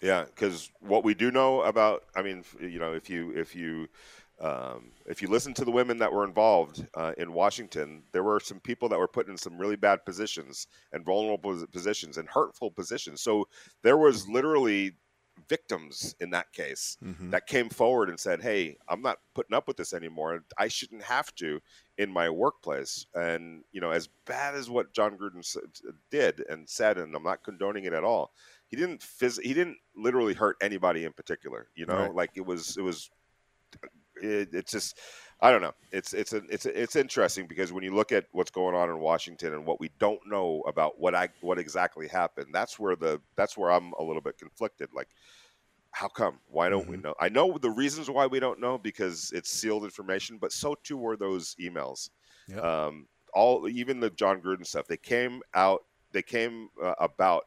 Yeah, 0.00 0.24
because 0.24 0.70
what 0.80 1.04
we 1.04 1.14
do 1.14 1.30
know 1.30 1.62
about, 1.62 2.04
I 2.16 2.22
mean, 2.22 2.44
you 2.60 2.80
know, 2.80 2.92
if 2.92 3.08
you 3.08 3.30
if 3.36 3.54
you 3.54 3.88
um, 4.40 4.90
if 5.06 5.22
you 5.22 5.28
listen 5.28 5.54
to 5.54 5.64
the 5.64 5.70
women 5.70 5.98
that 5.98 6.12
were 6.12 6.24
involved 6.24 6.84
uh, 6.94 7.12
in 7.16 7.32
Washington, 7.32 8.02
there 8.10 8.24
were 8.24 8.40
some 8.40 8.58
people 8.58 8.88
that 8.88 8.98
were 8.98 9.06
put 9.06 9.28
in 9.28 9.36
some 9.36 9.56
really 9.56 9.76
bad 9.76 10.04
positions 10.04 10.66
and 10.92 11.04
vulnerable 11.04 11.64
positions 11.70 12.18
and 12.18 12.28
hurtful 12.28 12.70
positions. 12.70 13.20
So 13.20 13.46
there 13.82 13.96
was 13.96 14.28
literally 14.28 14.94
victims 15.52 16.14
in 16.18 16.30
that 16.30 16.50
case 16.54 16.96
mm-hmm. 17.04 17.28
that 17.28 17.46
came 17.46 17.68
forward 17.68 18.08
and 18.08 18.18
said, 18.18 18.40
"Hey, 18.40 18.78
I'm 18.88 19.02
not 19.02 19.18
putting 19.34 19.54
up 19.54 19.68
with 19.68 19.76
this 19.76 19.92
anymore. 19.92 20.42
I 20.56 20.68
shouldn't 20.68 21.02
have 21.02 21.34
to 21.34 21.60
in 21.98 22.10
my 22.10 22.30
workplace." 22.30 23.06
And 23.14 23.62
you 23.70 23.82
know, 23.82 23.90
as 23.90 24.08
bad 24.24 24.54
as 24.54 24.70
what 24.70 24.94
Jon 24.94 25.18
Gruden 25.18 25.44
did 26.10 26.42
and 26.48 26.66
said, 26.66 26.96
and 26.96 27.14
I'm 27.14 27.22
not 27.22 27.44
condoning 27.44 27.84
it 27.84 27.92
at 27.92 28.02
all. 28.02 28.32
He 28.68 28.78
didn't 28.78 29.02
phys- 29.02 29.42
He 29.42 29.52
didn't 29.52 29.76
literally 29.94 30.32
hurt 30.32 30.56
anybody 30.62 31.04
in 31.04 31.12
particular. 31.12 31.66
You 31.74 31.84
know, 31.84 32.04
right. 32.04 32.14
like 32.14 32.30
it 32.34 32.46
was. 32.46 32.78
It 32.78 32.82
was. 32.82 33.10
It, 34.22 34.54
it's 34.54 34.72
just. 34.72 34.98
I 35.42 35.50
don't 35.50 35.60
know. 35.60 35.74
It's 35.90 36.14
it's 36.14 36.32
a, 36.32 36.40
it's 36.48 36.66
a, 36.66 36.82
it's 36.82 36.94
interesting 36.94 37.46
because 37.48 37.72
when 37.72 37.82
you 37.82 37.92
look 37.92 38.12
at 38.12 38.26
what's 38.30 38.52
going 38.52 38.76
on 38.76 38.88
in 38.88 39.00
Washington 39.00 39.52
and 39.52 39.66
what 39.66 39.80
we 39.80 39.90
don't 39.98 40.20
know 40.24 40.62
about 40.68 41.00
what 41.00 41.16
I 41.16 41.30
what 41.40 41.58
exactly 41.58 42.06
happened, 42.06 42.54
that's 42.54 42.78
where 42.78 42.94
the 42.94 43.20
that's 43.34 43.58
where 43.58 43.72
I'm 43.72 43.92
a 43.98 44.04
little 44.04 44.22
bit 44.22 44.38
conflicted. 44.38 44.90
Like, 44.94 45.08
how 45.92 46.08
come? 46.08 46.38
Why 46.48 46.68
don't 46.68 46.82
mm-hmm. 46.82 46.90
we 46.90 46.96
know? 46.96 47.14
I 47.20 47.28
know 47.28 47.56
the 47.58 47.70
reasons 47.70 48.10
why 48.10 48.26
we 48.26 48.40
don't 48.40 48.60
know 48.60 48.78
because 48.78 49.30
it's 49.34 49.50
sealed 49.50 49.84
information, 49.84 50.38
but 50.38 50.52
so 50.52 50.74
too 50.82 50.96
were 50.96 51.16
those 51.16 51.54
emails. 51.60 52.10
Yep. 52.48 52.64
Um, 52.64 53.06
all 53.34 53.68
even 53.68 54.00
the 54.00 54.10
Jon 54.10 54.40
Gruden 54.40 54.66
stuff. 54.66 54.86
They 54.86 54.96
came 54.96 55.40
out. 55.54 55.84
They 56.12 56.22
came 56.22 56.68
uh, 56.82 56.94
about 56.98 57.44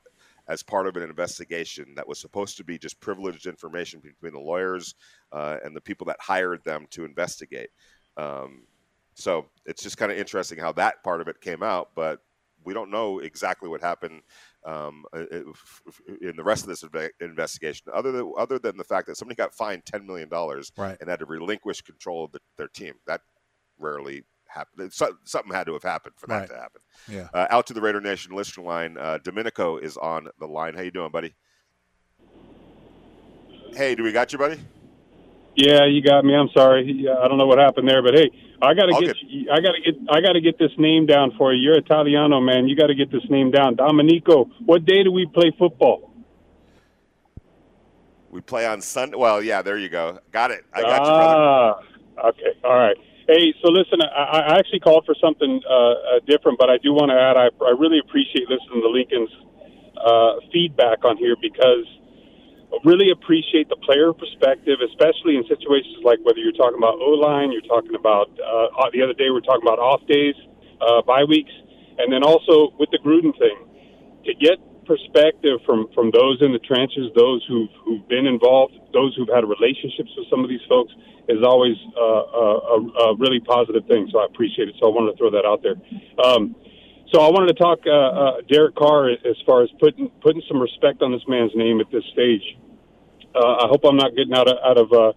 as 0.47 0.61
part 0.61 0.87
of 0.87 0.95
an 0.95 1.03
investigation 1.03 1.93
that 1.95 2.07
was 2.07 2.19
supposed 2.19 2.55
to 2.57 2.63
be 2.63 2.77
just 2.77 2.99
privileged 2.99 3.47
information 3.47 3.99
between 3.99 4.33
the 4.33 4.39
lawyers 4.39 4.93
uh, 5.31 5.57
and 5.63 5.75
the 5.75 5.81
people 5.81 6.05
that 6.05 6.17
hired 6.19 6.63
them 6.63 6.85
to 6.91 7.03
investigate. 7.03 7.69
Um, 8.15 8.63
so 9.15 9.47
it's 9.65 9.81
just 9.81 9.97
kind 9.97 10.11
of 10.11 10.19
interesting 10.19 10.59
how 10.59 10.71
that 10.73 11.03
part 11.03 11.21
of 11.21 11.27
it 11.27 11.41
came 11.41 11.63
out, 11.63 11.89
but 11.95 12.19
we 12.63 12.73
don't 12.73 12.91
know 12.91 13.19
exactly 13.19 13.69
what 13.69 13.81
happened 13.81 14.21
um, 14.65 15.05
uh, 15.13 15.25
in 16.21 16.35
the 16.35 16.43
rest 16.43 16.63
of 16.63 16.69
this 16.69 16.83
investigation, 17.19 17.87
other 17.93 18.11
than 18.11 18.33
other 18.37 18.59
than 18.59 18.77
the 18.77 18.83
fact 18.83 19.07
that 19.07 19.17
somebody 19.17 19.35
got 19.35 19.53
fined 19.53 19.85
ten 19.85 20.05
million 20.05 20.29
dollars 20.29 20.71
right. 20.77 20.97
and 20.99 21.09
had 21.09 21.19
to 21.19 21.25
relinquish 21.25 21.81
control 21.81 22.25
of 22.25 22.31
the, 22.31 22.39
their 22.57 22.67
team. 22.67 22.95
That 23.07 23.21
rarely 23.77 24.23
happen. 24.47 24.89
Something 24.91 25.53
had 25.53 25.65
to 25.65 25.73
have 25.73 25.83
happened 25.83 26.15
for 26.17 26.27
that 26.27 26.39
Right. 26.41 26.49
to 26.49 26.55
happen. 26.55 26.81
Yeah. 27.09 27.27
Uh, 27.33 27.47
out 27.49 27.67
to 27.67 27.73
the 27.73 27.81
Raider 27.81 27.99
Nation 28.01 28.33
listener 28.35 28.63
line. 28.63 28.97
Uh, 28.97 29.17
Domenico 29.23 29.77
is 29.77 29.97
on 29.97 30.27
the 30.39 30.47
line. 30.47 30.75
How 30.75 30.81
you 30.81 30.91
doing, 30.91 31.11
buddy? 31.11 31.35
Hey, 33.73 33.95
do 33.95 34.03
we 34.03 34.11
got 34.11 34.31
you, 34.31 34.39
buddy? 34.39 34.59
Yeah, 35.55 35.85
you 35.85 36.01
got 36.01 36.25
me. 36.25 36.35
I'm 36.35 36.49
sorry. 36.53 36.83
Yeah, 36.83 37.17
I 37.17 37.27
don't 37.27 37.37
know 37.37 37.47
what 37.47 37.59
happened 37.59 37.87
there, 37.87 38.03
but 38.03 38.13
hey, 38.13 38.29
I 38.61 38.73
got 38.73 38.87
to 38.87 38.93
All 38.93 39.01
get 39.01 39.15
I 39.51 39.61
got 39.61 39.71
to 39.71 39.81
get 39.81 39.95
I 40.09 40.21
got 40.21 40.33
to 40.33 40.41
get 40.41 40.59
this 40.59 40.71
name 40.77 41.05
down 41.05 41.31
for 41.37 41.53
you. 41.53 41.61
You're 41.61 41.77
Italiano, 41.77 42.41
man. 42.41 42.67
You 42.67 42.75
got 42.75 42.87
to 42.87 42.95
get 42.95 43.11
this 43.11 43.23
name 43.29 43.51
down. 43.51 43.75
Domenico. 43.75 44.49
What 44.65 44.85
day 44.85 45.03
do 45.03 45.11
we 45.11 45.25
play 45.25 45.51
football? 45.57 46.11
We 48.29 48.41
play 48.41 48.67
on 48.67 48.81
Sunday. 48.81 49.15
Well, 49.17 49.41
yeah, 49.41 49.61
there 49.61 49.77
you 49.77 49.87
go. 49.87 50.19
Got 50.31 50.51
it. 50.51 50.65
I 50.73 50.81
got 50.81 51.07
you, 51.07 51.13
brother. 51.13 51.35
Ah, 51.37 52.27
okay. 52.29 52.51
All 52.65 52.75
right. 52.75 52.97
Hey, 53.27 53.53
so 53.63 53.69
listen, 53.69 54.01
I, 54.03 54.53
I 54.53 54.59
actually 54.59 54.81
called 54.81 55.05
for 55.05 55.15
something 55.23 55.61
uh, 55.67 55.73
uh, 55.73 55.93
different, 56.27 56.59
but 56.59 56.69
I 56.69 56.77
do 56.77 56.93
want 56.93 57.09
to 57.09 57.17
add 57.17 57.37
I, 57.37 57.47
I 57.65 57.73
really 57.79 57.97
appreciate 57.97 58.49
listening 58.49 58.83
to 58.83 58.89
Lincoln's 58.89 59.31
uh, 59.97 60.45
feedback 60.51 61.03
on 61.05 61.17
here 61.17 61.35
because 61.41 61.87
really 62.83 63.11
appreciate 63.11 63.69
the 63.69 63.79
player 63.85 64.11
perspective, 64.11 64.81
especially 64.83 65.37
in 65.37 65.43
situations 65.47 66.03
like 66.03 66.19
whether 66.23 66.39
you're 66.39 66.57
talking 66.57 66.77
about 66.77 66.99
O 66.99 67.15
line, 67.15 67.51
you're 67.51 67.65
talking 67.69 67.95
about 67.95 68.29
uh, 68.41 68.89
the 68.91 69.01
other 69.01 69.13
day 69.13 69.29
we 69.29 69.37
are 69.37 69.47
talking 69.47 69.63
about 69.63 69.79
off 69.79 70.01
days, 70.07 70.35
uh, 70.81 71.01
bye 71.03 71.23
weeks, 71.23 71.51
and 71.97 72.11
then 72.11 72.23
also 72.23 72.73
with 72.79 72.89
the 72.91 72.99
Gruden 72.99 73.37
thing 73.37 73.57
to 74.25 74.33
get 74.35 74.59
perspective 74.85 75.59
from 75.65 75.87
from 75.93 76.11
those 76.11 76.37
in 76.41 76.53
the 76.53 76.59
trenches, 76.59 77.09
those 77.15 77.43
who've 77.47 77.69
who've 77.83 78.07
been 78.07 78.25
involved, 78.25 78.73
those 78.93 79.15
who've 79.15 79.29
had 79.33 79.43
relationships 79.45 80.09
with 80.17 80.27
some 80.29 80.43
of 80.43 80.49
these 80.49 80.63
folks, 80.69 80.93
is 81.27 81.43
always 81.43 81.75
uh, 81.97 82.01
a, 82.01 82.77
a 83.09 83.15
really 83.17 83.39
positive 83.41 83.85
thing. 83.87 84.07
So 84.11 84.19
I 84.19 84.25
appreciate 84.25 84.69
it. 84.69 84.75
So 84.79 84.87
I 84.87 84.93
wanted 84.93 85.11
to 85.13 85.17
throw 85.17 85.31
that 85.31 85.45
out 85.45 85.61
there. 85.63 85.77
Um, 86.23 86.55
so 87.13 87.21
I 87.21 87.29
wanted 87.29 87.53
to 87.53 87.59
talk 87.59 87.79
uh, 87.85 87.91
uh, 87.91 88.41
Derek 88.49 88.75
Carr 88.75 89.09
as 89.09 89.37
far 89.45 89.63
as 89.63 89.69
putting 89.79 90.09
putting 90.21 90.41
some 90.47 90.61
respect 90.61 91.01
on 91.01 91.11
this 91.11 91.21
man's 91.27 91.51
name 91.55 91.79
at 91.79 91.89
this 91.91 92.03
stage. 92.13 92.43
Uh, 93.35 93.65
I 93.65 93.67
hope 93.67 93.81
I'm 93.83 93.97
not 93.97 94.15
getting 94.15 94.33
out 94.33 94.47
of 94.47 94.57
out 94.63 94.77
of 94.77 94.93
uh, 94.93 95.11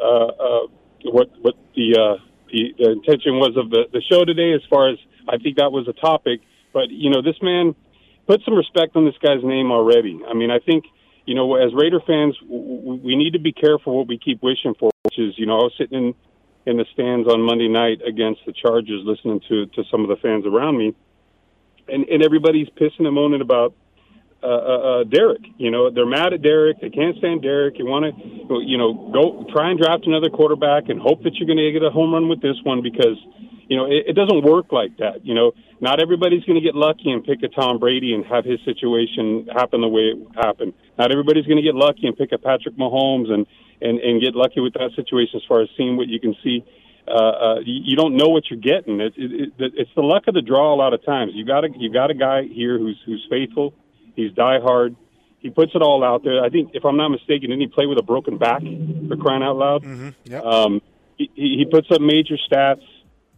uh, 0.00 0.66
what 1.10 1.28
what 1.42 1.54
the, 1.74 1.98
uh, 1.98 2.22
the 2.52 2.74
the 2.78 2.90
intention 2.92 3.38
was 3.42 3.56
of 3.56 3.70
the 3.70 3.84
the 3.92 4.00
show 4.10 4.24
today. 4.24 4.52
As 4.54 4.62
far 4.70 4.90
as 4.90 4.98
I 5.28 5.38
think 5.38 5.56
that 5.56 5.72
was 5.72 5.88
a 5.88 5.92
topic, 5.92 6.40
but 6.72 6.90
you 6.90 7.10
know 7.10 7.20
this 7.20 7.36
man 7.42 7.74
put 8.26 8.42
some 8.44 8.54
respect 8.54 8.94
on 8.96 9.04
this 9.04 9.18
guy's 9.20 9.42
name 9.42 9.72
already. 9.72 10.20
I 10.28 10.34
mean, 10.34 10.50
I 10.50 10.60
think 10.60 10.84
you 11.26 11.34
know 11.34 11.56
as 11.56 11.74
Raider 11.74 12.00
fans, 12.06 12.36
w- 12.42 13.00
we 13.02 13.16
need 13.16 13.32
to 13.32 13.40
be 13.40 13.52
careful 13.52 13.98
what 13.98 14.06
we 14.06 14.18
keep 14.18 14.42
wishing 14.42 14.74
for. 14.78 14.90
Which 15.02 15.18
is, 15.18 15.34
you 15.36 15.46
know, 15.46 15.58
I 15.58 15.64
was 15.64 15.74
sitting 15.76 15.98
in 15.98 16.14
in 16.66 16.76
the 16.78 16.86
stands 16.94 17.28
on 17.28 17.42
Monday 17.42 17.68
night 17.68 18.00
against 18.06 18.40
the 18.46 18.52
Chargers, 18.52 19.02
listening 19.04 19.40
to 19.48 19.66
to 19.66 19.82
some 19.90 20.02
of 20.02 20.08
the 20.08 20.16
fans 20.22 20.46
around 20.46 20.78
me, 20.78 20.94
and 21.88 22.04
and 22.04 22.22
everybody's 22.22 22.68
pissing 22.70 23.04
and 23.06 23.14
moaning 23.14 23.40
about 23.40 23.74
uh, 24.44 24.46
uh, 24.46 25.00
uh, 25.00 25.04
Derek. 25.04 25.40
You 25.56 25.70
know, 25.70 25.90
they're 25.90 26.06
mad 26.06 26.34
at 26.34 26.42
Derek. 26.42 26.80
They 26.80 26.90
can't 26.90 27.16
stand 27.16 27.40
Derek. 27.40 27.78
You 27.78 27.86
want 27.86 28.04
to, 28.04 28.60
you 28.60 28.76
know, 28.76 29.08
go 29.08 29.48
try 29.48 29.70
and 29.70 29.80
draft 29.80 30.06
another 30.06 30.28
quarterback 30.28 30.88
and 30.88 31.00
hope 31.00 31.22
that 31.24 31.34
you're 31.36 31.48
going 31.48 31.56
to 31.56 31.72
get 31.72 31.82
a 31.82 31.88
home 31.88 32.12
run 32.12 32.28
with 32.28 32.42
this 32.42 32.60
one 32.62 32.82
because, 32.82 33.16
you 33.68 33.76
know, 33.76 33.86
it, 33.86 34.12
it 34.12 34.12
doesn't 34.12 34.44
work 34.44 34.70
like 34.70 34.98
that. 34.98 35.24
You 35.24 35.32
know, 35.32 35.52
not 35.80 35.96
everybody's 36.00 36.44
going 36.44 36.60
to 36.60 36.64
get 36.64 36.74
lucky 36.74 37.08
and 37.08 37.24
pick 37.24 37.42
a 37.42 37.48
Tom 37.48 37.78
Brady 37.80 38.12
and 38.12 38.24
have 38.26 38.44
his 38.44 38.60
situation 38.68 39.48
happen 39.48 39.80
the 39.80 39.88
way 39.88 40.12
it 40.12 40.18
happened. 40.36 40.74
Not 40.98 41.10
everybody's 41.10 41.46
going 41.46 41.56
to 41.56 41.64
get 41.64 41.74
lucky 41.74 42.04
and 42.04 42.16
pick 42.16 42.32
a 42.32 42.38
Patrick 42.38 42.76
Mahomes 42.76 43.32
and 43.32 43.46
and 43.80 43.98
and 43.98 44.20
get 44.20 44.36
lucky 44.36 44.60
with 44.60 44.74
that 44.74 44.92
situation 44.94 45.40
as 45.40 45.42
far 45.48 45.62
as 45.62 45.68
seeing 45.76 45.96
what 45.96 46.08
you 46.08 46.20
can 46.20 46.36
see. 46.44 46.64
Uh, 47.06 47.12
uh, 47.12 47.58
you, 47.64 47.80
you 47.84 47.96
don't 47.96 48.16
know 48.16 48.28
what 48.28 48.44
you're 48.48 48.60
getting. 48.60 49.00
It, 49.00 49.12
it, 49.16 49.52
it, 49.58 49.72
it's 49.76 49.90
the 49.94 50.02
luck 50.02 50.24
of 50.26 50.34
the 50.34 50.40
draw 50.40 50.72
a 50.72 50.76
lot 50.76 50.94
of 50.94 51.04
times. 51.04 51.32
You 51.34 51.44
got 51.44 51.64
a 51.64 51.68
you 51.76 51.92
got 51.92 52.10
a 52.10 52.14
guy 52.14 52.44
here 52.44 52.78
who's 52.78 53.00
who's 53.04 53.26
faithful. 53.28 53.74
He's 54.14 54.32
diehard. 54.32 54.96
He 55.40 55.50
puts 55.50 55.72
it 55.74 55.82
all 55.82 56.02
out 56.02 56.24
there. 56.24 56.42
I 56.42 56.48
think, 56.48 56.70
if 56.72 56.84
I'm 56.84 56.96
not 56.96 57.10
mistaken, 57.10 57.50
didn't 57.50 57.60
he 57.60 57.66
play 57.66 57.86
with 57.86 57.98
a 57.98 58.02
broken 58.02 58.38
back 58.38 58.62
for 58.62 59.16
crying 59.16 59.42
out 59.42 59.56
loud? 59.56 59.82
Mm-hmm. 59.82 60.08
Yep. 60.24 60.42
Um, 60.44 60.82
he, 61.18 61.30
he 61.34 61.66
puts 61.70 61.88
up 61.90 62.00
major 62.00 62.36
stats. 62.50 62.82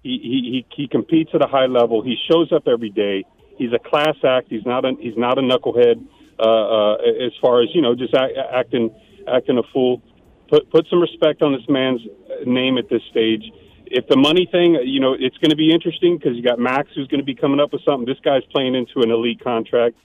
He, 0.02 0.20
he 0.22 0.66
he 0.76 0.82
he 0.82 0.88
competes 0.88 1.30
at 1.34 1.44
a 1.44 1.48
high 1.48 1.66
level. 1.66 2.02
He 2.02 2.16
shows 2.30 2.52
up 2.52 2.68
every 2.68 2.90
day. 2.90 3.24
He's 3.58 3.72
a 3.72 3.78
class 3.78 4.14
act. 4.24 4.46
He's 4.50 4.64
not 4.64 4.84
a 4.84 4.92
he's 5.00 5.16
not 5.16 5.38
a 5.38 5.42
knucklehead. 5.42 6.06
Uh, 6.38 6.42
uh, 6.42 6.94
as 7.26 7.32
far 7.40 7.62
as 7.62 7.70
you 7.74 7.80
know, 7.80 7.94
just 7.94 8.14
act, 8.14 8.34
acting 8.54 8.94
acting 9.26 9.58
a 9.58 9.62
fool. 9.72 10.02
Put 10.48 10.70
put 10.70 10.86
some 10.88 11.00
respect 11.00 11.42
on 11.42 11.52
this 11.52 11.68
man's 11.68 12.02
name 12.46 12.78
at 12.78 12.88
this 12.88 13.02
stage. 13.10 13.42
If 13.86 14.06
the 14.08 14.16
money 14.16 14.48
thing, 14.50 14.78
you 14.84 15.00
know, 15.00 15.14
it's 15.18 15.36
going 15.38 15.50
to 15.50 15.56
be 15.56 15.72
interesting 15.72 16.18
because 16.18 16.36
you 16.36 16.42
got 16.42 16.58
Maxx 16.58 16.90
who's 16.94 17.08
going 17.08 17.20
to 17.20 17.24
be 17.24 17.34
coming 17.34 17.60
up 17.60 17.72
with 17.72 17.82
something. 17.84 18.04
This 18.06 18.20
guy's 18.22 18.44
playing 18.52 18.74
into 18.74 19.00
an 19.00 19.10
elite 19.10 19.42
contract. 19.42 19.96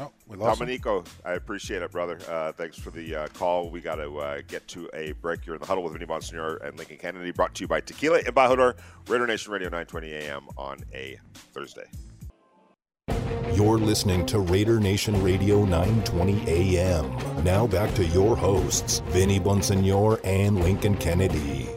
Oh, 0.00 0.12
we 0.28 0.36
lost 0.36 0.60
him. 0.60 0.66
Domenico, 0.66 1.04
I 1.24 1.32
appreciate 1.32 1.82
it, 1.82 1.90
brother. 1.90 2.18
Uh, 2.28 2.52
thanks 2.52 2.78
for 2.78 2.90
the 2.90 3.14
uh, 3.14 3.28
call. 3.28 3.70
We 3.70 3.80
got 3.80 3.96
to 3.96 4.18
uh, 4.18 4.40
get 4.46 4.66
to 4.68 4.88
a 4.94 5.12
break 5.12 5.44
here 5.44 5.54
in 5.54 5.60
the 5.60 5.66
huddle 5.66 5.82
with 5.82 5.92
Vinny 5.92 6.06
Bonsignore 6.06 6.64
and 6.64 6.76
Lincoln 6.76 6.98
Kennedy, 6.98 7.32
brought 7.32 7.54
to 7.56 7.62
you 7.62 7.68
by 7.68 7.80
Tequila 7.80 8.18
and 8.18 8.26
Embajador, 8.26 8.74
Raider 9.08 9.26
Nation 9.26 9.52
Radio 9.52 9.68
920 9.68 10.12
AM 10.12 10.48
on 10.56 10.78
a 10.94 11.18
Thursday. 11.34 11.86
You're 13.54 13.78
listening 13.78 14.24
to 14.26 14.38
Raider 14.38 14.78
Nation 14.78 15.20
Radio 15.20 15.64
920 15.64 16.48
AM. 16.48 17.44
Now 17.44 17.66
back 17.66 17.92
to 17.94 18.04
your 18.06 18.36
hosts, 18.36 19.00
Vinny 19.06 19.40
Bonsignore 19.40 20.20
and 20.22 20.62
Lincoln 20.62 20.96
Kennedy. 20.96 21.68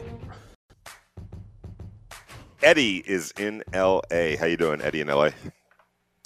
Eddie 2.62 2.98
is 2.98 3.32
in 3.36 3.64
L.A. 3.72 4.36
How 4.36 4.46
you 4.46 4.56
doing, 4.56 4.80
Eddie 4.80 5.00
in 5.00 5.10
L.A.? 5.10 5.32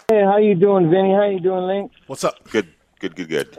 Hey, 0.09 0.22
how 0.22 0.36
you 0.36 0.54
doing, 0.54 0.88
Vinny? 0.88 1.12
How 1.12 1.24
you 1.28 1.40
doing, 1.40 1.66
Link? 1.66 1.90
What's 2.07 2.22
up? 2.22 2.48
Good, 2.50 2.68
good, 3.00 3.16
good, 3.16 3.28
good. 3.28 3.59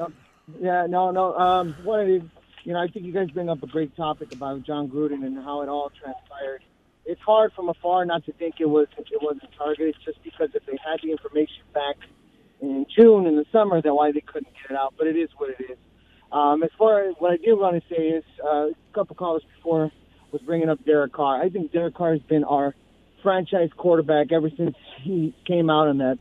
Yeah, 0.61 0.85
no, 0.87 1.11
no. 1.11 1.35
Um, 1.35 1.75
wanted 1.83 2.21
to, 2.21 2.29
you 2.63 2.71
know, 2.71 2.79
I 2.79 2.87
think 2.87 3.05
you 3.05 3.11
guys 3.11 3.29
bring 3.31 3.49
up 3.49 3.63
a 3.63 3.67
great 3.67 3.93
topic 3.97 4.31
about 4.31 4.63
Jon 4.63 4.87
Gruden 4.87 5.25
and 5.25 5.37
how 5.43 5.61
it 5.61 5.67
all 5.67 5.91
transpired. 6.01 6.63
It's 7.05 7.19
hard 7.19 7.51
from 7.51 7.67
afar 7.67 8.05
not 8.05 8.23
to 8.27 8.31
think 8.31 8.61
it 8.61 8.69
was 8.69 8.87
it 8.97 9.21
wasn't 9.21 9.49
targeted, 9.57 9.97
just 10.05 10.23
because 10.23 10.47
if 10.53 10.65
they 10.65 10.77
had 10.81 11.01
the 11.03 11.11
information 11.11 11.63
back 11.73 11.97
in 12.61 12.85
June 12.95 13.27
in 13.27 13.35
the 13.35 13.45
summer, 13.51 13.81
then 13.81 13.93
why 13.95 14.13
they 14.13 14.21
couldn't 14.21 14.53
get 14.53 14.71
it 14.71 14.77
out. 14.77 14.93
But 14.97 15.07
it 15.07 15.17
is 15.17 15.27
what 15.35 15.49
it 15.49 15.61
is. 15.69 15.77
Um, 16.31 16.63
as 16.63 16.69
far 16.77 17.09
as 17.09 17.15
what 17.19 17.33
I 17.33 17.37
do 17.43 17.59
want 17.59 17.75
to 17.75 17.93
say 17.93 18.03
is, 18.03 18.23
uh, 18.41 18.67
a 18.67 18.73
couple 18.93 19.17
callers 19.17 19.43
before 19.57 19.91
was 20.31 20.41
bringing 20.43 20.69
up 20.69 20.79
Derek 20.85 21.11
Carr. 21.11 21.43
I 21.43 21.49
think 21.49 21.73
Derek 21.73 21.95
Carr 21.95 22.13
has 22.13 22.21
been 22.21 22.45
our 22.45 22.73
franchise 23.21 23.71
quarterback 23.75 24.31
ever 24.31 24.49
since 24.55 24.77
he 25.01 25.35
came 25.45 25.69
out 25.69 25.89
in 25.89 25.97
that 25.97 26.17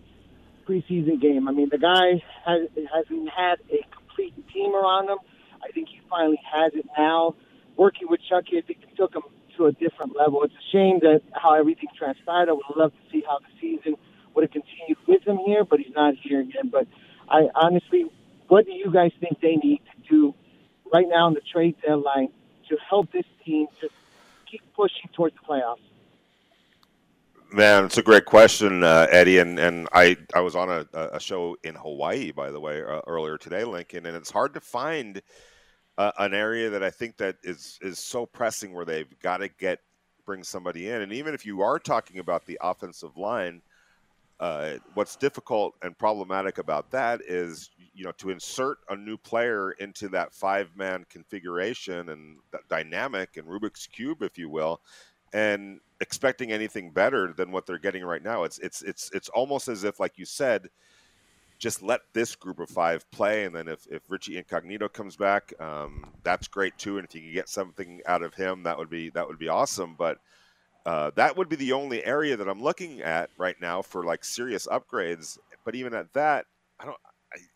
preseason 0.67 1.21
game. 1.21 1.49
I 1.49 1.53
mean, 1.53 1.69
the 1.71 1.79
guy 1.79 2.23
has, 2.45 2.69
hasn't 2.93 3.31
had 3.31 3.57
a 3.71 3.85
complete 3.95 4.35
team 4.53 4.75
around 4.75 5.09
him. 5.09 5.19
I 5.63 5.71
think 5.73 5.89
he 5.89 6.01
finally 6.09 6.41
has 6.53 6.73
it 6.75 6.87
now. 6.97 7.35
Working 7.77 8.09
with 8.09 8.21
Chucky, 8.29 8.59
I 8.59 8.63
think 8.63 8.81
it 8.83 8.97
took 8.97 9.15
him 9.15 9.23
to 9.57 9.67
a 9.67 9.73
different 9.73 10.17
level. 10.17 10.43
It's 10.43 10.55
a 10.55 10.71
shame 10.73 11.01
that 11.01 11.23
how 11.33 11.55
everything 11.55 11.89
transpired. 11.97 12.49
I 12.49 12.53
would 12.53 12.65
love 12.77 12.93
to 12.93 13.11
see 13.11 13.23
how 13.27 13.39
the 13.39 13.47
season 13.61 13.97
would 14.35 14.43
have 14.45 14.51
continued 14.51 14.99
with 15.07 15.23
him 15.27 15.39
here, 15.45 15.65
but 15.65 15.81
he's 15.81 15.95
not 15.95 16.15
here 16.23 16.41
again. 16.41 16.69
But 16.71 16.87
I 17.29 17.49
honestly, 17.55 18.07
what 18.49 18.67
do 18.67 18.73
you 18.73 18.91
guys 18.93 19.13
think 19.21 19.41
they 19.41 19.57
need 19.57 19.83
to 19.95 20.09
do 20.09 20.35
right 20.93 21.07
now 21.09 21.29
in 21.29 21.35
the 21.35 21.41
trade 21.41 21.77
deadline 21.85 22.29
to 22.69 22.77
help 22.89 23.13
this 23.13 23.25
team 23.45 23.67
just 23.81 23.95
keep 24.51 24.63
pushing 24.75 25.09
towards 25.15 25.35
the 25.35 25.41
playoffs? 25.41 25.79
Man, 27.53 27.85
it's 27.85 27.97
a 27.97 28.03
great 28.03 28.25
question, 28.25 28.83
uh, 28.83 29.07
Eddie. 29.11 29.39
And, 29.39 29.59
and 29.59 29.89
I, 29.93 30.17
I 30.35 30.41
was 30.41 30.57
on 30.57 30.69
a, 30.69 30.87
a 30.93 31.21
show 31.21 31.57
in 31.63 31.77
Hawaii, 31.77 32.33
by 32.33 32.51
the 32.51 32.59
way, 32.61 32.83
uh, 32.83 33.01
earlier 33.07 33.39
today, 33.39 33.63
Lincoln, 33.65 34.05
and 34.07 34.17
it's 34.17 34.31
hard 34.31 34.53
to 34.55 34.61
find 34.61 35.23
uh, 35.97 36.11
an 36.19 36.35
area 36.35 36.71
that 36.71 36.83
I 36.83 36.91
think 36.91 37.17
that 37.19 37.37
is 37.43 37.79
is 37.81 37.99
so 37.99 38.27
pressing 38.27 38.75
where 38.75 38.85
they've 38.85 39.19
got 39.21 39.39
to 39.39 39.49
get 39.49 39.81
bring 40.27 40.43
somebody 40.43 40.91
in. 40.91 41.03
And 41.03 41.13
even 41.13 41.35
if 41.35 41.47
you 41.47 41.63
are 41.63 41.79
talking 41.79 42.19
about 42.19 42.45
the 42.47 42.59
offensive 42.61 43.17
line, 43.17 43.63
uh, 44.41 44.73
what's 44.95 45.17
difficult 45.17 45.75
and 45.83 45.97
problematic 45.97 46.59
about 46.59 46.91
that 46.91 47.23
is 47.23 47.71
you 47.95 48.05
know 48.05 48.13
to 48.19 48.31
insert 48.31 48.79
a 48.91 48.97
new 48.97 49.17
player 49.17 49.71
into 49.73 50.09
that 50.09 50.35
five 50.35 50.69
man 50.77 51.07
configuration 51.09 52.11
and 52.11 52.39
dynamic 52.69 53.37
and 53.37 53.47
Rubik's 53.47 53.87
cube, 53.87 54.23
if 54.23 54.37
you 54.37 54.51
will, 54.51 54.81
and 55.33 55.81
expecting 56.01 56.53
anything 56.53 56.91
better 56.91 57.33
than 57.33 57.53
what 57.53 57.67
they're 57.67 57.79
getting 57.79 58.05
right 58.05 58.23
now. 58.23 58.45
It's 58.45 58.59
it's 58.59 58.83
it's 58.83 59.11
it's 59.13 59.29
almost 59.31 59.69
as 59.69 59.85
if, 59.85 59.99
like 60.01 60.19
you 60.19 60.25
said, 60.25 60.69
just 61.59 61.83
let 61.83 62.01
this 62.13 62.35
group 62.35 62.59
of 62.59 62.69
five 62.69 63.11
play, 63.11 63.45
and 63.45 63.55
then 63.55 63.69
if, 63.69 63.87
if 63.91 64.03
Richie 64.09 64.37
Incognito 64.37 64.89
comes 64.89 65.17
back, 65.17 65.55
um, 65.61 66.05
that's 66.23 66.49
great 66.49 66.77
too. 66.77 66.99
And 66.99 67.07
if 67.07 67.15
you 67.15 67.23
can 67.23 67.33
get 67.33 67.49
something 67.49 68.01
out 68.07 68.23
of 68.23 68.35
him, 68.35 68.65
that 68.65 68.77
would 68.79 68.91
be 68.91 69.11
that 69.11 69.27
would 69.27 69.39
be 69.39 69.49
awesome. 69.49 69.95
But 69.97 70.19
uh, 70.85 71.11
that 71.17 71.37
would 71.37 71.49
be 71.49 71.57
the 71.57 71.73
only 71.73 72.05
area 72.05 72.37
that 72.37 72.49
I'm 72.49 72.63
looking 72.63 73.01
at 73.01 73.31
right 73.39 73.57
now 73.61 73.83
for 73.83 74.05
like 74.05 74.25
serious 74.25 74.67
upgrades. 74.67 75.39
But 75.65 75.75
even 75.75 75.95
at 75.95 76.13
that, 76.13 76.47
I 76.79 76.85
don't. 76.85 76.99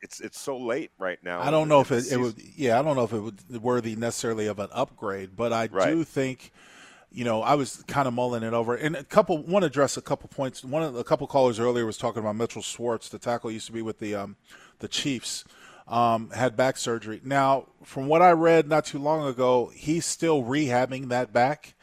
it's 0.03 0.21
it's 0.21 0.41
so 0.41 0.57
late 0.57 0.91
right 0.99 1.19
now. 1.23 1.41
I 1.41 1.51
don't 1.51 1.69
know 1.69 1.81
if 1.81 1.93
it, 1.93 2.11
it, 2.11 2.17
would. 2.17 2.35
Yeah, 2.57 2.79
I 2.79 2.83
don't 2.83 2.97
know 2.97 3.05
if 3.05 3.13
it 3.13 3.21
would 3.21 3.63
worthy 3.63 3.97
necessarily 3.97 4.47
of 4.47 4.59
an 4.59 4.69
upgrade, 4.73 5.37
but 5.37 5.53
I 5.53 5.69
right. 5.71 5.91
do 5.91 6.05
think. 6.05 6.53
You 7.13 7.25
know, 7.25 7.43
I 7.43 7.55
was 7.55 7.83
kind 7.89 8.07
of 8.07 8.15
mulling 8.15 8.45
it 8.45 8.53
over, 8.53 8.77
and 8.77 8.95
a 8.95 9.03
couple 9.03 9.39
want 9.39 9.65
to 9.65 9.67
address 9.67 9.97
a 9.97 10.03
couple 10.03 10.29
points. 10.29 10.65
One 10.65 10.83
of 10.83 10.95
a 10.95 11.03
couple 11.03 11.27
callers 11.27 11.59
earlier 11.59 11.85
was 11.85 11.97
talking 11.97 12.21
about 12.21 12.37
Mitchell 12.37 12.63
Schwartz, 12.63 13.09
the 13.09 13.19
tackle 13.19 13.51
used 13.51 13.67
to 13.67 13.73
be 13.73 13.83
with 13.83 13.99
the 13.99 14.15
um, 14.15 14.37
the 14.79 14.87
Chiefs, 14.87 15.45
um, 15.89 16.31
had 16.31 16.57
back 16.57 16.77
surgery. 16.77 17.21
Now, 17.25 17.67
from 17.83 18.07
what 18.07 18.23
I 18.23 18.31
read 18.31 18.69
not 18.69 18.85
too 18.85 18.99
long 18.99 19.27
ago, 19.27 19.73
he's 19.75 20.07
still 20.07 20.45
rehabbing 20.45 21.09
that 21.09 21.33
back, 21.33 21.75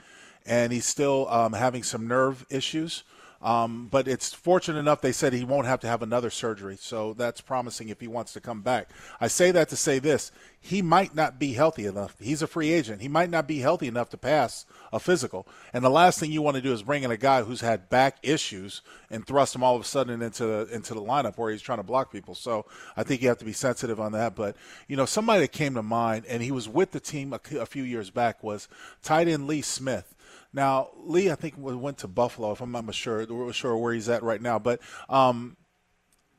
and 0.45 0.71
he's 0.71 0.85
still 0.85 1.27
um, 1.29 1.53
having 1.53 1.83
some 1.83 2.07
nerve 2.07 2.45
issues. 2.49 3.03
Um, 3.41 3.87
but 3.91 4.07
it's 4.07 4.33
fortunate 4.33 4.79
enough 4.79 5.01
they 5.01 5.11
said 5.11 5.31
he 5.31 5.43
won't 5.43 5.67
have 5.67 5.79
to 5.81 5.87
have 5.87 6.01
another 6.01 6.31
surgery, 6.31 6.75
so 6.79 7.13
that's 7.13 7.39
promising 7.39 7.89
if 7.89 7.99
he 7.99 8.07
wants 8.07 8.33
to 8.33 8.41
come 8.41 8.61
back. 8.61 8.89
I 9.21 9.27
say 9.27 9.51
that 9.51 9.69
to 9.69 9.75
say 9.75 9.99
this: 9.99 10.31
he 10.59 10.81
might 10.81 11.15
not 11.15 11.39
be 11.39 11.53
healthy 11.53 11.85
enough. 11.85 12.15
He's 12.19 12.41
a 12.41 12.47
free 12.47 12.71
agent. 12.71 13.01
He 13.01 13.07
might 13.07 13.29
not 13.29 13.47
be 13.47 13.59
healthy 13.59 13.87
enough 13.87 14.09
to 14.09 14.17
pass 14.17 14.65
a 14.91 14.99
physical. 14.99 15.47
And 15.71 15.83
the 15.83 15.89
last 15.89 16.19
thing 16.19 16.31
you 16.31 16.41
want 16.41 16.55
to 16.55 16.61
do 16.61 16.73
is 16.73 16.83
bring 16.83 17.03
in 17.03 17.11
a 17.11 17.17
guy 17.17 17.43
who's 17.43 17.61
had 17.61 17.89
back 17.89 18.17
issues 18.23 18.81
and 19.09 19.25
thrust 19.25 19.55
him 19.55 19.63
all 19.63 19.75
of 19.75 19.81
a 19.81 19.85
sudden 19.85 20.21
into 20.21 20.45
the, 20.45 20.67
into 20.73 20.93
the 20.93 21.01
lineup 21.01 21.37
where 21.37 21.51
he's 21.51 21.61
trying 21.61 21.77
to 21.77 21.83
block 21.83 22.11
people. 22.11 22.35
So 22.35 22.65
I 22.97 23.03
think 23.03 23.21
you 23.21 23.29
have 23.29 23.37
to 23.37 23.45
be 23.45 23.53
sensitive 23.53 23.99
on 23.99 24.11
that. 24.13 24.35
But 24.35 24.55
you 24.87 24.97
know, 24.97 25.05
somebody 25.05 25.41
that 25.41 25.51
came 25.51 25.75
to 25.75 25.83
mind, 25.83 26.25
and 26.27 26.41
he 26.41 26.51
was 26.51 26.67
with 26.67 26.91
the 26.91 26.99
team 26.99 27.33
a, 27.33 27.39
a 27.57 27.65
few 27.65 27.83
years 27.83 28.09
back, 28.09 28.43
was 28.43 28.67
tight 29.01 29.27
end 29.27 29.47
Lee 29.47 29.61
Smith. 29.61 30.15
Now, 30.51 30.89
Lee, 30.97 31.29
I 31.29 31.35
think 31.35 31.55
went 31.57 31.99
to 31.99 32.07
Buffalo. 32.07 32.51
If 32.51 32.61
I'm 32.61 32.71
not 32.71 32.93
sure, 32.93 33.53
sure 33.53 33.77
where 33.77 33.93
he's 33.93 34.09
at 34.09 34.23
right 34.23 34.41
now, 34.41 34.59
but 34.59 34.79
um, 35.07 35.55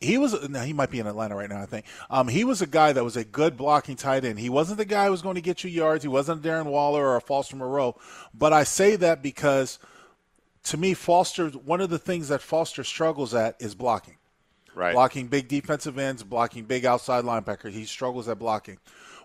he 0.01 0.17
was 0.17 0.49
now 0.49 0.63
he 0.63 0.73
might 0.73 0.91
be 0.91 1.01
in 1.01 1.07
Atlanta 1.07 1.35
right 1.35 1.49
now. 1.49 1.61
I 1.61 1.67
think 1.67 1.85
um, 2.09 2.29
he 2.29 2.45
was 2.45 2.63
a 2.63 2.67
guy 2.67 2.93
that 2.93 3.03
was 3.03 3.17
a 3.17 3.25
good 3.25 3.57
blocking 3.57 3.97
tight 3.97 4.25
end. 4.25 4.39
He 4.39 4.49
wasn't 4.49 4.79
the 4.79 4.85
guy 4.85 5.07
who 5.07 5.11
was 5.11 5.23
going 5.23 5.35
to 5.35 5.41
get 5.41 5.65
you 5.65 5.71
yards. 5.71 6.05
He 6.05 6.09
wasn't 6.09 6.43
Darren 6.43 6.67
Waller 6.67 7.05
or 7.07 7.17
a 7.17 7.21
Foster 7.21 7.57
Moreau. 7.57 7.97
But 8.33 8.53
I 8.53 8.65
say 8.65 8.97
that 8.97 9.23
because 9.23 9.79
to 10.65 10.77
me, 10.77 10.95
Foster 10.95 11.49
one 11.49 11.81
of 11.81 11.91
the 11.91 11.99
things 11.99 12.29
that 12.29 12.43
Foster 12.43 12.85
struggles 12.85 13.35
at 13.35 13.57
is 13.61 13.75
blocking. 13.75 14.17
Right. 14.75 14.95
Blocking 14.95 15.27
big 15.27 15.49
defensive 15.49 15.99
ends, 15.99 16.23
blocking 16.23 16.65
big 16.65 16.85
outside 16.85 17.25
linebackers. 17.25 17.73
He 17.73 17.85
struggles 17.85 18.29
at 18.29 18.39
blocking. 18.39 18.79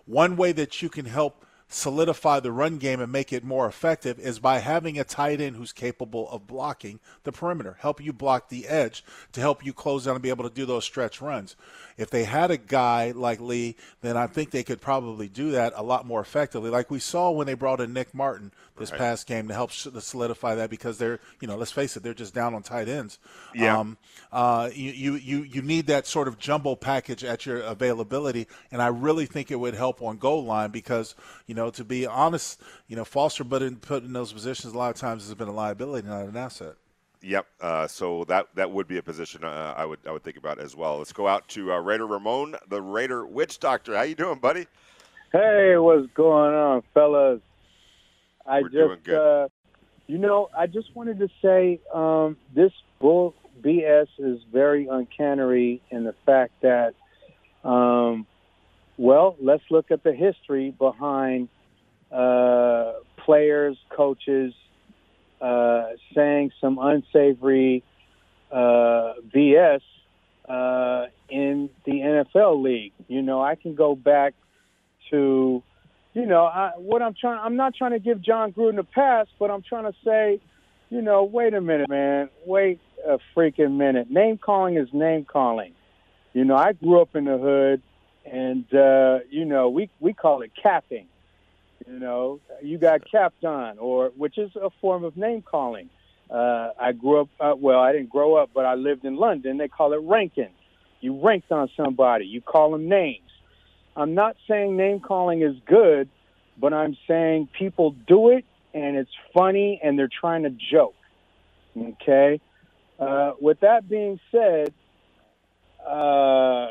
One 0.06 0.36
way 0.36 0.50
that 0.52 0.82
you 0.82 0.88
can 0.88 1.04
help 1.04 1.44
solidify 1.74 2.38
the 2.38 2.52
run 2.52 2.78
game 2.78 3.00
and 3.00 3.10
make 3.10 3.32
it 3.32 3.42
more 3.42 3.66
effective 3.66 4.18
is 4.20 4.38
by 4.38 4.58
having 4.58 4.98
a 4.98 5.04
tight 5.04 5.40
end 5.40 5.56
who's 5.56 5.72
capable 5.72 6.28
of 6.30 6.46
blocking 6.46 7.00
the 7.24 7.32
perimeter, 7.32 7.76
help 7.80 8.00
you 8.00 8.12
block 8.12 8.48
the 8.48 8.68
edge 8.68 9.04
to 9.32 9.40
help 9.40 9.64
you 9.64 9.72
close 9.72 10.04
down 10.04 10.14
and 10.14 10.22
be 10.22 10.28
able 10.28 10.48
to 10.48 10.54
do 10.54 10.64
those 10.64 10.84
stretch 10.84 11.20
runs. 11.20 11.56
If 11.96 12.10
they 12.10 12.24
had 12.24 12.50
a 12.50 12.56
guy 12.56 13.10
like 13.10 13.40
Lee, 13.40 13.76
then 14.02 14.16
I 14.16 14.28
think 14.28 14.50
they 14.50 14.62
could 14.62 14.80
probably 14.80 15.28
do 15.28 15.50
that 15.50 15.72
a 15.74 15.82
lot 15.82 16.06
more 16.06 16.20
effectively, 16.20 16.70
like 16.70 16.90
we 16.90 17.00
saw 17.00 17.30
when 17.30 17.46
they 17.46 17.54
brought 17.54 17.80
in 17.80 17.92
Nick 17.92 18.14
Martin 18.14 18.52
this 18.76 18.90
right. 18.90 18.98
past 18.98 19.26
game 19.26 19.48
to 19.48 19.54
help 19.54 19.70
solidify 19.70 20.54
that 20.56 20.70
because 20.70 20.98
they're, 20.98 21.20
you 21.40 21.48
know, 21.48 21.56
let's 21.56 21.72
face 21.72 21.96
it, 21.96 22.02
they're 22.02 22.14
just 22.14 22.34
down 22.34 22.54
on 22.54 22.62
tight 22.62 22.88
ends. 22.88 23.18
Yeah. 23.54 23.78
Um, 23.78 23.98
uh, 24.32 24.70
you, 24.74 24.90
you, 24.90 25.14
you, 25.14 25.42
you 25.42 25.62
need 25.62 25.86
that 25.86 26.06
sort 26.06 26.26
of 26.26 26.38
jumbo 26.38 26.74
package 26.74 27.22
at 27.22 27.46
your 27.46 27.58
availability, 27.60 28.48
and 28.72 28.82
I 28.82 28.88
really 28.88 29.26
think 29.26 29.50
it 29.50 29.56
would 29.56 29.74
help 29.74 30.02
on 30.02 30.18
goal 30.18 30.44
line 30.44 30.70
because, 30.70 31.14
you 31.46 31.54
know, 31.54 31.70
to 31.70 31.84
be 31.84 32.06
honest, 32.06 32.60
you 32.88 32.96
know, 32.96 33.04
Foster 33.04 33.44
put 33.44 33.62
in, 33.62 33.76
put 33.76 34.02
in 34.02 34.12
those 34.12 34.32
positions 34.32 34.74
a 34.74 34.78
lot 34.78 34.90
of 34.90 34.96
times 34.96 35.24
has 35.24 35.34
been 35.34 35.48
a 35.48 35.52
liability, 35.52 36.08
not 36.08 36.26
an 36.26 36.36
asset. 36.36 36.74
Yep. 37.24 37.46
Uh, 37.60 37.86
so 37.86 38.24
that 38.24 38.48
that 38.54 38.70
would 38.70 38.86
be 38.86 38.98
a 38.98 39.02
position 39.02 39.44
uh, 39.44 39.72
I 39.74 39.86
would 39.86 39.98
I 40.06 40.12
would 40.12 40.22
think 40.22 40.36
about 40.36 40.58
as 40.58 40.76
well. 40.76 40.98
Let's 40.98 41.12
go 41.12 41.26
out 41.26 41.48
to 41.50 41.72
uh, 41.72 41.78
Raider 41.78 42.06
Ramon, 42.06 42.56
the 42.68 42.82
Raider 42.82 43.24
Witch 43.24 43.58
Doctor. 43.58 43.96
How 43.96 44.02
you 44.02 44.14
doing, 44.14 44.40
buddy? 44.40 44.66
Hey, 45.32 45.76
what's 45.78 46.06
going 46.12 46.54
on, 46.54 46.82
fellas? 46.92 47.40
I 48.46 48.62
We're 48.62 48.96
just, 48.96 49.08
uh, 49.08 49.48
you 50.06 50.18
know, 50.18 50.48
I 50.56 50.66
just 50.66 50.94
wanted 50.94 51.18
to 51.20 51.28
say 51.40 51.80
um, 51.92 52.36
this 52.54 52.72
bull 53.00 53.34
BS 53.62 54.08
is 54.18 54.40
very 54.52 54.86
uncanny 54.86 55.80
in 55.90 56.04
the 56.04 56.14
fact 56.26 56.52
that, 56.62 56.94
um, 57.62 58.26
well, 58.98 59.36
let's 59.40 59.64
look 59.70 59.90
at 59.90 60.02
the 60.02 60.12
history 60.12 60.70
behind 60.70 61.48
uh, 62.12 62.92
players, 63.24 63.76
coaches 63.90 64.52
uh, 65.40 65.86
saying 66.14 66.52
some 66.60 66.78
unsavory 66.78 67.82
uh, 68.52 69.14
BS 69.34 69.80
uh, 70.48 71.06
in 71.28 71.70
the 71.84 71.92
NFL 71.92 72.62
league. 72.62 72.92
You 73.08 73.22
know, 73.22 73.42
I 73.42 73.54
can 73.54 73.74
go 73.74 73.94
back 73.94 74.34
to 75.10 75.62
you 76.14 76.26
know, 76.26 76.44
I, 76.44 76.70
what 76.76 77.02
I'm 77.02 77.14
trying, 77.20 77.40
I'm 77.42 77.56
not 77.56 77.74
trying 77.74 77.90
to 77.90 77.98
give 77.98 78.22
Jon 78.22 78.52
Gruden 78.52 78.78
a 78.78 78.84
pass, 78.84 79.26
but 79.38 79.50
I'm 79.50 79.62
trying 79.62 79.84
to 79.84 79.98
say, 80.04 80.40
you 80.88 81.02
know, 81.02 81.24
wait 81.24 81.54
a 81.54 81.60
minute, 81.60 81.88
man, 81.88 82.30
wait 82.46 82.80
a 83.06 83.18
freaking 83.36 83.76
minute. 83.76 84.10
Name 84.10 84.38
calling 84.38 84.76
is 84.76 84.88
name 84.92 85.24
calling. 85.24 85.74
You 86.32 86.44
know, 86.44 86.56
I 86.56 86.72
grew 86.72 87.00
up 87.00 87.16
in 87.16 87.24
the 87.24 87.36
hood, 87.36 87.82
and 88.24 88.64
uh, 88.72 89.24
you 89.28 89.44
know, 89.44 89.68
we 89.68 89.90
we 90.00 90.12
call 90.12 90.42
it 90.42 90.52
capping. 90.60 91.08
You 91.86 91.98
know, 91.98 92.40
you 92.62 92.78
got 92.78 93.02
capped 93.10 93.44
on, 93.44 93.78
or 93.78 94.10
which 94.16 94.38
is 94.38 94.50
a 94.56 94.70
form 94.80 95.04
of 95.04 95.16
name 95.16 95.42
calling. 95.42 95.90
Uh, 96.30 96.70
I 96.80 96.92
grew 96.92 97.22
up, 97.22 97.28
uh, 97.38 97.54
well, 97.56 97.80
I 97.80 97.92
didn't 97.92 98.08
grow 98.08 98.36
up, 98.36 98.50
but 98.54 98.64
I 98.64 98.74
lived 98.74 99.04
in 99.04 99.16
London. 99.16 99.58
They 99.58 99.68
call 99.68 99.92
it 99.92 100.00
ranking. 100.02 100.48
You 101.00 101.20
ranked 101.22 101.52
on 101.52 101.68
somebody. 101.76 102.24
You 102.24 102.40
call 102.40 102.72
them 102.72 102.88
names. 102.88 103.20
I'm 103.96 104.14
not 104.14 104.36
saying 104.48 104.76
name 104.76 105.00
calling 105.00 105.42
is 105.42 105.54
good, 105.66 106.08
but 106.58 106.72
I'm 106.72 106.96
saying 107.06 107.48
people 107.56 107.94
do 108.06 108.30
it 108.30 108.44
and 108.72 108.96
it's 108.96 109.10
funny 109.32 109.80
and 109.82 109.98
they're 109.98 110.08
trying 110.08 110.42
to 110.42 110.50
joke. 110.50 110.94
Okay? 111.76 112.40
Uh, 112.98 113.32
with 113.40 113.60
that 113.60 113.88
being 113.88 114.20
said, 114.30 114.72
uh, 115.86 116.68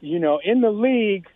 you 0.00 0.18
know, 0.18 0.40
in 0.42 0.60
the 0.60 0.70
league, 0.70 1.26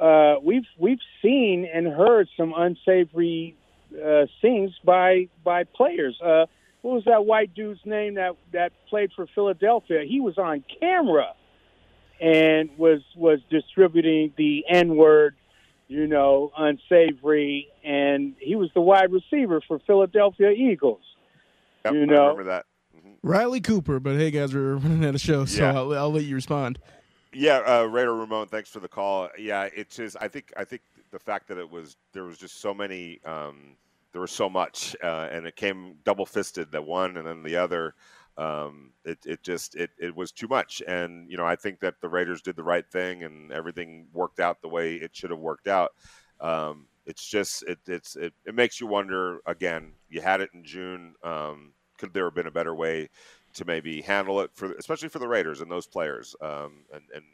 uh, 0.00 0.36
we've 0.42 0.66
we've 0.78 0.98
seen 1.22 1.68
and 1.72 1.86
heard 1.86 2.28
some 2.36 2.52
unsavory 2.56 3.56
uh, 3.94 4.26
things 4.42 4.72
by 4.84 5.28
by 5.44 5.64
players. 5.64 6.18
Uh, 6.20 6.46
what 6.82 6.94
was 6.94 7.04
that 7.04 7.24
white 7.24 7.54
dude's 7.54 7.80
name 7.84 8.14
that 8.14 8.36
that 8.52 8.72
played 8.88 9.12
for 9.14 9.26
Philadelphia? 9.34 10.02
He 10.06 10.20
was 10.20 10.36
on 10.36 10.64
camera 10.80 11.34
and 12.20 12.70
was 12.76 13.00
was 13.16 13.40
distributing 13.50 14.32
the 14.36 14.64
N 14.68 14.96
word, 14.96 15.36
you 15.88 16.06
know, 16.06 16.52
unsavory, 16.56 17.68
and 17.82 18.34
he 18.38 18.56
was 18.56 18.70
the 18.74 18.80
wide 18.80 19.12
receiver 19.12 19.60
for 19.66 19.78
Philadelphia 19.80 20.50
Eagles. 20.50 21.02
Yep, 21.84 21.94
you 21.94 22.06
know, 22.06 22.14
I 22.14 22.28
remember 22.28 22.44
that. 22.44 22.66
Mm-hmm. 22.96 23.28
Riley 23.28 23.60
Cooper, 23.60 24.00
but 24.00 24.16
hey 24.16 24.30
guys, 24.30 24.54
we're 24.54 24.76
running 24.76 25.04
out 25.04 25.14
of 25.14 25.20
show, 25.20 25.44
so 25.44 25.62
yeah. 25.62 25.74
I'll, 25.74 25.92
I'll, 25.94 26.12
let 26.12 26.24
you 26.24 26.34
respond. 26.34 26.78
Yeah, 27.32 27.58
uh, 27.58 27.84
Raider 27.84 28.14
Ramon, 28.14 28.46
thanks 28.46 28.70
for 28.70 28.80
the 28.80 28.88
call. 28.88 29.28
Yeah, 29.38 29.68
it's 29.74 29.96
just 29.96 30.16
I 30.20 30.28
think 30.28 30.52
I 30.56 30.64
think 30.64 30.82
the 31.10 31.18
fact 31.18 31.48
that 31.48 31.58
it 31.58 31.70
was 31.70 31.96
there 32.12 32.24
was 32.24 32.38
just 32.38 32.60
so 32.60 32.72
many 32.74 33.20
um, 33.24 33.76
there 34.12 34.20
was 34.20 34.30
so 34.30 34.48
much 34.48 34.96
uh, 35.02 35.28
and 35.30 35.46
it 35.46 35.56
came 35.56 35.96
double 36.04 36.24
fisted 36.24 36.70
the 36.70 36.80
one 36.80 37.16
and 37.16 37.26
then 37.26 37.42
the 37.42 37.56
other 37.56 37.94
um, 38.36 38.92
it, 39.04 39.18
it 39.24 39.42
just 39.42 39.76
it, 39.76 39.90
it 39.98 40.14
was 40.14 40.32
too 40.32 40.48
much. 40.48 40.82
And 40.86 41.30
you 41.30 41.36
know 41.36 41.46
i 41.46 41.56
think 41.56 41.80
that 41.80 42.00
the 42.00 42.08
raiders 42.08 42.42
did 42.42 42.56
the 42.56 42.62
right 42.62 42.88
thing 42.90 43.22
and 43.22 43.52
everything 43.52 44.06
worked 44.12 44.40
out 44.40 44.60
the 44.62 44.68
way 44.68 44.94
it 44.94 45.14
should 45.14 45.30
have 45.30 45.38
worked 45.38 45.68
out. 45.68 45.92
Um, 46.40 46.86
it's 47.06 47.26
just 47.26 47.62
it, 47.64 47.78
it's 47.86 48.16
it, 48.16 48.32
it 48.46 48.54
makes 48.54 48.80
you 48.80 48.86
wonder 48.86 49.40
again 49.46 49.92
you 50.08 50.20
had 50.20 50.40
it 50.40 50.50
in 50.54 50.64
june 50.64 51.14
um, 51.22 51.72
could 51.98 52.12
there 52.12 52.24
have 52.24 52.34
been 52.34 52.46
a 52.46 52.52
better 52.52 52.74
way 52.74 53.08
to 53.54 53.64
maybe 53.64 54.00
handle 54.02 54.40
it 54.40 54.50
for 54.54 54.72
especially 54.74 55.08
for 55.08 55.18
the 55.18 55.28
raiders 55.28 55.60
and 55.60 55.70
those 55.70 55.86
players 55.86 56.34
um, 56.40 56.84
and, 56.92 57.02
and 57.14 57.24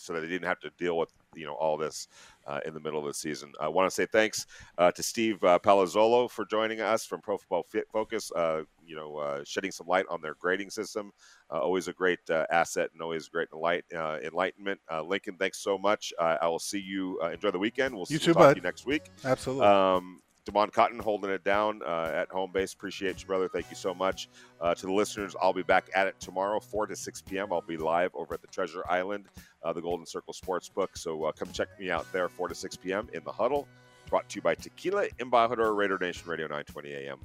so 0.00 0.14
that 0.14 0.20
they 0.20 0.28
didn't 0.28 0.48
have 0.48 0.60
to 0.60 0.70
deal 0.78 0.96
with 0.96 1.12
you 1.34 1.46
know 1.46 1.54
all 1.54 1.76
this 1.76 2.08
uh, 2.46 2.60
in 2.64 2.74
the 2.74 2.80
middle 2.80 2.98
of 2.98 3.06
the 3.06 3.14
season. 3.14 3.52
I 3.60 3.68
want 3.68 3.88
to 3.88 3.94
say 3.94 4.06
thanks 4.06 4.46
uh, 4.78 4.90
to 4.92 5.02
Steve 5.02 5.42
uh, 5.44 5.58
Palazzolo 5.58 6.30
for 6.30 6.44
joining 6.44 6.80
us 6.80 7.04
from 7.04 7.20
Pro 7.20 7.36
Football 7.36 7.66
Focus. 7.92 8.32
Uh, 8.32 8.62
you 8.84 8.96
know, 8.96 9.16
uh, 9.16 9.44
shedding 9.44 9.70
some 9.70 9.86
light 9.86 10.06
on 10.10 10.20
their 10.20 10.34
grading 10.34 10.70
system. 10.70 11.12
Uh, 11.52 11.60
always 11.60 11.86
a 11.86 11.92
great 11.92 12.18
asset 12.50 12.90
and 12.92 13.02
always 13.02 13.28
great 13.28 13.48
enlight, 13.50 13.82
enlightenment. 14.24 14.80
Lincoln, 15.04 15.36
thanks 15.36 15.58
so 15.58 15.78
much. 15.78 16.12
I 16.18 16.46
will 16.48 16.58
see 16.58 16.80
you. 16.80 17.20
enjoy 17.22 17.50
the 17.50 17.58
weekend. 17.58 17.94
We'll, 17.94 18.06
you 18.08 18.18
see, 18.18 18.26
too, 18.26 18.32
talk 18.32 18.42
bud. 18.42 18.54
to 18.54 18.56
you 18.56 18.62
next 18.62 18.86
week. 18.86 19.10
Absolutely. 19.24 19.66
Um, 19.66 20.22
Damon 20.50 20.70
Cotton 20.70 20.98
holding 20.98 21.30
it 21.30 21.44
down 21.44 21.80
uh, 21.86 22.10
at 22.12 22.28
home 22.30 22.50
base. 22.52 22.72
Appreciate 22.72 23.20
you, 23.20 23.26
brother. 23.26 23.48
Thank 23.48 23.70
you 23.70 23.76
so 23.76 23.94
much. 23.94 24.28
Uh, 24.60 24.74
to 24.74 24.86
the 24.86 24.92
listeners, 24.92 25.36
I'll 25.40 25.52
be 25.52 25.62
back 25.62 25.88
at 25.94 26.06
it 26.06 26.18
tomorrow, 26.18 26.60
4 26.60 26.86
to 26.88 26.96
6 26.96 27.22
p.m. 27.22 27.52
I'll 27.52 27.60
be 27.60 27.76
live 27.76 28.10
over 28.14 28.34
at 28.34 28.40
the 28.40 28.48
Treasure 28.48 28.84
Island, 28.88 29.26
uh, 29.62 29.72
the 29.72 29.80
Golden 29.80 30.06
Circle 30.06 30.34
Sportsbook. 30.34 30.88
So 30.94 31.24
uh, 31.24 31.32
come 31.32 31.50
check 31.52 31.68
me 31.78 31.90
out 31.90 32.10
there, 32.12 32.28
4 32.28 32.48
to 32.48 32.54
6 32.54 32.76
p.m. 32.78 33.08
in 33.12 33.22
the 33.24 33.32
huddle. 33.32 33.68
Brought 34.08 34.28
to 34.30 34.36
you 34.36 34.42
by 34.42 34.54
Tequila 34.54 35.06
Embajador 35.18 35.76
Raider 35.76 35.98
Nation 36.00 36.28
Radio 36.28 36.46
920 36.46 36.92
a.m. 36.94 37.18